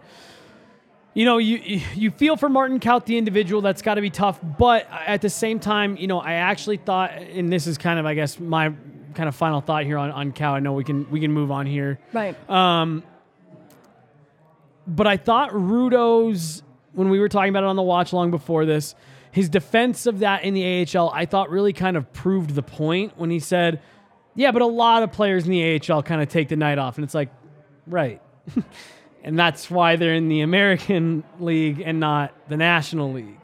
you 1.15 1.23
know, 1.23 1.37
you 1.37 1.81
you 1.95 2.11
feel 2.11 2.35
for 2.35 2.49
Martin 2.49 2.79
Kaut, 2.79 3.05
the 3.05 3.17
individual. 3.17 3.61
That's 3.61 3.81
got 3.81 3.95
to 3.95 4.01
be 4.01 4.09
tough. 4.09 4.39
But 4.43 4.85
at 4.91 5.21
the 5.21 5.29
same 5.29 5.59
time, 5.59 5.95
you 5.95 6.07
know, 6.07 6.19
I 6.19 6.33
actually 6.33 6.77
thought, 6.77 7.13
and 7.13 7.51
this 7.51 7.67
is 7.67 7.77
kind 7.77 7.99
of, 7.99 8.05
I 8.05 8.15
guess, 8.15 8.37
my 8.37 8.73
kind 9.13 9.29
of 9.29 9.35
final 9.35 9.61
thought 9.61 9.85
here 9.85 9.97
on 9.97 10.11
on 10.11 10.33
Kaut. 10.33 10.55
I 10.55 10.59
know 10.59 10.73
we 10.73 10.83
can 10.83 11.09
we 11.09 11.21
can 11.21 11.31
move 11.31 11.51
on 11.51 11.65
here. 11.65 11.99
Right. 12.11 12.37
Um, 12.49 13.01
but 14.85 15.07
I 15.07 15.15
thought 15.15 15.51
Rudo's 15.53 16.61
when 16.95 17.09
we 17.09 17.19
were 17.19 17.29
talking 17.29 17.49
about 17.49 17.63
it 17.63 17.67
on 17.67 17.75
the 17.75 17.81
watch 17.81 18.13
long 18.13 18.31
before 18.31 18.65
this, 18.65 18.95
his 19.31 19.49
defense 19.49 20.05
of 20.05 20.19
that 20.19 20.43
in 20.43 20.53
the 20.53 20.87
AHL, 20.97 21.11
I 21.13 21.25
thought 21.25 21.49
really 21.49 21.73
kind 21.73 21.97
of 21.97 22.11
proved 22.13 22.55
the 22.55 22.63
point 22.63 23.17
when 23.17 23.29
he 23.29 23.39
said, 23.39 23.81
"Yeah, 24.33 24.51
but 24.51 24.61
a 24.61 24.65
lot 24.65 25.03
of 25.03 25.11
players 25.11 25.45
in 25.45 25.51
the 25.51 25.75
AHL 25.91 26.03
kind 26.03 26.21
of 26.21 26.29
take 26.29 26.47
the 26.47 26.55
night 26.55 26.77
off," 26.77 26.97
and 26.97 27.03
it's 27.03 27.13
like, 27.13 27.29
right. 27.85 28.21
and 29.23 29.37
that's 29.37 29.69
why 29.69 29.95
they're 29.95 30.13
in 30.13 30.29
the 30.29 30.41
American 30.41 31.23
League 31.39 31.81
and 31.81 31.99
not 31.99 32.33
the 32.47 32.57
National 32.57 33.11
League. 33.11 33.39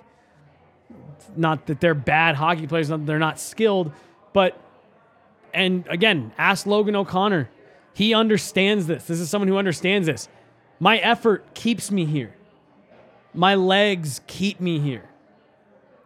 Not 1.35 1.67
that 1.67 1.79
they're 1.79 1.93
bad 1.93 2.35
hockey 2.35 2.67
players, 2.67 2.89
not 2.89 3.05
they're 3.05 3.19
not 3.19 3.39
skilled, 3.39 3.91
but 4.33 4.57
and 5.53 5.85
again, 5.89 6.31
ask 6.37 6.65
Logan 6.65 6.95
O'Connor. 6.95 7.49
He 7.93 8.13
understands 8.13 8.87
this. 8.87 9.05
This 9.05 9.19
is 9.19 9.29
someone 9.29 9.47
who 9.47 9.57
understands 9.57 10.07
this. 10.07 10.29
My 10.79 10.97
effort 10.97 11.53
keeps 11.53 11.91
me 11.91 12.05
here. 12.05 12.33
My 13.33 13.55
legs 13.55 14.21
keep 14.27 14.59
me 14.59 14.79
here. 14.79 15.09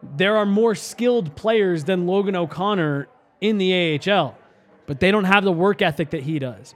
There 0.03 0.37
are 0.37 0.45
more 0.45 0.75
skilled 0.75 1.35
players 1.35 1.83
than 1.85 2.05
Logan 2.05 2.35
O'Connor 2.35 3.07
in 3.41 3.57
the 3.57 3.99
AHL, 3.99 4.37
but 4.85 4.99
they 4.99 5.11
don't 5.11 5.23
have 5.23 5.43
the 5.43 5.51
work 5.51 5.81
ethic 5.81 6.11
that 6.11 6.21
he 6.21 6.37
does. 6.37 6.75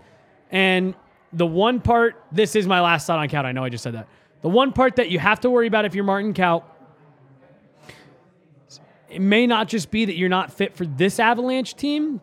And 0.52 0.96
the 1.32 1.46
one 1.46 1.80
part, 1.80 2.16
this 2.32 2.56
is 2.56 2.66
my 2.66 2.82
last 2.82 3.06
thought 3.06 3.20
on 3.20 3.28
Kaut. 3.30 3.46
I 3.46 3.52
know 3.52 3.64
I 3.64 3.70
just 3.70 3.84
said 3.84 3.94
that. 3.94 4.08
The 4.42 4.50
one 4.50 4.72
part 4.72 4.96
that 4.96 5.10
you 5.10 5.20
have 5.20 5.42
to 5.42 5.50
worry 5.50 5.68
about 5.68 5.86
if 5.86 5.94
you're 5.94 6.04
Martin 6.04 6.34
Kaut, 6.34 6.64
it 9.10 9.22
may 9.22 9.48
not 9.48 9.68
just 9.68 9.92
be 9.92 10.06
that 10.06 10.16
you're 10.16 10.30
not 10.30 10.52
fit 10.52 10.76
for 10.76 10.86
this 10.86 11.20
Avalanche 11.20 11.76
team. 11.76 12.22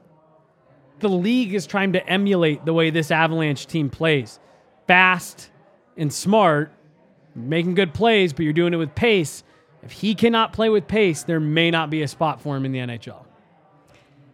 The 1.01 1.09
league 1.09 1.55
is 1.55 1.67
trying 1.67 1.93
to 1.93 2.09
emulate 2.09 2.65
the 2.65 2.73
way 2.73 2.91
this 2.91 3.11
Avalanche 3.11 3.67
team 3.67 3.91
plays 3.91 4.41
fast 4.87 5.51
and 5.97 6.13
smart, 6.13 6.73
making 7.37 7.75
good 7.75 7.95
plays, 7.95 8.33
but 8.33 8.43
you're 8.45 8.53
doing 8.53 8.75
it 8.75 8.79
with 8.79 8.95
pace. 8.95 9.45
If 9.83 9.93
he 9.93 10.15
cannot 10.15 10.53
play 10.53 10.69
with 10.69 10.89
pace, 10.89 11.23
there 11.23 11.39
may 11.39 11.71
not 11.71 11.91
be 11.91 12.03
a 12.03 12.09
spot 12.09 12.41
for 12.41 12.57
him 12.57 12.65
in 12.65 12.73
the 12.73 12.79
NHL. 12.79 13.25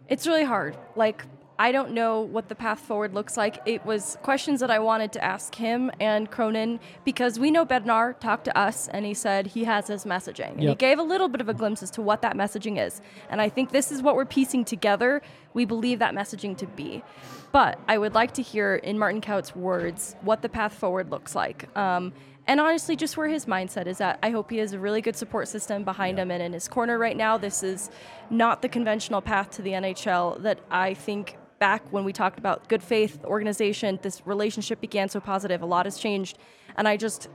It's 0.07 0.25
really 0.25 0.43
hard. 0.43 0.75
Like, 0.95 1.25
I 1.59 1.71
don't 1.71 1.91
know 1.91 2.21
what 2.21 2.49
the 2.49 2.55
path 2.55 2.79
forward 2.79 3.13
looks 3.13 3.37
like. 3.37 3.59
It 3.65 3.85
was 3.85 4.17
questions 4.23 4.59
that 4.61 4.71
I 4.71 4.79
wanted 4.79 5.11
to 5.13 5.23
ask 5.23 5.53
him 5.53 5.91
and 5.99 6.29
Cronin 6.29 6.79
because 7.05 7.37
we 7.37 7.51
know 7.51 7.65
Bednar 7.65 8.19
talked 8.19 8.45
to 8.45 8.57
us 8.57 8.87
and 8.87 9.05
he 9.05 9.13
said 9.13 9.47
he 9.47 9.63
has 9.65 9.87
his 9.87 10.03
messaging. 10.03 10.53
And 10.53 10.63
he 10.63 10.75
gave 10.75 10.97
a 10.97 11.03
little 11.03 11.29
bit 11.29 11.41
of 11.41 11.49
a 11.49 11.53
glimpse 11.53 11.83
as 11.83 11.91
to 11.91 12.01
what 12.01 12.21
that 12.23 12.35
messaging 12.35 12.83
is. 12.83 13.01
And 13.29 13.39
I 13.39 13.49
think 13.49 13.71
this 13.71 13.91
is 13.91 14.01
what 14.01 14.15
we're 14.15 14.25
piecing 14.25 14.65
together. 14.65 15.21
We 15.53 15.65
believe 15.65 15.99
that 15.99 16.15
messaging 16.15 16.57
to 16.57 16.65
be. 16.65 17.03
But 17.51 17.79
I 17.87 17.99
would 17.99 18.15
like 18.15 18.33
to 18.33 18.41
hear 18.41 18.75
in 18.75 18.97
Martin 18.97 19.21
Kaut's 19.21 19.55
words 19.55 20.15
what 20.21 20.41
the 20.41 20.49
path 20.49 20.73
forward 20.73 21.11
looks 21.11 21.35
like. 21.35 21.75
Um, 21.77 22.13
and 22.47 22.59
honestly, 22.59 22.95
just 22.95 23.15
where 23.15 23.29
his 23.29 23.45
mindset 23.45 23.87
is 23.87 24.01
at. 24.01 24.19
I 24.21 24.29
hope 24.29 24.49
he 24.49 24.57
has 24.57 24.73
a 24.73 24.79
really 24.79 25.01
good 25.01 25.15
support 25.15 25.47
system 25.47 25.83
behind 25.83 26.19
him 26.19 26.29
and 26.29 26.43
in 26.43 26.53
his 26.53 26.67
corner 26.67 26.97
right 26.97 27.15
now. 27.15 27.37
This 27.37 27.63
is 27.63 27.89
not 28.29 28.61
the 28.61 28.69
conventional 28.69 29.21
path 29.21 29.51
to 29.51 29.61
the 29.61 29.71
NHL 29.71 30.41
that 30.43 30.59
I 30.69 30.93
think 30.93 31.37
back 31.59 31.81
when 31.91 32.03
we 32.03 32.11
talked 32.11 32.39
about 32.39 32.67
good 32.67 32.83
faith 32.83 33.23
organization, 33.23 33.97
this 34.01 34.21
relationship 34.27 34.81
began 34.81 35.07
so 35.07 35.21
positive. 35.21 35.61
A 35.61 35.65
lot 35.65 35.85
has 35.85 35.97
changed. 35.97 36.37
And 36.75 36.87
I 36.87 36.97
just, 36.97 37.29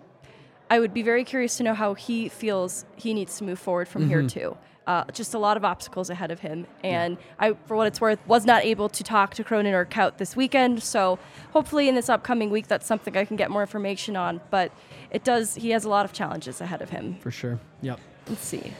I 0.71 0.81
would 0.81 0.93
be 0.93 1.03
very 1.03 1.25
curious 1.25 1.57
to 1.59 1.63
know 1.63 1.75
how 1.75 1.95
he 1.95 2.29
feels 2.29 2.85
he 2.97 3.15
needs 3.15 3.39
to 3.39 3.45
move 3.45 3.59
forward 3.59 3.89
from 3.89 4.09
here 4.09 4.23
too. 4.27 4.57
Uh, 4.87 5.05
just 5.13 5.35
a 5.35 5.39
lot 5.39 5.59
of 5.59 5.67
obstacles 5.67 6.09
ahead 6.09 6.31
of 6.31 6.41
him, 6.41 6.67
and 6.83 7.19
I, 7.39 7.53
for 7.67 7.77
what 7.77 7.87
it's 7.87 8.01
worth, 8.01 8.19
was 8.27 8.47
not 8.47 8.65
able 8.65 8.89
to 8.89 9.05
talk 9.05 9.35
to 9.35 9.45
Cronin 9.45 9.75
or 9.75 9.85
Kaut 9.85 10.17
this 10.17 10.35
weekend. 10.35 10.83
So 10.83 11.19
hopefully, 11.53 11.91
in 11.91 11.95
this 11.95 12.09
upcoming 12.09 12.49
week, 12.49 12.69
that's 12.69 12.87
something 12.87 13.15
I 13.15 13.27
can 13.27 13.37
get 13.37 13.51
more 13.51 13.61
information 13.61 14.17
on. 14.17 14.41
But 14.51 14.73
it 15.11 15.25
does. 15.25 15.57
He 15.57 15.71
has 15.71 15.85
a 15.85 15.91
lot 15.91 16.07
of 16.07 16.15
challenges 16.15 16.63
ahead 16.63 16.81
of 16.81 16.89
him. 16.89 17.19
For 17.21 17.31
sure. 17.31 17.61
Yep. 17.83 18.01
Let's 18.29 18.45
see. 18.45 18.73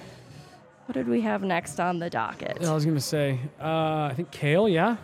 What 0.87 0.95
did 0.95 1.09
we 1.09 1.21
have 1.21 1.43
next 1.43 1.79
on 1.79 1.99
the 1.99 2.09
docket? 2.09 2.65
I 2.65 2.73
was 2.73 2.87
going 2.87 2.97
to 2.97 3.03
say, 3.03 3.39
uh, 3.61 4.09
I 4.11 4.15
think 4.17 4.31
Cale, 4.31 4.67
yeah? 4.67 4.97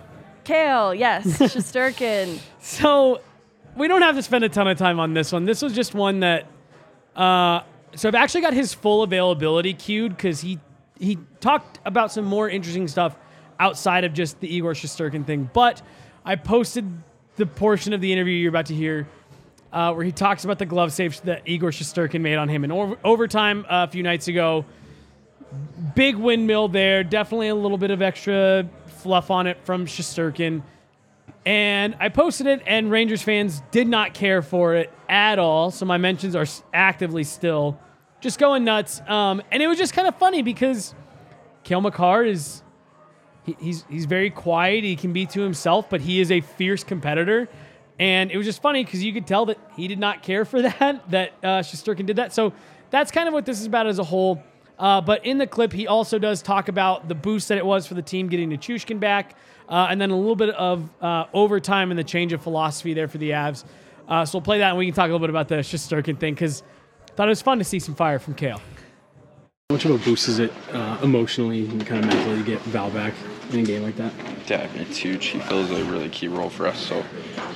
Cale, 0.45 0.95
yes, 0.95 1.27
Shesterkin. 1.39 2.39
So 2.61 3.21
we 3.77 3.89
don't 3.89 4.01
have 4.01 4.15
to 4.17 4.23
spend 4.23 4.45
a 4.45 4.49
ton 4.49 4.69
of 4.69 4.79
time 4.79 4.99
on 4.99 5.13
this 5.13 5.33
one. 5.33 5.45
This 5.45 5.61
was 5.61 5.75
just 5.75 5.95
one 5.95 6.21
that. 6.21 6.47
Uh, 7.15 7.63
so 7.95 8.09
I've 8.09 8.15
actually 8.15 8.41
got 8.41 8.55
his 8.55 8.75
full 8.75 9.03
availability 9.03 9.75
queued 9.75 10.17
because 10.17 10.41
he 10.41 10.59
he 10.99 11.19
talked 11.41 11.81
about 11.85 12.13
some 12.13 12.25
more 12.25 12.49
interesting 12.49 12.89
stuff 12.89 13.17
outside 13.59 14.05
of 14.05 14.13
just 14.13 14.41
the 14.41 14.49
Igor 14.49 14.73
Shesterkin 14.73 15.27
thing. 15.27 15.51
But 15.53 15.83
I 16.25 16.37
posted 16.37 16.91
the 17.37 17.47
portion 17.47 17.93
of 17.93 18.01
the 18.01 18.13
interview 18.13 18.35
you're 18.35 18.49
about 18.49 18.67
to 18.67 18.75
hear 18.75 19.09
uh, 19.73 19.93
where 19.93 20.05
he 20.05 20.13
talks 20.13 20.45
about 20.45 20.59
the 20.59 20.67
glove 20.67 20.93
save 20.93 21.21
that 21.23 21.43
Igor 21.47 21.71
Shesterkin 21.71 22.21
made 22.21 22.37
on 22.37 22.49
him 22.49 22.65
in 22.65 22.71
over- 22.71 22.99
overtime 23.03 23.65
uh, 23.69 23.87
a 23.89 23.91
few 23.91 24.03
nights 24.03 24.29
ago. 24.29 24.65
Big 25.95 26.17
windmill 26.17 26.69
there. 26.69 27.05
Definitely 27.05 27.49
a 27.49 27.55
little 27.55 27.79
bit 27.79 27.91
of 27.91 28.01
extra 28.01 28.69
fluff 28.87 29.31
on 29.31 29.47
it 29.47 29.59
from 29.65 29.87
Shesterkin. 29.87 30.63
And 31.47 31.97
I 32.01 32.09
posted 32.09 32.47
it, 32.47 32.63
and 32.67 32.91
Rangers 32.91 33.23
fans 33.23 33.63
did 33.71 33.87
not 33.87 34.15
care 34.15 34.41
for 34.41 34.75
it 34.77 34.91
at 35.09 35.39
all. 35.39 35.71
So 35.71 35.85
my 35.85 35.99
mentions 35.99 36.35
are 36.35 36.47
actively 36.73 37.25
still 37.25 37.79
just 38.21 38.39
going 38.39 38.65
nuts. 38.65 39.03
Um, 39.07 39.43
and 39.51 39.63
it 39.63 39.67
was 39.67 39.77
just 39.77 39.93
kind 39.93 40.09
of 40.09 40.17
funny 40.17 40.43
because 40.43 40.95
Cale 41.63 41.83
Makar 41.83 42.25
is 42.25 42.63
he, 43.45 43.57
he's 43.61 43.85
he's 43.91 44.07
very 44.07 44.31
quiet. 44.31 44.85
He 44.85 44.97
can 44.97 45.13
be 45.13 45.27
to 45.27 45.43
himself, 45.43 45.91
but 45.91 46.01
he 46.01 46.21
is 46.21 46.31
a 46.31 46.41
fierce 46.41 46.83
competitor. 46.83 47.49
And 47.99 48.31
it 48.31 48.37
was 48.37 48.47
just 48.47 48.61
funny 48.61 48.85
because 48.85 49.05
you 49.05 49.13
could 49.13 49.27
tell 49.27 49.47
that 49.47 49.59
he 49.77 49.87
did 49.87 49.99
not 49.99 50.23
care 50.23 50.45
for 50.45 50.63
that, 50.63 51.11
that 51.11 51.33
uh, 51.43 51.47
Shesterkin 51.61 52.07
did 52.07 52.17
that. 52.17 52.33
So 52.33 52.53
that's 52.91 53.11
kind 53.11 53.29
of 53.29 53.35
what 53.35 53.47
this 53.47 53.61
is 53.61 53.67
about 53.67 53.87
as 53.87 53.99
a 53.99 54.05
whole. 54.05 54.43
Uh, 54.79 55.01
but 55.01 55.25
in 55.25 55.39
the 55.39 55.47
clip, 55.47 55.73
he 55.73 55.87
also 55.87 56.19
does 56.19 56.43
talk 56.43 56.69
about 56.69 57.09
the 57.09 57.15
boost 57.15 57.49
that 57.49 57.59
it 57.59 57.65
was 57.67 57.87
for 57.87 57.95
the 57.95 58.03
team 58.03 58.29
getting 58.29 58.51
Nichushkin 58.51 58.99
back, 58.99 59.37
uh, 59.69 59.89
and 59.91 60.01
then 60.01 60.11
a 60.11 60.17
little 60.17 60.37
bit 60.37 60.51
of 60.51 60.89
uh, 61.01 61.27
overtime 61.33 61.91
and 61.91 61.99
the 61.99 62.05
change 62.05 62.33
of 62.33 62.43
philosophy 62.43 62.95
there 62.95 63.09
for 63.09 63.19
the 63.19 63.31
Avs. 63.31 63.65
Uh, 64.07 64.25
so 64.25 64.39
we'll 64.39 64.45
play 64.45 64.59
that, 64.59 64.71
and 64.71 64.79
we 64.79 64.87
can 64.87 64.95
talk 64.95 65.05
a 65.05 65.13
little 65.13 65.21
bit 65.21 65.31
about 65.31 65.49
the 65.49 65.57
Shesterkin 65.57 66.19
thing 66.19 66.35
because 66.35 66.63
I 67.11 67.15
thought 67.15 67.29
it 67.29 67.31
was 67.31 67.43
fun 67.43 67.59
to 67.59 67.65
see 67.65 67.79
some 67.79 67.95
fire 67.95 68.19
from 68.19 68.35
Cale. 68.35 68.61
How 69.71 69.77
much 69.77 69.85
of 69.87 69.93
a 69.93 70.05
boost 70.05 70.29
is 70.29 70.41
it 70.41 70.53
uh, 70.73 70.99
emotionally 71.03 71.67
and 71.67 71.87
kind 71.87 72.05
of 72.05 72.11
mentally 72.11 72.39
to 72.39 72.45
get 72.45 72.61
Val 72.63 72.91
back 72.91 73.15
in 73.51 73.61
a 73.61 73.63
game 73.63 73.83
like 73.83 73.97
that? 73.97 74.13
Yeah, 74.47 74.69
it's 74.75 74.99
huge. 74.99 75.27
He 75.27 75.39
fills 75.39 75.71
a 75.71 75.83
really 75.85 76.11
key 76.11 76.29
role 76.29 76.51
for 76.51 76.67
us. 76.67 76.79
So 76.79 77.03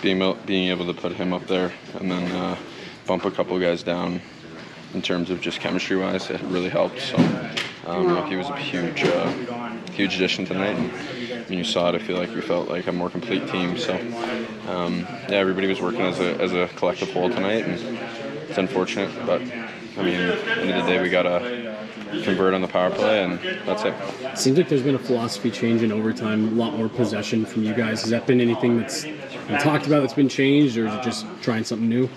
being 0.01 0.23
able, 0.23 0.35
being 0.47 0.71
able 0.71 0.87
to 0.87 0.94
put 0.94 1.12
him 1.12 1.35
up 1.35 1.47
there 1.47 1.71
and 1.94 2.11
then 2.11 2.33
uh, 2.33 2.57
bump 3.07 3.27
a 3.27 3.31
couple 3.31 3.59
guys 3.61 3.83
down 3.83 4.23
in 4.94 5.03
terms 5.03 5.29
of 5.29 5.42
just 5.42 5.61
chemistry 5.61 5.99
wise, 5.99 6.31
it 6.31 6.40
really 6.42 6.71
helped. 6.71 6.99
So 7.01 7.16
um, 7.88 8.07
know, 8.07 8.24
he 8.24 8.37
was 8.37 8.48
a 8.48 8.57
huge, 8.57 9.05
uh, 9.05 9.31
huge 9.92 10.14
addition 10.16 10.44
tonight. 10.44 10.77
And 10.77 11.48
when 11.48 11.59
you 11.59 11.64
saw 11.64 11.88
it, 11.88 11.94
I 11.94 11.98
feel 11.98 12.16
like 12.16 12.35
we 12.35 12.40
felt 12.40 12.68
like 12.68 12.87
a 12.87 12.92
more 12.92 13.11
complete 13.11 13.48
team. 13.48 13.79
So 13.79 13.94
um, 14.68 15.01
yeah, 15.29 15.37
everybody 15.37 15.66
was 15.66 15.81
working 15.81 16.03
as 16.03 16.20
a, 16.20 16.40
as 16.40 16.53
a 16.53 16.68
collective 16.77 17.12
whole 17.12 17.31
tonight, 17.31 17.64
and 17.64 17.98
it's 18.48 18.59
unfortunate, 18.59 19.11
but 19.27 19.40
I 19.98 20.03
mean, 20.03 20.18
the 20.18 20.61
end 20.61 20.70
of 20.70 20.87
the 20.87 20.92
day, 20.92 21.03
we 21.03 21.11
gotta 21.11 21.77
convert 22.22 22.55
on 22.55 22.61
the 22.61 22.68
power 22.68 22.90
play, 22.90 23.24
and 23.24 23.40
that's 23.66 23.83
it. 23.85 24.38
Seems 24.38 24.57
like 24.57 24.68
there's 24.68 24.83
been 24.83 24.94
a 24.94 24.98
philosophy 24.98 25.51
change 25.51 25.83
in 25.83 25.90
overtime, 25.90 26.48
a 26.48 26.51
lot 26.53 26.74
more 26.74 26.88
possession 26.88 27.44
from 27.44 27.64
you 27.64 27.74
guys. 27.74 28.03
Has 28.03 28.11
that 28.11 28.27
been 28.27 28.40
anything 28.40 28.79
that's 28.79 29.05
been 29.05 29.59
talked 29.61 29.87
about 29.87 30.03
that's 30.03 30.14
been 30.14 30.29
changed, 30.29 30.77
or 30.77 30.87
is 30.87 30.94
it 30.94 31.03
just 31.03 31.27
trying 31.42 31.64
something 31.64 31.88
new? 31.88 32.09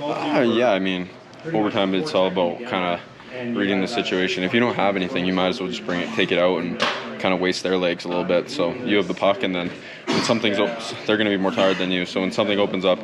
Uh, 0.00 0.44
yeah, 0.46 0.72
I 0.72 0.78
mean, 0.78 1.08
overtime 1.46 1.94
it's 1.94 2.14
all 2.14 2.26
about 2.26 2.58
kind 2.64 2.94
of 2.94 3.00
reading 3.48 3.80
the 3.80 3.88
situation. 3.88 4.44
If 4.44 4.52
you 4.52 4.60
don't 4.60 4.74
have 4.74 4.96
anything, 4.96 5.24
you 5.24 5.32
might 5.32 5.48
as 5.48 5.60
well 5.60 5.68
just 5.68 5.84
bring 5.86 6.00
it, 6.00 6.12
take 6.14 6.32
it 6.32 6.38
out, 6.38 6.58
and 6.58 6.78
kind 7.20 7.34
of 7.34 7.40
waste 7.40 7.62
their 7.62 7.76
legs 7.76 8.04
a 8.04 8.08
little 8.08 8.24
bit. 8.24 8.50
So 8.50 8.74
you 8.74 8.96
have 8.96 9.08
the 9.08 9.14
puck, 9.14 9.42
and 9.42 9.54
then 9.54 9.70
when 10.06 10.22
something's 10.22 10.58
op- 10.58 10.78
they're 11.06 11.16
going 11.16 11.30
to 11.30 11.36
be 11.36 11.42
more 11.42 11.50
tired 11.50 11.78
than 11.78 11.90
you. 11.90 12.06
So 12.06 12.20
when 12.20 12.32
something 12.32 12.58
opens 12.58 12.84
up, 12.84 12.98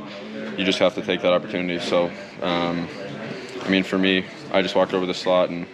you 0.59 0.64
just 0.64 0.79
have 0.79 0.94
to 0.94 1.03
take 1.03 1.22
that 1.22 1.33
opportunity. 1.33 1.81
So, 1.85 2.11
um, 2.42 2.88
I 3.62 3.68
mean, 3.68 3.83
for 3.83 3.99
me, 3.99 4.25
I 4.53 4.62
just 4.62 4.75
walked 4.75 4.94
over 4.94 5.07
the 5.07 5.14
slot 5.14 5.51
and 5.51 5.66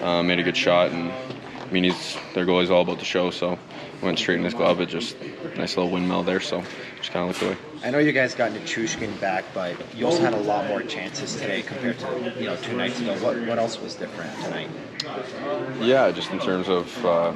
uh, 0.00 0.22
made 0.22 0.38
a 0.38 0.42
good 0.42 0.56
shot, 0.56 0.90
and 0.90 1.10
I 1.10 1.72
mean, 1.72 1.84
he's 1.84 2.16
their 2.34 2.46
goalie's 2.46 2.70
all 2.70 2.82
about 2.82 2.98
the 2.98 3.04
show, 3.04 3.30
so 3.30 3.58
went 4.02 4.18
straight 4.18 4.38
in 4.38 4.44
his 4.44 4.54
glove. 4.54 4.80
It 4.80 4.88
just 4.88 5.16
nice 5.56 5.76
little 5.76 5.90
windmill 5.90 6.22
there, 6.22 6.40
so 6.40 6.62
just 6.98 7.12
kind 7.12 7.28
of 7.28 7.40
looked 7.40 7.42
away. 7.42 7.71
I 7.84 7.90
know 7.90 7.98
you 7.98 8.12
guys 8.12 8.34
got 8.34 8.52
Nichushkin 8.52 9.20
back, 9.20 9.44
but 9.52 9.74
you 9.96 10.06
also 10.06 10.22
had 10.22 10.34
a 10.34 10.40
lot 10.42 10.66
more 10.68 10.82
chances 10.82 11.34
today 11.34 11.62
compared 11.62 11.98
to 11.98 12.06
you 12.38 12.46
know 12.46 12.56
two 12.56 12.76
nights 12.76 13.00
ago. 13.00 13.12
What 13.16 13.36
what 13.46 13.58
else 13.58 13.80
was 13.80 13.94
different 13.94 14.32
tonight? 14.42 14.68
Yeah, 15.80 16.10
just 16.12 16.30
in 16.30 16.38
terms 16.38 16.68
of 16.68 17.04
uh, 17.04 17.34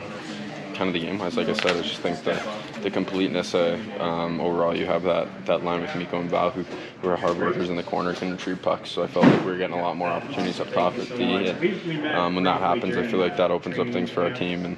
kind 0.74 0.88
of 0.88 0.92
the 0.92 1.00
game 1.00 1.18
wise, 1.18 1.36
like 1.36 1.48
I 1.48 1.52
said, 1.54 1.76
I 1.76 1.82
just 1.82 2.00
think 2.00 2.22
that 2.24 2.40
the 2.82 2.90
completeness 2.90 3.54
uh, 3.54 3.78
um, 3.98 4.40
overall, 4.40 4.76
you 4.76 4.86
have 4.86 5.02
that, 5.04 5.26
that 5.46 5.64
line 5.64 5.80
with 5.80 5.94
Mikko 5.96 6.20
and 6.20 6.30
Val, 6.30 6.50
who, 6.50 6.62
who 7.02 7.08
are 7.08 7.16
hard 7.16 7.38
workers 7.38 7.68
in 7.68 7.76
the 7.76 7.82
corner, 7.82 8.12
can 8.14 8.30
retrieve 8.30 8.62
pucks. 8.62 8.90
So 8.90 9.02
I 9.02 9.06
felt 9.08 9.24
like 9.24 9.40
we 9.44 9.50
were 9.50 9.56
getting 9.58 9.74
a 9.74 9.80
lot 9.80 9.96
more 9.96 10.08
opportunities 10.08 10.60
up 10.60 10.70
top 10.72 10.96
at 10.98 11.16
D. 11.16 11.46
And, 11.48 12.14
um, 12.14 12.34
when 12.34 12.44
that 12.44 12.60
happens, 12.60 12.96
I 12.96 13.02
feel 13.02 13.18
like 13.18 13.36
that 13.36 13.50
opens 13.50 13.78
up 13.78 13.88
things 13.88 14.10
for 14.10 14.22
our 14.22 14.30
team. 14.30 14.64
And 14.64 14.76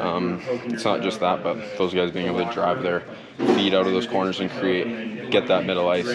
Um, 0.00 0.40
it's 0.66 0.84
not 0.84 1.02
just 1.02 1.20
that, 1.20 1.42
but 1.42 1.58
those 1.78 1.92
guys 1.94 2.10
being 2.10 2.26
able 2.26 2.44
to 2.44 2.52
drive 2.52 2.82
their 2.82 3.00
feet 3.54 3.74
out 3.74 3.86
of 3.86 3.92
those 3.92 4.06
corners 4.06 4.40
and 4.40 4.50
create, 4.50 5.30
get 5.30 5.46
that 5.48 5.64
middle 5.66 5.88
ice, 5.88 6.08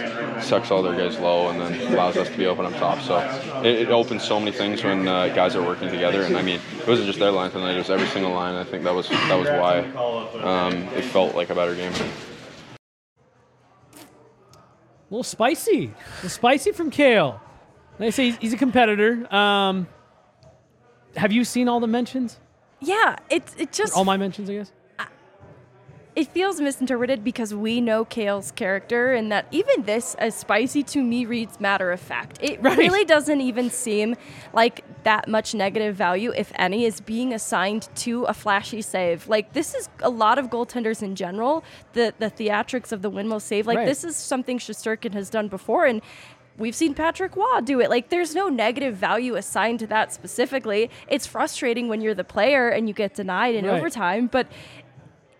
sucks 0.45 0.71
all 0.71 0.81
their 0.83 0.95
guys 0.95 1.19
low, 1.19 1.49
and 1.49 1.59
then 1.59 1.93
allows 1.93 2.17
us 2.17 2.29
to 2.29 2.37
be 2.37 2.45
open 2.45 2.65
up 2.65 2.73
top. 2.73 2.99
So 3.01 3.19
it, 3.63 3.87
it 3.87 3.89
opens 3.89 4.23
so 4.23 4.39
many 4.39 4.51
things 4.51 4.83
when 4.83 5.07
uh, 5.07 5.29
guys 5.29 5.55
are 5.55 5.63
working 5.63 5.89
together. 5.89 6.23
And 6.23 6.35
I 6.35 6.41
mean, 6.41 6.59
it 6.79 6.87
wasn't 6.87 7.07
just 7.07 7.19
their 7.19 7.31
line 7.31 7.51
tonight; 7.51 7.75
it 7.75 7.79
was 7.79 7.89
every 7.89 8.07
single 8.07 8.31
line. 8.31 8.55
I 8.55 8.63
think 8.63 8.83
that 8.83 8.93
was 8.93 9.07
that 9.09 9.37
was 9.37 9.47
why 9.47 9.79
um, 10.41 10.73
it 10.95 11.03
felt 11.03 11.35
like 11.35 11.49
a 11.49 11.55
better 11.55 11.75
game. 11.75 11.93
A 13.93 15.13
little 15.13 15.23
spicy. 15.23 15.85
A 15.85 16.15
little 16.15 16.29
spicy 16.29 16.71
from 16.71 16.89
Cale. 16.89 17.39
They 17.99 18.11
say 18.11 18.25
he's, 18.25 18.37
he's 18.37 18.53
a 18.53 18.57
competitor. 18.57 19.33
Um, 19.33 19.87
have 21.15 21.31
you 21.31 21.45
seen 21.45 21.69
all 21.69 21.79
the 21.79 21.87
mentions? 21.87 22.39
Yeah, 22.79 23.15
it's 23.29 23.55
it 23.57 23.71
just 23.71 23.93
All 23.95 24.05
my 24.05 24.17
mentions, 24.17 24.49
I 24.49 24.53
guess. 24.55 24.71
it 26.15 26.27
feels 26.29 26.61
misinterpreted 26.61 27.25
because 27.25 27.53
we 27.53 27.81
know 27.81 28.05
Cale's 28.05 28.51
character 28.51 29.13
and 29.13 29.29
that 29.33 29.45
even 29.51 29.83
this 29.83 30.15
as 30.15 30.33
spicy 30.33 30.81
to 30.83 31.03
me 31.03 31.25
reads 31.25 31.59
matter 31.59 31.91
of 31.91 31.99
fact. 31.99 32.37
It 32.41 32.61
Right. 32.63 32.77
really 32.77 33.03
doesn't 33.03 33.41
even 33.41 33.69
seem 33.69 34.15
like 34.53 34.85
that 35.03 35.27
much 35.27 35.53
negative 35.53 35.93
value, 35.95 36.31
if 36.35 36.53
any, 36.55 36.85
is 36.85 37.01
being 37.01 37.33
assigned 37.33 37.89
to 37.95 38.23
a 38.25 38.33
flashy 38.33 38.81
save. 38.81 39.27
Like 39.27 39.51
this 39.53 39.75
is 39.75 39.89
a 40.01 40.09
lot 40.09 40.37
of 40.37 40.49
goaltenders 40.49 41.03
in 41.03 41.15
general, 41.15 41.63
the 41.93 42.13
the 42.17 42.31
theatrics 42.31 42.91
of 42.93 43.01
the 43.01 43.09
windmill 43.09 43.41
save. 43.41 43.67
Like 43.67 43.79
Right. 43.79 43.85
this 43.85 44.03
is 44.05 44.15
something 44.15 44.57
Shesterkin 44.57 45.13
has 45.13 45.29
done 45.29 45.47
before 45.49 45.85
and 45.85 46.01
We've 46.57 46.75
seen 46.75 46.93
Patrick 46.93 47.35
Roy 47.35 47.61
do 47.61 47.81
it. 47.81 47.89
Like, 47.89 48.09
there's 48.09 48.33
no 48.33 48.47
negative 48.47 48.95
value 48.95 49.35
assigned 49.35 49.79
to 49.79 49.87
that 49.87 50.13
specifically. 50.13 50.89
It's 51.07 51.27
frustrating 51.27 51.87
when 51.89 51.99
you're 52.01 52.13
the 52.15 52.23
player 52.23 52.69
and 52.69 52.87
you 52.87 52.93
get 52.93 53.13
denied 53.15 53.55
in 53.55 53.65
Right. 53.65 53.77
overtime, 53.77 54.27
but 54.27 54.47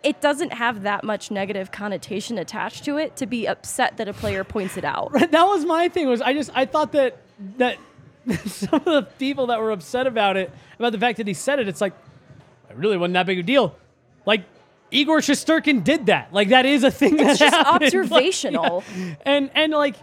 it 0.03 0.19
doesn't 0.21 0.53
have 0.53 0.83
that 0.83 1.03
much 1.03 1.31
negative 1.31 1.71
connotation 1.71 2.37
attached 2.37 2.83
to 2.85 2.97
it 2.97 3.15
to 3.15 3.25
be 3.25 3.47
upset 3.47 3.97
that 3.97 4.07
a 4.07 4.13
player 4.13 4.43
points 4.43 4.77
it 4.77 4.83
out. 4.85 5.11
Right, 5.13 5.31
that 5.31 5.43
was 5.45 5.65
my 5.65 5.87
thing. 5.89 6.07
Was 6.07 6.21
I 6.21 6.33
just 6.33 6.51
I 6.53 6.65
thought 6.65 6.91
that 6.91 7.17
that 7.57 7.77
some 8.45 8.75
of 8.75 8.83
the 8.85 9.07
people 9.17 9.47
that 9.47 9.59
were 9.59 9.71
upset 9.71 10.05
about 10.07 10.35
it, 10.37 10.51
about 10.77 10.91
the 10.91 10.99
fact 10.99 11.17
that 11.17 11.27
he 11.27 11.33
said 11.33 11.59
it, 11.59 11.67
it's 11.67 11.81
like 11.81 11.93
it 12.69 12.75
really 12.75 12.97
wasn't 12.97 13.13
that 13.13 13.25
big 13.25 13.39
a 13.39 13.43
deal. 13.43 13.75
Like 14.25 14.43
Igor 14.91 15.19
Shesterkin 15.19 15.83
did 15.83 16.05
that. 16.07 16.31
Like 16.33 16.49
that 16.49 16.65
is 16.67 16.83
a 16.83 16.91
thing 16.91 17.17
It's 17.19 17.39
just 17.39 17.53
happened. 17.55 17.81
Like, 17.81 17.95
observational. 17.95 18.83
yeah. 18.97 19.15
And 19.25 19.49
and 19.55 19.71
like 19.71 19.95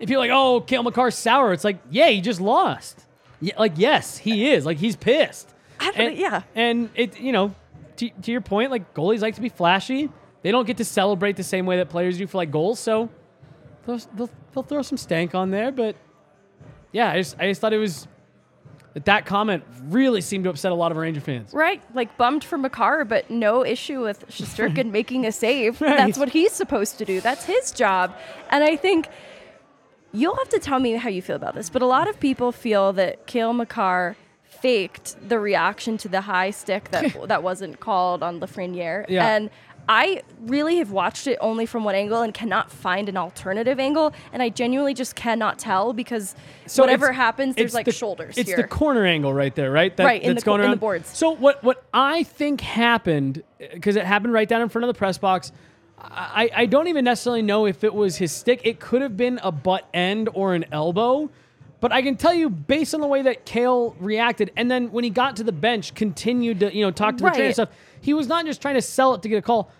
if 0.00 0.10
you're 0.10 0.18
like, 0.18 0.30
oh, 0.32 0.60
Cale 0.60 0.82
Makar's 0.82 1.14
sour, 1.16 1.52
it's 1.52 1.64
like, 1.64 1.78
yeah, 1.90 2.08
he 2.08 2.20
just 2.20 2.40
lost. 2.40 3.04
Yeah, 3.40 3.58
like 3.58 3.72
yes, 3.76 4.18
he 4.18 4.50
is. 4.50 4.66
Like 4.66 4.78
he's 4.78 4.96
pissed. 4.96 5.52
I 5.80 5.90
don't, 5.92 6.08
And- 6.08 6.18
yeah. 6.18 6.42
And 6.54 6.90
it, 6.94 7.20
you 7.20 7.32
know, 7.32 7.54
to, 7.96 8.10
to 8.10 8.32
your 8.32 8.40
point, 8.40 8.70
like 8.70 8.94
goalies 8.94 9.20
like 9.20 9.34
to 9.36 9.40
be 9.40 9.48
flashy. 9.48 10.08
They 10.42 10.50
don't 10.50 10.66
get 10.66 10.76
to 10.78 10.84
celebrate 10.84 11.36
the 11.36 11.42
same 11.44 11.66
way 11.66 11.76
that 11.78 11.88
players 11.88 12.18
do 12.18 12.26
for 12.26 12.38
like 12.38 12.50
goals. 12.50 12.78
So 12.80 13.08
they'll, 13.86 13.98
they'll, 14.14 14.30
they'll 14.54 14.62
throw 14.62 14.82
some 14.82 14.98
stank 14.98 15.34
on 15.34 15.50
there. 15.50 15.70
But 15.72 15.96
yeah, 16.92 17.10
I 17.12 17.16
just, 17.18 17.36
I 17.38 17.48
just 17.48 17.60
thought 17.60 17.72
it 17.72 17.78
was 17.78 18.06
that 18.94 19.04
that 19.04 19.26
comment 19.26 19.62
really 19.84 20.20
seemed 20.20 20.44
to 20.44 20.50
upset 20.50 20.72
a 20.72 20.74
lot 20.74 20.90
of 20.90 20.96
Ranger 20.96 21.20
fans. 21.20 21.52
Right, 21.52 21.82
like 21.94 22.16
bummed 22.16 22.42
for 22.42 22.56
Makar, 22.56 23.04
but 23.04 23.30
no 23.30 23.64
issue 23.64 24.00
with 24.02 24.26
Shesterkin 24.30 24.90
making 24.90 25.26
a 25.26 25.32
save. 25.32 25.80
Right. 25.80 25.96
That's 25.96 26.18
what 26.18 26.30
he's 26.30 26.52
supposed 26.52 26.98
to 26.98 27.04
do. 27.04 27.20
That's 27.20 27.44
his 27.44 27.70
job. 27.72 28.16
And 28.50 28.64
I 28.64 28.76
think 28.76 29.08
you'll 30.12 30.36
have 30.36 30.48
to 30.50 30.58
tell 30.58 30.78
me 30.80 30.92
how 30.92 31.08
you 31.08 31.22
feel 31.22 31.36
about 31.36 31.54
this, 31.54 31.70
but 31.70 31.82
a 31.82 31.86
lot 31.86 32.08
of 32.08 32.18
people 32.20 32.52
feel 32.52 32.92
that 32.94 33.26
Cale 33.26 33.52
Makar 33.52 34.16
faked 34.44 35.16
the 35.28 35.38
reaction 35.38 35.96
to 35.98 36.08
the 36.08 36.22
high 36.22 36.50
stick 36.50 36.90
that 36.90 37.16
that 37.28 37.42
wasn't 37.42 37.78
called 37.80 38.22
on 38.22 38.40
Lafreniere. 38.40 39.04
Yeah. 39.08 39.26
And 39.28 39.50
I 39.90 40.22
really 40.42 40.76
have 40.78 40.90
watched 40.90 41.26
it 41.26 41.38
only 41.40 41.64
from 41.64 41.82
one 41.82 41.94
angle 41.94 42.20
and 42.20 42.34
cannot 42.34 42.70
find 42.70 43.08
an 43.08 43.16
alternative 43.16 43.80
angle, 43.80 44.12
and 44.34 44.42
I 44.42 44.50
genuinely 44.50 44.92
just 44.92 45.14
cannot 45.16 45.58
tell 45.58 45.94
because 45.94 46.34
whatever 46.76 47.06
it's- 47.06 47.16
happens, 47.16 47.54
there's 47.54 47.72
like 47.72 47.86
the- 47.86 47.92
shoulders 47.92 48.36
It's 48.36 48.48
here. 48.50 48.58
the 48.58 48.64
corner 48.68 49.06
angle 49.06 49.32
right 49.32 49.54
there, 49.54 49.70
right? 49.70 49.96
That, 49.96 50.04
Right, 50.04 50.22
in 50.22 50.34
that's 50.34 50.44
the 50.44 50.50
going 50.50 50.62
in 50.62 50.70
the 50.70 50.76
boards. 50.76 51.08
So 51.16 51.30
what 51.30 51.62
what 51.64 51.84
I 51.94 52.22
think 52.24 52.60
happened 52.60 53.42
because 53.72 53.96
it 53.96 54.04
happened 54.04 54.34
right 54.34 54.48
down 54.48 54.60
in 54.60 54.68
front 54.68 54.84
of 54.84 54.88
the 54.94 54.98
press 54.98 55.16
box. 55.18 55.52
I, 56.00 56.50
I 56.54 56.66
don't 56.66 56.88
even 56.88 57.04
necessarily 57.04 57.42
know 57.42 57.66
if 57.66 57.84
it 57.84 57.92
was 57.94 58.16
his 58.16 58.32
stick. 58.32 58.60
It 58.64 58.80
could 58.80 59.02
have 59.02 59.16
been 59.16 59.40
a 59.42 59.52
butt 59.52 59.88
end 59.92 60.28
or 60.32 60.54
an 60.54 60.66
elbow. 60.72 61.30
But 61.80 61.92
I 61.92 62.02
can 62.02 62.16
tell 62.16 62.34
you, 62.34 62.50
based 62.50 62.94
on 62.94 63.00
the 63.00 63.06
way 63.06 63.22
that 63.22 63.44
Cale 63.46 63.94
reacted, 64.00 64.50
and 64.56 64.70
then 64.70 64.90
when 64.90 65.04
he 65.04 65.10
got 65.10 65.36
to 65.36 65.44
the 65.44 65.52
bench, 65.52 65.94
continued 65.94 66.60
to 66.60 66.74
you 66.74 66.84
know 66.84 66.90
talk 66.90 67.16
to 67.18 67.24
the 67.24 67.30
trainer 67.30 67.52
stuff. 67.52 67.68
He 68.00 68.14
was 68.14 68.26
not 68.26 68.44
just 68.46 68.60
trying 68.60 68.74
to 68.74 68.82
sell 68.82 69.14
it 69.14 69.22
to 69.22 69.28
get 69.28 69.36
a 69.36 69.42
call. 69.42 69.70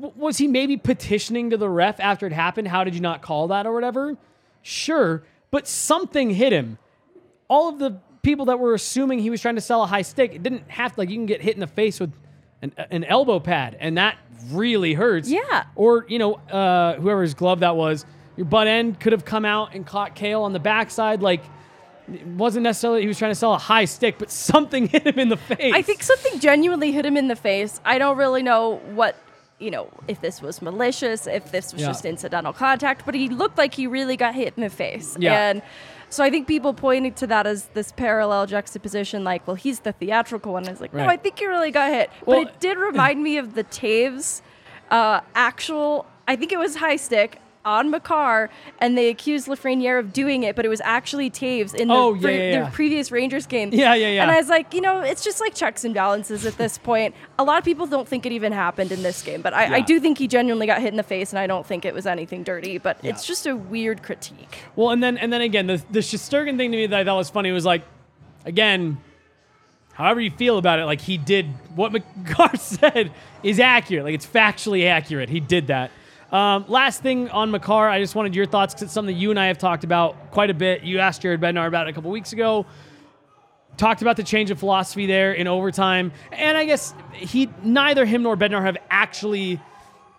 W- 0.00 0.12
was 0.16 0.38
he 0.38 0.48
maybe 0.48 0.76
petitioning 0.76 1.50
to 1.50 1.56
the 1.56 1.68
ref 1.68 2.00
after 2.00 2.26
it 2.26 2.32
happened? 2.32 2.68
How 2.68 2.82
did 2.82 2.94
you 2.94 3.00
not 3.00 3.22
call 3.22 3.48
that 3.48 3.66
or 3.66 3.72
whatever? 3.72 4.16
Sure, 4.62 5.22
but 5.50 5.68
something 5.68 6.30
hit 6.30 6.52
him. 6.52 6.78
All 7.48 7.68
of 7.68 7.78
the 7.78 8.00
people 8.22 8.46
that 8.46 8.58
were 8.58 8.74
assuming 8.74 9.20
he 9.20 9.30
was 9.30 9.40
trying 9.40 9.54
to 9.54 9.60
sell 9.60 9.82
a 9.82 9.86
high 9.86 10.02
stick, 10.02 10.34
it 10.34 10.42
didn't 10.42 10.68
have 10.70 10.94
to. 10.94 11.00
Like 11.00 11.10
you 11.10 11.16
can 11.16 11.26
get 11.26 11.40
hit 11.40 11.54
in 11.54 11.60
the 11.60 11.66
face 11.68 12.00
with 12.00 12.12
an, 12.64 12.86
an 12.90 13.04
elbow 13.04 13.38
pad, 13.40 13.76
and 13.80 13.96
that 13.98 14.16
really 14.50 14.94
hurts. 14.94 15.28
Yeah. 15.30 15.64
Or 15.76 16.04
you 16.08 16.18
know, 16.18 16.34
uh, 16.34 16.94
whoever's 16.96 17.34
glove 17.34 17.60
that 17.60 17.76
was, 17.76 18.04
your 18.36 18.46
butt 18.46 18.66
end 18.66 19.00
could 19.00 19.12
have 19.12 19.24
come 19.24 19.44
out 19.44 19.74
and 19.74 19.86
caught 19.86 20.14
Cale 20.14 20.42
on 20.42 20.52
the 20.52 20.58
backside. 20.60 21.22
Like 21.22 21.42
it 22.12 22.26
wasn't 22.26 22.64
necessarily 22.64 23.00
he 23.02 23.08
was 23.08 23.18
trying 23.18 23.30
to 23.30 23.34
sell 23.36 23.54
a 23.54 23.58
high 23.58 23.84
stick, 23.86 24.16
but 24.18 24.30
something 24.50 24.88
hit 24.88 25.06
him 25.06 25.18
in 25.18 25.28
the 25.28 25.36
face. 25.36 25.72
I 25.74 25.82
think 25.82 26.02
something 26.02 26.38
genuinely 26.40 26.92
hit 26.92 27.06
him 27.06 27.16
in 27.16 27.28
the 27.28 27.36
face. 27.36 27.80
I 27.84 27.98
don't 27.98 28.18
really 28.18 28.42
know 28.42 28.76
what, 28.94 29.16
you 29.58 29.70
know, 29.70 29.88
if 30.08 30.20
this 30.20 30.42
was 30.42 30.60
malicious, 30.60 31.26
if 31.26 31.50
this 31.50 31.72
was 31.72 31.80
Yeah. 31.82 31.88
just 31.88 32.04
incidental 32.04 32.52
contact, 32.52 33.06
but 33.06 33.14
he 33.14 33.28
looked 33.30 33.56
like 33.56 33.72
he 33.74 33.86
really 33.86 34.16
got 34.18 34.34
hit 34.34 34.52
in 34.56 34.62
the 34.62 34.68
face. 34.70 35.16
Yeah. 35.18 35.48
And 35.48 35.62
so 36.14 36.22
I 36.22 36.30
think 36.30 36.46
people 36.46 36.72
pointed 36.74 37.16
to 37.16 37.26
that 37.26 37.44
as 37.44 37.66
this 37.74 37.90
parallel 37.90 38.46
juxtaposition, 38.46 39.24
like, 39.24 39.44
well, 39.48 39.56
he's 39.56 39.80
the 39.80 39.90
theatrical 39.92 40.52
one. 40.52 40.68
It's 40.68 40.80
like, 40.80 40.94
no, 40.94 41.06
I 41.06 41.16
think 41.16 41.40
he 41.40 41.46
really 41.46 41.72
got 41.72 41.90
hit. 41.90 42.08
Well- 42.24 42.44
but 42.44 42.52
it 42.54 42.60
did 42.60 42.78
remind 42.78 43.20
me 43.20 43.36
of 43.36 43.54
the 43.54 43.64
Taves 43.64 44.40
uh, 44.92 45.22
actual, 45.34 46.06
I 46.28 46.36
think 46.36 46.52
it 46.52 46.58
was 46.58 46.76
high 46.76 46.96
stick. 46.96 47.40
On 47.64 47.90
Makar, 47.90 48.50
and 48.78 48.96
they 48.98 49.08
accused 49.08 49.46
Lafreniere 49.48 49.98
of 49.98 50.12
doing 50.12 50.42
it, 50.42 50.54
but 50.54 50.64
it 50.66 50.68
was 50.68 50.80
actually 50.84 51.30
Taves 51.30 51.74
in 51.74 51.88
the, 51.88 51.94
Oh, 51.94 52.12
yeah, 52.14 52.28
yeah, 52.28 52.36
yeah. 52.52 52.64
the 52.64 52.70
previous 52.70 53.10
Rangers 53.10 53.46
game. 53.46 53.70
Yeah, 53.72 53.94
yeah, 53.94 54.08
yeah. 54.10 54.22
And 54.22 54.30
I 54.30 54.36
was 54.36 54.48
like, 54.48 54.74
you 54.74 54.80
know, 54.80 55.00
it's 55.00 55.24
just 55.24 55.40
like 55.40 55.54
checks 55.54 55.84
and 55.84 55.94
balances 55.94 56.44
at 56.44 56.58
this 56.58 56.76
point. 56.76 57.14
A 57.38 57.44
lot 57.44 57.58
of 57.58 57.64
people 57.64 57.86
don't 57.86 58.06
think 58.06 58.26
it 58.26 58.32
even 58.32 58.52
happened 58.52 58.92
in 58.92 59.02
this 59.02 59.22
game, 59.22 59.40
but 59.40 59.54
I, 59.54 59.76
I 59.76 59.80
do 59.80 59.98
think 60.00 60.18
he 60.18 60.28
genuinely 60.28 60.66
got 60.66 60.80
hit 60.80 60.88
in 60.88 60.96
the 60.96 61.02
face, 61.02 61.32
and 61.32 61.38
I 61.38 61.46
don't 61.46 61.64
think 61.66 61.84
it 61.84 61.94
was 61.94 62.06
anything 62.06 62.42
dirty. 62.42 62.78
But 62.78 62.98
it's 63.02 63.26
just 63.26 63.46
a 63.46 63.56
weird 63.56 64.02
critique. 64.02 64.58
Well, 64.76 64.90
and 64.90 65.02
then 65.02 65.16
and 65.16 65.32
then 65.32 65.40
again, 65.40 65.66
the 65.66 65.82
the 65.90 66.00
Shesterkin 66.00 66.56
thing 66.56 66.70
to 66.72 66.76
me 66.76 66.86
that 66.86 67.00
I 67.00 67.04
thought 67.04 67.16
was 67.16 67.30
funny 67.30 67.50
was 67.50 67.64
like, 67.64 67.82
again, 68.44 68.98
however 69.94 70.20
you 70.20 70.30
feel 70.30 70.58
about 70.58 70.78
it, 70.80 70.84
like 70.84 71.00
he 71.00 71.16
did 71.16 71.46
what 71.74 71.92
Makar 71.92 72.56
said 72.58 73.10
is 73.42 73.58
accurate. 73.60 74.04
Like 74.04 74.14
it's 74.14 74.26
factually 74.26 74.86
accurate. 74.86 75.28
He 75.30 75.40
did 75.40 75.68
that. 75.68 75.90
Um, 76.32 76.64
last 76.68 77.02
thing 77.02 77.28
on 77.30 77.50
Makar, 77.50 77.88
I 77.88 78.00
just 78.00 78.14
wanted 78.14 78.34
your 78.34 78.46
thoughts 78.46 78.74
because 78.74 78.84
it's 78.84 78.92
something 78.92 79.16
you 79.16 79.30
and 79.30 79.38
I 79.38 79.46
have 79.46 79.58
talked 79.58 79.84
about 79.84 80.30
quite 80.30 80.50
a 80.50 80.54
bit. 80.54 80.82
You 80.82 80.98
asked 80.98 81.22
Jared 81.22 81.40
Bednar 81.40 81.66
about 81.66 81.86
it 81.86 81.90
a 81.90 81.92
couple 81.92 82.10
weeks 82.10 82.32
ago. 82.32 82.66
Talked 83.76 84.02
about 84.02 84.16
the 84.16 84.22
change 84.22 84.50
of 84.50 84.58
philosophy 84.58 85.06
there 85.06 85.32
in 85.32 85.48
overtime, 85.48 86.12
and 86.30 86.56
I 86.56 86.64
guess 86.64 86.94
he 87.12 87.50
neither 87.62 88.04
him 88.04 88.22
nor 88.22 88.36
Bednar 88.36 88.62
have 88.62 88.76
actually 88.88 89.60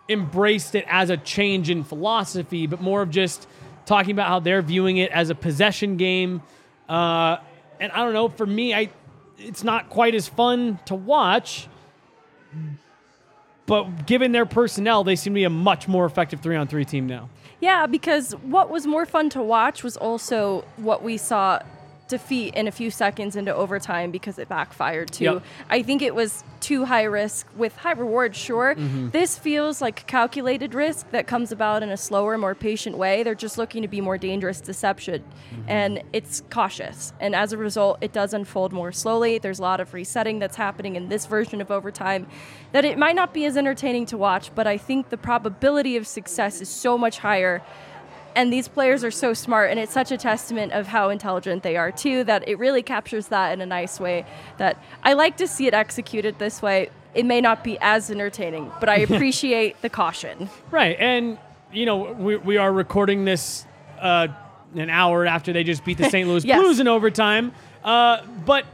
embraced 0.10 0.76
it 0.76 0.86
as 0.90 1.10
a 1.10 1.18
change 1.18 1.70
in 1.70 1.84
philosophy, 1.84 2.68
but 2.68 2.82
more 2.82 3.02
of 3.02 3.10
just 3.10 3.48
talking 3.86 4.12
about 4.12 4.28
how 4.28 4.40
they're 4.40 4.62
viewing 4.62 4.98
it 4.98 5.12
as 5.12 5.30
a 5.30 5.36
possession 5.36 5.96
game. 5.96 6.42
Uh, 6.90 7.38
and 7.80 7.92
I 7.92 8.04
don't 8.04 8.14
know, 8.14 8.30
for 8.30 8.46
me, 8.46 8.74
I 8.74 8.90
it's 9.38 9.64
not 9.64 9.90
quite 9.90 10.16
as 10.16 10.28
fun 10.28 10.80
to 10.86 10.96
watch. 10.96 11.68
But 13.66 14.06
given 14.06 14.32
their 14.32 14.46
personnel, 14.46 15.04
they 15.04 15.16
seem 15.16 15.34
to 15.34 15.36
be 15.36 15.44
a 15.44 15.50
much 15.50 15.88
more 15.88 16.06
effective 16.06 16.42
three 16.42 16.56
on 16.56 16.68
three 16.68 16.86
team 16.86 17.08
now. 17.08 17.30
Yeah, 17.60 17.88
because 17.88 18.34
what 18.44 18.70
was 18.70 18.86
more 18.86 19.06
fun 19.06 19.30
to 19.32 19.42
watch 19.42 19.84
was 19.84 19.98
also 19.98 20.66
what 20.78 21.02
we 21.02 21.18
saw 21.18 21.60
defeat 22.08 22.54
in 22.54 22.68
a 22.68 22.72
few 22.72 22.92
seconds 22.92 23.36
into 23.36 23.54
overtime 23.54 24.12
because 24.12 24.38
it 24.38 24.48
backfired 24.48 25.12
too. 25.12 25.24
Yep. 25.24 25.44
I 25.70 25.82
think 25.82 26.02
it 26.02 26.14
was 26.14 26.44
too 26.66 26.86
high 26.86 27.04
risk 27.04 27.46
with 27.56 27.76
high 27.78 27.92
reward, 27.92 28.36
sure. 28.36 28.74
Mhm. 28.74 29.12
This 29.12 29.38
feels 29.38 29.82
like 29.84 30.08
calculated 30.08 30.74
risk 30.74 31.12
that 31.12 31.28
comes 31.28 31.52
about 31.52 31.84
in 31.84 31.92
a 31.92 31.98
slower, 31.98 32.40
more 32.40 32.56
patient 32.56 32.98
way. 32.98 33.22
They're 33.22 33.36
just 33.36 33.60
looking 33.60 33.84
to 33.84 33.88
be 33.88 34.02
more 34.02 34.18
dangerous 34.18 34.62
deception. 34.62 35.24
And 35.68 36.02
it's 36.12 36.42
cautious. 36.50 37.14
And 37.20 37.36
as 37.36 37.54
a 37.54 37.58
result, 37.58 38.00
it 38.02 38.12
does 38.12 38.34
unfold 38.34 38.74
more 38.74 38.92
slowly. 38.92 39.38
There's 39.38 39.60
a 39.60 39.62
lot 39.62 39.80
of 39.80 39.94
resetting 39.94 40.40
that's 40.40 40.56
happening 40.56 40.96
in 40.96 41.08
this 41.10 41.28
version 41.28 41.62
of 41.62 41.70
overtime 41.70 42.26
that 42.72 42.84
it 42.84 42.98
might 42.98 43.16
not 43.16 43.32
be 43.32 43.46
as 43.46 43.58
entertaining 43.58 44.08
to 44.08 44.18
watch, 44.18 44.50
but 44.56 44.66
I 44.66 44.78
think 44.78 45.10
the 45.10 45.18
probability 45.18 45.96
of 45.98 46.08
success 46.08 46.62
is 46.62 46.70
so 46.70 46.98
much 46.98 47.20
higher 47.20 47.62
and 48.36 48.52
these 48.52 48.68
players 48.68 49.04
are 49.04 49.12
so 49.12 49.34
smart 49.34 49.72
and 49.72 49.80
it's 49.80 49.94
such 49.94 50.12
a 50.12 50.18
testament 50.18 50.72
of 50.74 50.88
how 50.88 51.10
intelligent 51.10 51.64
they 51.64 51.78
are 51.78 51.92
too 51.92 52.24
that 52.24 52.48
it 52.48 52.60
really 52.60 52.84
captures 52.84 53.28
that 53.28 53.54
in 53.54 53.62
a 53.62 53.66
nice 53.66 54.00
way 54.00 54.26
that 54.58 54.78
i 55.04 55.14
like 55.14 55.38
to 55.38 55.48
see 55.48 55.68
it 55.68 55.74
executed 55.74 56.38
this 56.40 56.62
way 56.62 56.90
it 57.16 57.26
may 57.26 57.42
not 57.42 57.64
be 57.64 57.78
as 57.80 58.12
entertaining, 58.12 58.72
but 58.80 58.90
I 58.90 58.98
appreciate 59.10 59.82
the 59.82 59.90
caution. 59.90 60.50
Right, 60.70 60.98
and 61.00 61.40
you 61.72 61.86
know 61.86 62.12
we 62.14 62.36
we 62.36 62.58
are 62.58 62.72
recording 62.72 63.26
this 63.26 63.66
uh, 64.00 64.28
an 64.76 64.90
hour 64.90 65.26
after 65.26 65.54
they 65.54 65.64
just 65.64 65.84
beat 65.84 65.98
the 65.98 66.10
St. 66.10 66.28
Louis 66.28 66.44
Yes. 66.44 66.60
Blues 66.62 66.80
in 66.80 66.88
overtime. 66.88 67.54
Uh, 67.84 68.22
but 68.46 68.66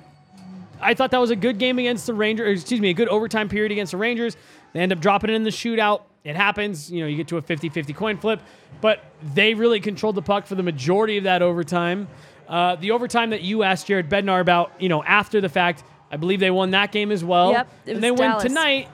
I 0.82 0.95
thought 0.95 1.12
that 1.12 1.20
was 1.20 1.30
a 1.30 1.36
good 1.36 1.59
game 1.59 1.78
against 1.80 2.07
the 2.07 2.14
Rangers. 2.14 2.62
Excuse 2.62 2.82
me, 2.82 2.89
a 2.89 2.93
good 2.93 3.09
overtime 3.09 3.47
period 3.47 3.72
against 3.72 3.91
the 3.91 3.97
Rangers. 3.97 4.36
They 4.74 4.80
end 4.80 4.91
up 4.91 4.99
dropping 4.99 5.30
it 5.30 5.34
in 5.34 5.43
the 5.43 5.51
shootout. 5.51 6.01
It 6.24 6.36
happens. 6.36 6.91
You 6.91 7.01
know, 7.01 7.07
you 7.07 7.17
get 7.17 7.28
to 7.30 7.38
a 7.38 7.41
50-50 7.41 7.95
coin 7.95 8.17
flip, 8.17 8.41
but 8.80 9.03
they 9.34 9.53
really 9.53 9.80
controlled 9.80 10.15
the 10.15 10.22
puck 10.22 10.45
for 10.45 10.55
the 10.55 10.63
majority 10.63 11.17
of 11.17 11.24
that 11.24 11.41
overtime. 11.41 12.07
Uh, 12.47 12.76
the 12.76 12.91
overtime 12.91 13.30
that 13.30 13.41
you 13.41 13.63
asked 13.63 13.88
Jared 13.88 14.09
Bednar 14.09 14.41
about, 14.41 14.72
you 14.80 14.89
know, 14.89 15.03
after 15.03 15.41
the 15.41 15.49
fact, 15.49 15.84
I 16.11 16.17
believe 16.17 16.39
they 16.39 16.51
won 16.51 16.72
that 16.72 16.91
game 16.91 17.11
as 17.11 17.24
well. 17.24 17.51
Yep, 17.51 17.69
and 17.88 18.03
they 18.03 18.13
Dallas. 18.13 18.43
win 18.43 18.53
tonight 18.53 18.89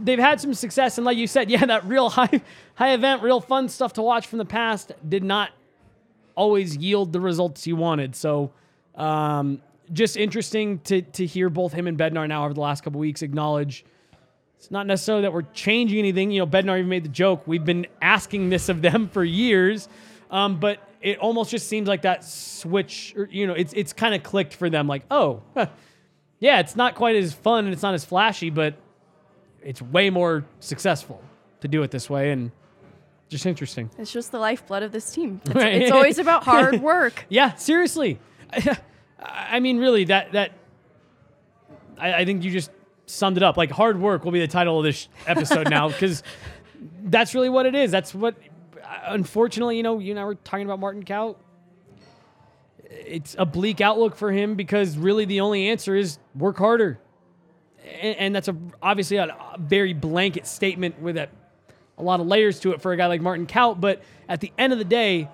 they've 0.00 0.18
had 0.18 0.40
some 0.40 0.54
success, 0.54 0.98
and 0.98 1.04
like 1.04 1.16
you 1.16 1.26
said, 1.26 1.50
yeah, 1.50 1.64
that 1.66 1.84
real 1.84 2.10
high 2.10 2.40
high 2.74 2.92
event, 2.92 3.22
real 3.22 3.40
fun 3.40 3.68
stuff 3.68 3.94
to 3.94 4.02
watch 4.02 4.26
from 4.26 4.38
the 4.38 4.44
past 4.44 4.92
did 5.06 5.24
not 5.24 5.50
always 6.34 6.76
yield 6.76 7.12
the 7.12 7.20
results 7.20 7.66
you 7.66 7.76
wanted. 7.76 8.14
So, 8.14 8.52
um, 8.94 9.60
just 9.92 10.16
interesting 10.16 10.78
to 10.80 11.02
to 11.02 11.26
hear 11.26 11.50
both 11.50 11.72
him 11.72 11.86
and 11.86 11.98
Bednar 11.98 12.28
now 12.28 12.44
over 12.44 12.54
the 12.54 12.60
last 12.60 12.82
couple 12.82 13.00
weeks 13.00 13.22
acknowledge. 13.22 13.84
It's 14.58 14.70
not 14.70 14.86
necessarily 14.86 15.22
that 15.22 15.32
we're 15.32 15.42
changing 15.54 15.98
anything. 16.00 16.30
You 16.30 16.40
know, 16.40 16.46
Bednar 16.46 16.78
even 16.78 16.88
made 16.88 17.04
the 17.04 17.08
joke. 17.10 17.42
We've 17.46 17.64
been 17.64 17.86
asking 18.02 18.50
this 18.50 18.68
of 18.68 18.82
them 18.82 19.08
for 19.08 19.22
years, 19.24 19.88
um, 20.30 20.58
but 20.60 20.80
it 21.00 21.18
almost 21.18 21.50
just 21.50 21.68
seems 21.68 21.86
like 21.88 22.02
that 22.02 22.24
switch. 22.24 23.14
Or, 23.16 23.28
you 23.30 23.46
know, 23.46 23.54
it's 23.54 23.72
it's 23.72 23.92
kind 23.92 24.14
of 24.14 24.22
clicked 24.24 24.54
for 24.54 24.68
them. 24.68 24.88
Like, 24.88 25.04
oh, 25.10 25.42
yeah, 26.40 26.58
it's 26.58 26.74
not 26.76 26.96
quite 26.96 27.14
as 27.16 27.32
fun 27.32 27.64
and 27.66 27.72
it's 27.72 27.82
not 27.82 27.94
as 27.94 28.04
flashy, 28.04 28.50
but 28.50 28.74
it's 29.62 29.80
way 29.80 30.10
more 30.10 30.44
successful 30.60 31.22
to 31.60 31.68
do 31.68 31.82
it 31.84 31.90
this 31.92 32.10
way 32.10 32.30
and 32.32 32.50
just 33.28 33.46
interesting. 33.46 33.90
It's 33.98 34.12
just 34.12 34.32
the 34.32 34.38
lifeblood 34.38 34.82
of 34.82 34.90
this 34.90 35.10
team. 35.12 35.40
It's, 35.46 35.54
Right. 35.54 35.82
it's 35.82 35.90
always 35.92 36.18
about 36.18 36.42
hard 36.52 36.80
work. 36.80 37.26
Yeah, 37.28 37.54
seriously. 37.54 38.18
I 39.22 39.60
mean, 39.60 39.78
really, 39.78 40.04
that 40.04 40.32
that 40.32 40.52
I, 41.96 42.14
I 42.14 42.24
think 42.24 42.42
you 42.42 42.50
just 42.50 42.70
summed 43.08 43.36
it 43.36 43.42
up. 43.42 43.56
Like 43.56 43.70
hard 43.70 44.00
work 44.00 44.24
will 44.24 44.32
be 44.32 44.40
the 44.40 44.48
title 44.48 44.78
of 44.78 44.84
this 44.84 45.08
episode 45.26 45.70
now 45.70 45.88
because 45.88 46.22
that's 47.02 47.34
really 47.34 47.48
what 47.48 47.66
it 47.66 47.74
is. 47.74 47.90
That's 47.90 48.14
what. 48.14 48.36
Uh, 48.82 48.98
unfortunately, 49.08 49.76
you 49.76 49.82
know, 49.82 49.98
you 49.98 50.12
and 50.12 50.20
I 50.20 50.24
were 50.24 50.34
talking 50.36 50.66
about 50.66 50.80
Martin 50.80 51.04
Kaut. 51.04 51.36
It's 52.84 53.36
a 53.38 53.44
bleak 53.44 53.80
outlook 53.80 54.16
for 54.16 54.32
him 54.32 54.54
because 54.54 54.96
really 54.96 55.24
the 55.24 55.40
only 55.40 55.68
answer 55.68 55.94
is 55.94 56.18
work 56.34 56.58
harder, 56.58 56.98
and, 58.00 58.16
and 58.16 58.34
that's 58.34 58.48
a 58.48 58.56
obviously 58.80 59.18
a, 59.18 59.26
a 59.26 59.56
very 59.58 59.92
blanket 59.92 60.46
statement 60.46 61.00
with 61.00 61.16
a, 61.16 61.28
a 61.98 62.02
lot 62.02 62.20
of 62.20 62.26
layers 62.26 62.60
to 62.60 62.72
it 62.72 62.80
for 62.80 62.92
a 62.92 62.96
guy 62.96 63.06
like 63.06 63.20
Martin 63.20 63.46
Kaut. 63.46 63.80
But 63.80 64.02
at 64.28 64.40
the 64.40 64.52
end 64.56 64.72
of 64.72 64.78
the 64.78 64.84
day, 64.84 65.28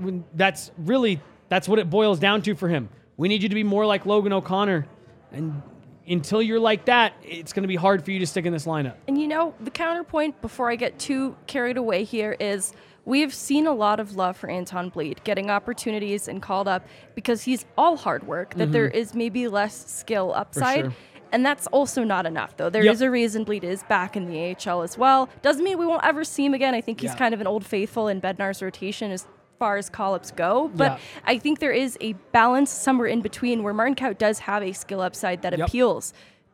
when 0.00 0.24
that's 0.34 0.70
really 0.76 1.20
that's 1.48 1.68
what 1.68 1.78
it 1.78 1.90
boils 1.90 2.18
down 2.18 2.42
to 2.42 2.54
for 2.54 2.68
him. 2.68 2.88
We 3.16 3.28
need 3.28 3.42
you 3.42 3.48
to 3.48 3.54
be 3.54 3.64
more 3.64 3.84
like 3.84 4.06
Logan 4.06 4.32
O'Connor, 4.32 4.86
and 5.32 5.62
until 6.10 6.42
you're 6.42 6.60
like 6.60 6.84
that, 6.86 7.12
it's 7.22 7.52
going 7.52 7.62
to 7.62 7.68
be 7.68 7.76
hard 7.76 8.04
for 8.04 8.10
you 8.10 8.18
to 8.18 8.26
stick 8.26 8.44
in 8.44 8.52
this 8.52 8.66
lineup. 8.66 8.96
And 9.08 9.20
you 9.20 9.28
know, 9.28 9.54
the 9.60 9.70
counterpoint 9.70 10.40
before 10.42 10.70
I 10.70 10.76
get 10.76 10.98
too 10.98 11.36
carried 11.46 11.76
away 11.76 12.04
here 12.04 12.36
is 12.40 12.72
we've 13.04 13.32
seen 13.32 13.66
a 13.66 13.72
lot 13.72 14.00
of 14.00 14.16
love 14.16 14.36
for 14.36 14.50
Anton 14.50 14.90
Blidh, 14.90 15.22
getting 15.24 15.50
opportunities 15.50 16.28
and 16.28 16.42
called 16.42 16.68
up 16.68 16.86
because 17.14 17.42
he's 17.44 17.64
all 17.78 17.96
hard 17.96 18.26
work, 18.26 18.54
that 18.54 18.72
there 18.72 18.88
Mhm. 18.90 18.94
is 18.94 19.14
maybe 19.14 19.48
less 19.48 19.86
skill 19.90 20.32
upside. 20.34 20.80
sure. 20.86 20.94
And 21.32 21.46
that's 21.46 21.68
also 21.68 22.02
not 22.02 22.26
enough, 22.26 22.56
though. 22.56 22.68
There 22.70 22.82
is 22.84 23.00
Yep. 23.00 23.06
a 23.06 23.10
reason 23.12 23.44
Blidh 23.44 23.62
is 23.62 23.84
back 23.84 24.16
in 24.16 24.26
the 24.26 24.36
AHL 24.36 24.82
as 24.82 24.98
well. 24.98 25.28
Doesn't 25.42 25.62
mean 25.62 25.78
we 25.78 25.86
won't 25.86 26.04
ever 26.04 26.24
see 26.24 26.44
him 26.44 26.54
again. 26.54 26.74
I 26.74 26.80
think 26.80 27.00
he's 27.00 27.12
Yeah. 27.12 27.18
kind 27.18 27.32
of 27.32 27.40
an 27.40 27.46
old 27.46 27.64
faithful 27.64 28.08
in 28.08 28.20
Bednar's 28.20 28.60
rotation 28.60 29.12
as 29.12 29.28
far 29.60 29.76
as 29.76 29.88
call-ups 29.90 30.30
go. 30.32 30.70
But 30.74 30.92
Yeah. 30.92 30.98
I 31.26 31.38
think 31.38 31.58
there 31.60 31.70
is 31.70 31.96
a 32.00 32.14
balance 32.32 32.70
somewhere 32.70 33.06
in 33.06 33.20
between 33.20 33.62
where 33.62 33.74
Martin 33.74 33.94
Kaut 33.94 34.16
does 34.18 34.40
have 34.40 34.62
a 34.62 34.72
skill 34.72 35.02
upside 35.02 35.42
that 35.42 35.56
Yep. 35.56 35.68
appeals 35.68 36.12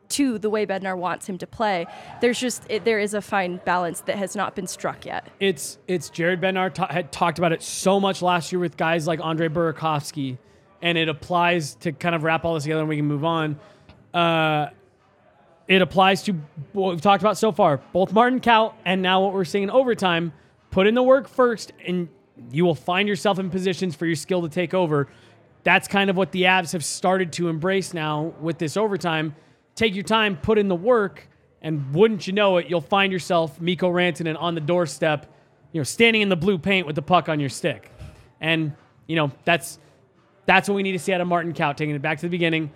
to 0.09 0.39
the 0.39 0.51
way 0.51 0.67
Bednar 0.67 0.97
wants 0.99 1.29
him 1.29 1.39
to 1.39 1.47
play. 1.47 1.87
There's 2.21 2.39
just 2.39 2.65
it, 2.69 2.85
there 2.85 2.99
is 2.99 3.15
a 3.15 3.23
fine 3.23 3.61
balance 3.65 4.01
that 4.03 4.17
has 4.17 4.35
not 4.37 4.55
been 4.57 4.67
struck 4.67 5.07
yet. 5.07 5.29
It's 5.41 5.79
it's 5.89 6.11
Jared 6.11 6.41
Bednar 6.41 6.73
ta- 6.75 6.89
had 6.89 7.11
talked 7.13 7.39
about 7.39 7.53
it 7.53 7.63
so 7.63 7.99
much 8.01 8.23
last 8.23 8.51
year 8.53 8.59
with 8.59 8.77
guys 8.77 9.07
like 9.07 9.21
Andre 9.23 9.49
Burakovsky, 9.49 10.39
and 10.83 10.99
it 10.99 11.09
applies 11.09 11.77
to 11.77 11.93
kind 11.93 12.15
of 12.17 12.25
wrap 12.25 12.45
all 12.45 12.55
this 12.55 12.65
together 12.65 12.81
and 12.81 12.89
we 12.89 12.97
can 12.97 13.07
move 13.07 13.25
on. 13.25 13.59
Uh, 14.13 14.67
it 15.69 15.81
applies 15.83 16.23
to 16.25 16.33
what 16.73 16.91
we've 16.91 17.01
talked 17.01 17.23
about 17.23 17.37
so 17.39 17.51
far, 17.53 17.79
both 17.93 18.13
Martin 18.13 18.41
Kaut 18.41 18.75
and 18.85 19.01
now 19.03 19.23
what 19.23 19.33
we're 19.33 19.45
seeing 19.45 19.65
in 19.65 19.71
overtime. 19.71 20.33
Put 20.71 20.87
in 20.89 20.95
the 20.95 21.03
work 21.03 21.27
first, 21.29 21.73
and 21.87 22.09
you 22.51 22.65
will 22.65 22.75
find 22.75 23.09
yourself 23.09 23.39
in 23.39 23.51
positions 23.51 23.95
for 23.95 24.07
your 24.07 24.17
skill 24.17 24.43
to 24.43 24.49
take 24.49 24.75
over. 24.75 25.09
That's 25.65 25.89
kind 25.89 26.11
of 26.11 26.17
what 26.17 26.33
the 26.33 26.43
Avs 26.43 26.73
have 26.73 26.85
started 26.85 27.33
to 27.35 27.49
embrace 27.49 27.93
now 27.93 28.35
with 28.41 28.59
this 28.59 28.77
overtime. 28.77 29.35
Take 29.75 29.95
your 29.95 30.05
time, 30.05 30.37
put 30.37 30.59
in 30.59 30.69
the 30.69 30.77
work, 30.77 31.29
and 31.61 31.93
wouldn't 31.95 32.27
you 32.27 32.33
know 32.33 32.59
it, 32.59 32.67
you'll 32.69 32.81
find 32.81 33.13
yourself 33.13 33.61
Mikko 33.61 33.91
Rantanen 33.91 34.41
on 34.41 34.55
the 34.55 34.61
doorstep, 34.61 35.27
you 35.73 35.81
know, 35.81 35.85
standing 35.85 36.23
in 36.23 36.29
the 36.29 36.37
blue 36.37 36.59
paint 36.59 36.87
with 36.87 36.95
the 36.95 37.03
puck 37.03 37.29
on 37.29 37.41
your 37.41 37.49
stick. 37.49 37.91
And, 38.41 38.73
you 39.07 39.17
know, 39.17 39.33
that's 39.45 39.79
that's 40.45 40.69
what 40.69 40.77
we 40.77 40.85
need 40.85 40.93
to 40.93 40.99
see 40.99 41.13
out 41.13 41.21
of 41.21 41.27
Martin 41.27 41.53
Kaut, 41.53 41.77
taking 41.77 41.95
it 41.95 42.03
back 42.03 42.19
to 42.19 42.27
the 42.27 42.31
beginning. 42.31 42.71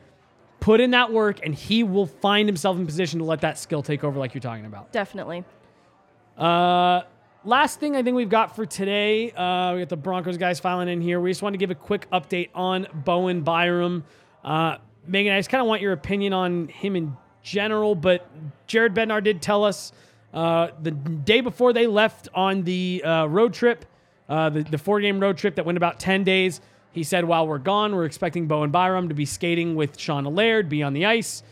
Put 0.58 0.80
in 0.80 0.90
that 0.90 1.12
work, 1.12 1.40
and 1.44 1.54
he 1.54 1.84
will 1.84 2.06
find 2.06 2.48
himself 2.48 2.76
in 2.76 2.84
position 2.84 3.20
to 3.20 3.24
let 3.24 3.42
that 3.42 3.58
skill 3.58 3.82
take 3.82 4.02
over, 4.02 4.18
like 4.18 4.34
you're 4.34 4.40
talking 4.40 4.66
about. 4.66 4.92
Definitely. 4.92 5.44
Uh, 6.36 7.02
last 7.44 7.80
thing 7.80 7.96
I 7.96 8.02
think 8.02 8.16
we've 8.16 8.28
got 8.28 8.54
for 8.54 8.66
today, 8.66 9.30
uh, 9.32 9.74
we 9.74 9.80
got 9.80 9.88
the 9.88 9.96
Broncos 9.96 10.36
guys 10.36 10.60
filing 10.60 10.88
in 10.88 11.00
here. 11.00 11.20
We 11.20 11.30
just 11.30 11.42
want 11.42 11.54
to 11.54 11.58
give 11.58 11.70
a 11.70 11.74
quick 11.74 12.06
update 12.10 12.50
on 12.54 12.86
Bowen 12.92 13.42
Byram. 13.42 14.04
Uh, 14.44 14.76
Megan, 15.06 15.32
I 15.32 15.38
just 15.38 15.50
kind 15.50 15.60
of 15.60 15.66
want 15.66 15.82
your 15.82 15.92
opinion 15.92 16.32
on 16.32 16.68
him 16.68 16.96
in 16.96 17.16
general, 17.42 17.94
but 17.94 18.28
Jared 18.66 18.94
Bednar 18.94 19.22
did 19.22 19.40
tell 19.40 19.64
us 19.64 19.92
uh, 20.32 20.68
the 20.82 20.90
day 20.90 21.40
before 21.40 21.72
they 21.72 21.86
left 21.86 22.28
on 22.34 22.62
the 22.62 23.02
uh, 23.04 23.26
road 23.26 23.52
trip, 23.52 23.84
uh, 24.28 24.50
the, 24.50 24.62
the 24.62 24.78
four 24.78 25.00
game 25.00 25.18
road 25.18 25.36
trip 25.36 25.56
that 25.56 25.64
went 25.64 25.76
about 25.76 25.98
10 25.98 26.24
days. 26.24 26.60
He 26.92 27.02
said, 27.04 27.24
while 27.24 27.46
we're 27.46 27.58
gone, 27.58 27.94
we're 27.94 28.04
expecting 28.04 28.46
Bowen 28.46 28.70
Byram 28.70 29.08
to 29.08 29.14
be 29.14 29.24
skating 29.24 29.74
with 29.74 29.98
Sean 29.98 30.24
Laird, 30.24 30.68
be 30.68 30.82
on 30.82 30.92
the 30.92 31.06
ice. 31.06 31.42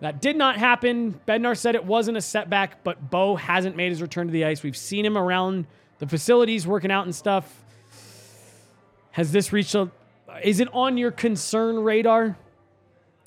That 0.00 0.20
did 0.20 0.36
not 0.36 0.56
happen. 0.56 1.18
Bednar 1.26 1.56
said 1.56 1.74
it 1.74 1.84
wasn't 1.84 2.16
a 2.16 2.20
setback, 2.20 2.82
but 2.84 3.10
Bo 3.10 3.36
hasn't 3.36 3.76
made 3.76 3.90
his 3.90 4.02
return 4.02 4.26
to 4.26 4.32
the 4.32 4.44
ice. 4.44 4.62
We've 4.62 4.76
seen 4.76 5.04
him 5.06 5.16
around 5.16 5.66
the 5.98 6.06
facilities 6.06 6.66
working 6.66 6.90
out 6.90 7.04
and 7.04 7.14
stuff. 7.14 7.62
Has 9.12 9.32
this 9.32 9.52
reached 9.52 9.74
a. 9.74 9.90
Is 10.42 10.60
it 10.60 10.68
on 10.72 10.98
your 10.98 11.10
concern 11.12 11.78
radar? 11.78 12.36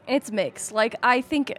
It's 0.07 0.32
mixed. 0.32 0.72
Like 0.72 0.95
I 1.01 1.22
think 1.22 1.53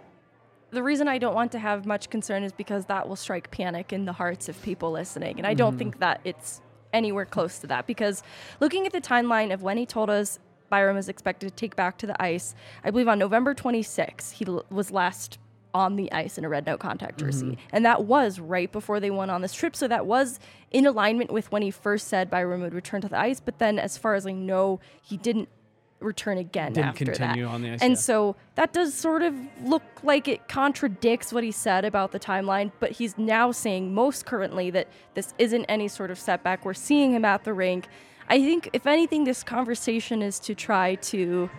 the 0.71 0.83
reason 0.83 1.07
I 1.07 1.17
don't 1.17 1.33
want 1.33 1.51
to 1.53 1.59
have 1.59 1.85
much 1.87 2.09
concern 2.11 2.43
is 2.43 2.51
because 2.51 2.85
that 2.85 3.09
will 3.09 3.15
strike 3.15 3.49
panic 3.49 3.91
in 3.91 4.05
the 4.05 4.13
hearts 4.13 4.47
of 4.47 4.61
people 4.61 4.91
listening. 4.91 5.37
And 5.37 5.47
I 5.47 5.55
don't 5.55 5.75
Mhm. 5.75 5.79
think 5.79 5.99
that 5.99 6.21
it's 6.23 6.61
anywhere 6.93 7.25
close 7.25 7.57
to 7.59 7.67
that 7.67 7.87
because 7.87 8.21
looking 8.59 8.85
at 8.85 8.91
the 8.91 9.01
timeline 9.01 9.51
of 9.51 9.63
when 9.63 9.77
he 9.77 9.85
told 9.87 10.09
us 10.11 10.39
Byram 10.69 10.97
is 10.97 11.09
expected 11.09 11.49
to 11.49 11.55
take 11.55 11.75
back 11.75 11.97
to 11.99 12.07
the 12.07 12.21
ice, 12.21 12.55
I 12.83 12.91
believe 12.91 13.07
on 13.07 13.19
November 13.19 13.53
26th, 13.53 14.33
he 14.33 14.45
l- 14.45 14.65
was 14.69 14.91
last 14.91 15.37
on 15.73 15.95
the 15.97 16.11
ice 16.11 16.37
in 16.37 16.43
a 16.45 16.49
red 16.49 16.65
note 16.65 16.79
contact 16.79 17.19
jersey. 17.19 17.45
Mhm. 17.51 17.57
And 17.71 17.85
that 17.85 18.05
was 18.05 18.39
right 18.39 18.71
before 18.71 18.99
they 18.99 19.11
went 19.11 19.29
on 19.29 19.41
this 19.41 19.53
trip. 19.53 19.75
So 19.75 19.87
that 19.87 20.05
was 20.07 20.39
in 20.71 20.85
alignment 20.87 21.31
with 21.31 21.51
when 21.51 21.61
he 21.61 21.69
first 21.69 22.07
said 22.07 22.29
Byram 22.29 22.61
would 22.61 22.73
return 22.73 23.01
to 23.01 23.07
the 23.07 23.19
ice. 23.19 23.39
But 23.39 23.59
then, 23.59 23.77
as 23.77 23.95
far 23.97 24.15
as 24.15 24.25
I 24.25 24.31
know, 24.31 24.79
he 25.03 25.15
didn't 25.17 25.47
return 25.99 26.37
again 26.39 26.71
Didn't 26.73 26.87
after 26.87 27.05
continue 27.05 27.43
that. 27.45 27.51
on 27.51 27.61
the 27.61 27.71
ice, 27.73 27.81
and 27.81 27.91
yeah. 27.91 27.97
so 27.97 28.35
that 28.55 28.71
does 28.71 28.93
sort 28.93 29.21
of 29.21 29.35
look 29.63 29.83
like 30.01 30.29
it 30.29 30.47
contradicts 30.47 31.33
what 31.33 31.43
he 31.43 31.51
said 31.51 31.83
about 31.83 32.13
the 32.13 32.19
timeline, 32.19 32.71
but 32.79 32.91
he's 32.93 33.17
now 33.17 33.51
saying 33.51 33.93
most 33.93 34.25
currently 34.25 34.69
that 34.71 34.87
this 35.13 35.33
isn't 35.37 35.65
any 35.65 35.89
sort 35.89 36.09
of 36.09 36.17
setback. 36.17 36.63
We're 36.63 36.73
seeing 36.73 37.11
him 37.13 37.25
at 37.25 37.43
the 37.43 37.53
rink. 37.53 37.89
I 38.29 38.39
think, 38.39 38.69
if 38.73 38.85
anything, 38.85 39.23
this 39.23 39.43
conversation 39.43 40.21
is 40.21 40.39
to 40.41 40.53
try 40.53 40.95
to 40.95 41.49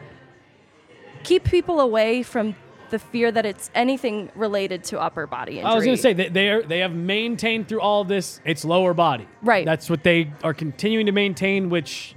keep 1.24 1.44
people 1.44 1.80
away 1.80 2.22
from 2.22 2.54
the 2.90 2.98
fear 2.98 3.30
that 3.30 3.46
it's 3.46 3.70
anything 3.74 4.30
related 4.34 4.84
to 4.84 5.00
upper 5.00 5.26
body 5.26 5.58
injury. 5.58 5.70
I 5.70 5.74
was 5.74 5.84
going 5.84 5.96
to 5.96 6.02
say 6.02 6.12
that 6.12 6.34
they 6.34 6.48
are 6.48 6.62
they 6.62 6.80
have 6.80 6.94
maintained 6.94 7.68
through 7.68 7.80
all 7.80 8.04
this 8.04 8.40
its 8.44 8.64
lower 8.64 8.94
body. 8.94 9.28
Right. 9.42 9.64
That's 9.64 9.88
what 9.88 10.02
they 10.02 10.32
are 10.42 10.54
continuing 10.54 11.06
to 11.06 11.12
maintain, 11.12 11.70
which 11.70 12.14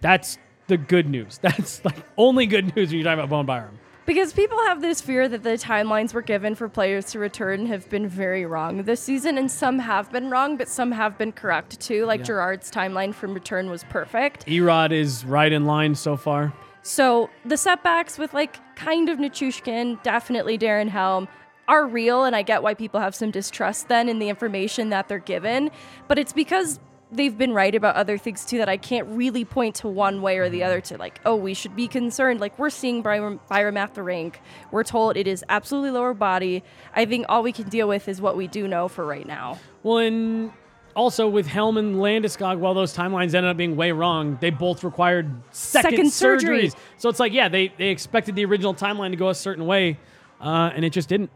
that's 0.00 0.38
the 0.66 0.78
good 0.78 1.08
news. 1.08 1.38
That's 1.42 1.84
like 1.84 1.96
only 2.16 2.46
good 2.46 2.74
news 2.76 2.90
when 2.90 2.98
you're 2.98 3.04
talking 3.04 3.18
about 3.18 3.28
Bowen 3.28 3.44
Byram. 3.44 3.78
Because 4.06 4.32
people 4.32 4.58
have 4.66 4.80
this 4.80 5.00
fear 5.00 5.28
that 5.28 5.42
the 5.42 5.50
timelines 5.50 6.14
were 6.14 6.22
given 6.22 6.54
for 6.54 6.68
players 6.68 7.06
to 7.12 7.18
return 7.18 7.66
have 7.66 7.88
been 7.88 8.08
very 8.08 8.44
wrong 8.46 8.82
this 8.82 9.00
season, 9.00 9.38
and 9.38 9.50
some 9.50 9.78
have 9.78 10.10
been 10.10 10.30
wrong, 10.30 10.56
but 10.56 10.68
some 10.68 10.90
have 10.92 11.16
been 11.16 11.32
correct 11.32 11.78
too. 11.80 12.04
Like 12.06 12.20
Yeah. 12.20 12.26
Girard's 12.26 12.70
timeline 12.70 13.14
from 13.14 13.34
return 13.34 13.70
was 13.70 13.84
perfect. 13.84 14.46
Erod 14.46 14.90
is 14.90 15.24
right 15.24 15.52
in 15.52 15.64
line 15.64 15.94
so 15.94 16.16
far. 16.16 16.52
So 16.82 17.30
the 17.44 17.56
setbacks 17.56 18.18
with 18.18 18.32
like 18.32 18.56
kind 18.74 19.08
of 19.08 19.18
Nichushkin, 19.18 20.02
definitely 20.02 20.58
Darren 20.58 20.88
Helm, 20.88 21.28
are 21.68 21.86
real, 21.86 22.24
and 22.24 22.34
I 22.34 22.42
get 22.42 22.62
why 22.62 22.74
people 22.74 22.98
have 23.00 23.14
some 23.14 23.30
distrust 23.30 23.88
then 23.88 24.08
in 24.08 24.18
the 24.18 24.28
information 24.28 24.88
that 24.90 25.08
they're 25.08 25.18
given. 25.18 25.70
But 26.08 26.18
it's 26.18 26.32
because 26.32 26.80
they've 27.12 27.36
been 27.36 27.52
right 27.52 27.74
about 27.74 27.96
other 27.96 28.16
things 28.16 28.44
too 28.44 28.58
that 28.58 28.68
I 28.68 28.76
can't 28.76 29.06
really 29.08 29.44
point 29.44 29.76
to 29.76 29.88
one 29.88 30.22
way 30.22 30.38
or 30.38 30.48
the 30.48 30.62
other 30.62 30.80
to 30.82 30.96
like, 30.96 31.20
oh, 31.24 31.34
we 31.36 31.54
should 31.54 31.74
be 31.74 31.88
concerned. 31.88 32.40
Like 32.40 32.58
we're 32.58 32.70
seeing 32.70 33.02
Byram, 33.02 33.40
Byram 33.48 33.76
at 33.76 33.94
the 33.94 34.02
rink. 34.02 34.40
We're 34.70 34.84
told 34.84 35.16
it 35.16 35.26
is 35.26 35.44
absolutely 35.48 35.90
lower 35.90 36.14
body. 36.14 36.62
I 36.94 37.06
think 37.06 37.26
all 37.28 37.42
we 37.42 37.52
can 37.52 37.68
deal 37.68 37.88
with 37.88 38.08
is 38.08 38.20
what 38.20 38.36
we 38.36 38.46
do 38.46 38.68
know 38.68 38.88
for 38.88 39.04
right 39.04 39.26
now. 39.26 39.58
Well, 39.82 39.98
and 39.98 40.52
also 40.94 41.28
with 41.28 41.46
Helm 41.46 41.76
and 41.76 41.96
Landeskog, 41.96 42.58
while 42.58 42.74
those 42.74 42.94
timelines 42.94 43.34
ended 43.34 43.46
up 43.46 43.56
being 43.56 43.76
way 43.76 43.92
wrong, 43.92 44.38
they 44.40 44.50
both 44.50 44.84
required 44.84 45.30
second, 45.50 45.90
Second 45.90 46.10
surgery. 46.12 46.68
surgeries. 46.68 46.76
So 46.98 47.08
it's 47.08 47.20
like, 47.20 47.32
yeah, 47.32 47.48
they, 47.48 47.72
they 47.76 47.88
expected 47.88 48.34
the 48.36 48.44
original 48.44 48.74
timeline 48.74 49.10
to 49.10 49.16
go 49.16 49.28
a 49.30 49.34
certain 49.34 49.66
way, 49.66 49.98
uh, 50.40 50.70
and 50.74 50.84
it 50.84 50.90
just 50.90 51.08
didn't. 51.08 51.30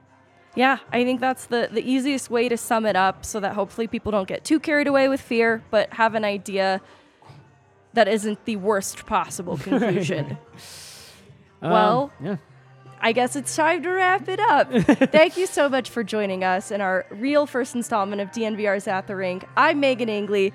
Yeah, 0.56 0.78
I 0.92 1.02
think 1.04 1.20
that's 1.20 1.46
the, 1.46 1.68
the 1.72 1.82
easiest 1.82 2.30
way 2.30 2.48
to 2.48 2.56
sum 2.56 2.86
it 2.86 2.94
up 2.96 3.24
so 3.24 3.40
that 3.40 3.54
hopefully 3.54 3.86
people 3.88 4.12
don't 4.12 4.28
get 4.28 4.44
too 4.44 4.60
carried 4.60 4.86
away 4.86 5.08
with 5.08 5.20
fear, 5.20 5.62
but 5.70 5.92
have 5.94 6.14
an 6.14 6.24
idea 6.24 6.80
that 7.94 8.06
isn't 8.08 8.44
the 8.44 8.56
worst 8.56 9.04
possible 9.06 9.56
conclusion. 9.68 10.38
well, 11.60 12.12
Um, 12.20 12.26
yeah. 12.26 12.36
I 13.00 13.12
guess 13.12 13.36
it's 13.36 13.54
time 13.54 13.82
to 13.82 13.90
wrap 13.90 14.28
it 14.28 14.40
up. 14.40 14.72
Thank 15.12 15.36
you 15.36 15.46
so 15.46 15.68
much 15.68 15.90
for 15.90 16.02
joining 16.02 16.42
us 16.42 16.70
in 16.70 16.80
our 16.80 17.04
real 17.10 17.46
first 17.46 17.74
installment 17.74 18.22
of 18.22 18.30
DNVR's 18.30 18.86
At 18.88 19.06
the 19.08 19.14
Rink. 19.16 19.44
I'm 19.56 19.80
Megan 19.80 20.08
Angley. 20.08 20.52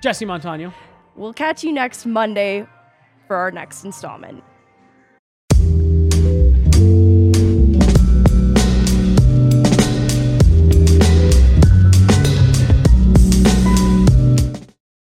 Jesse 0.00 0.24
Montano. 0.24 0.72
We'll 1.16 1.34
catch 1.34 1.64
you 1.64 1.72
next 1.72 2.06
Monday 2.06 2.66
for 3.26 3.36
our 3.36 3.50
next 3.50 3.84
installment. 3.84 4.42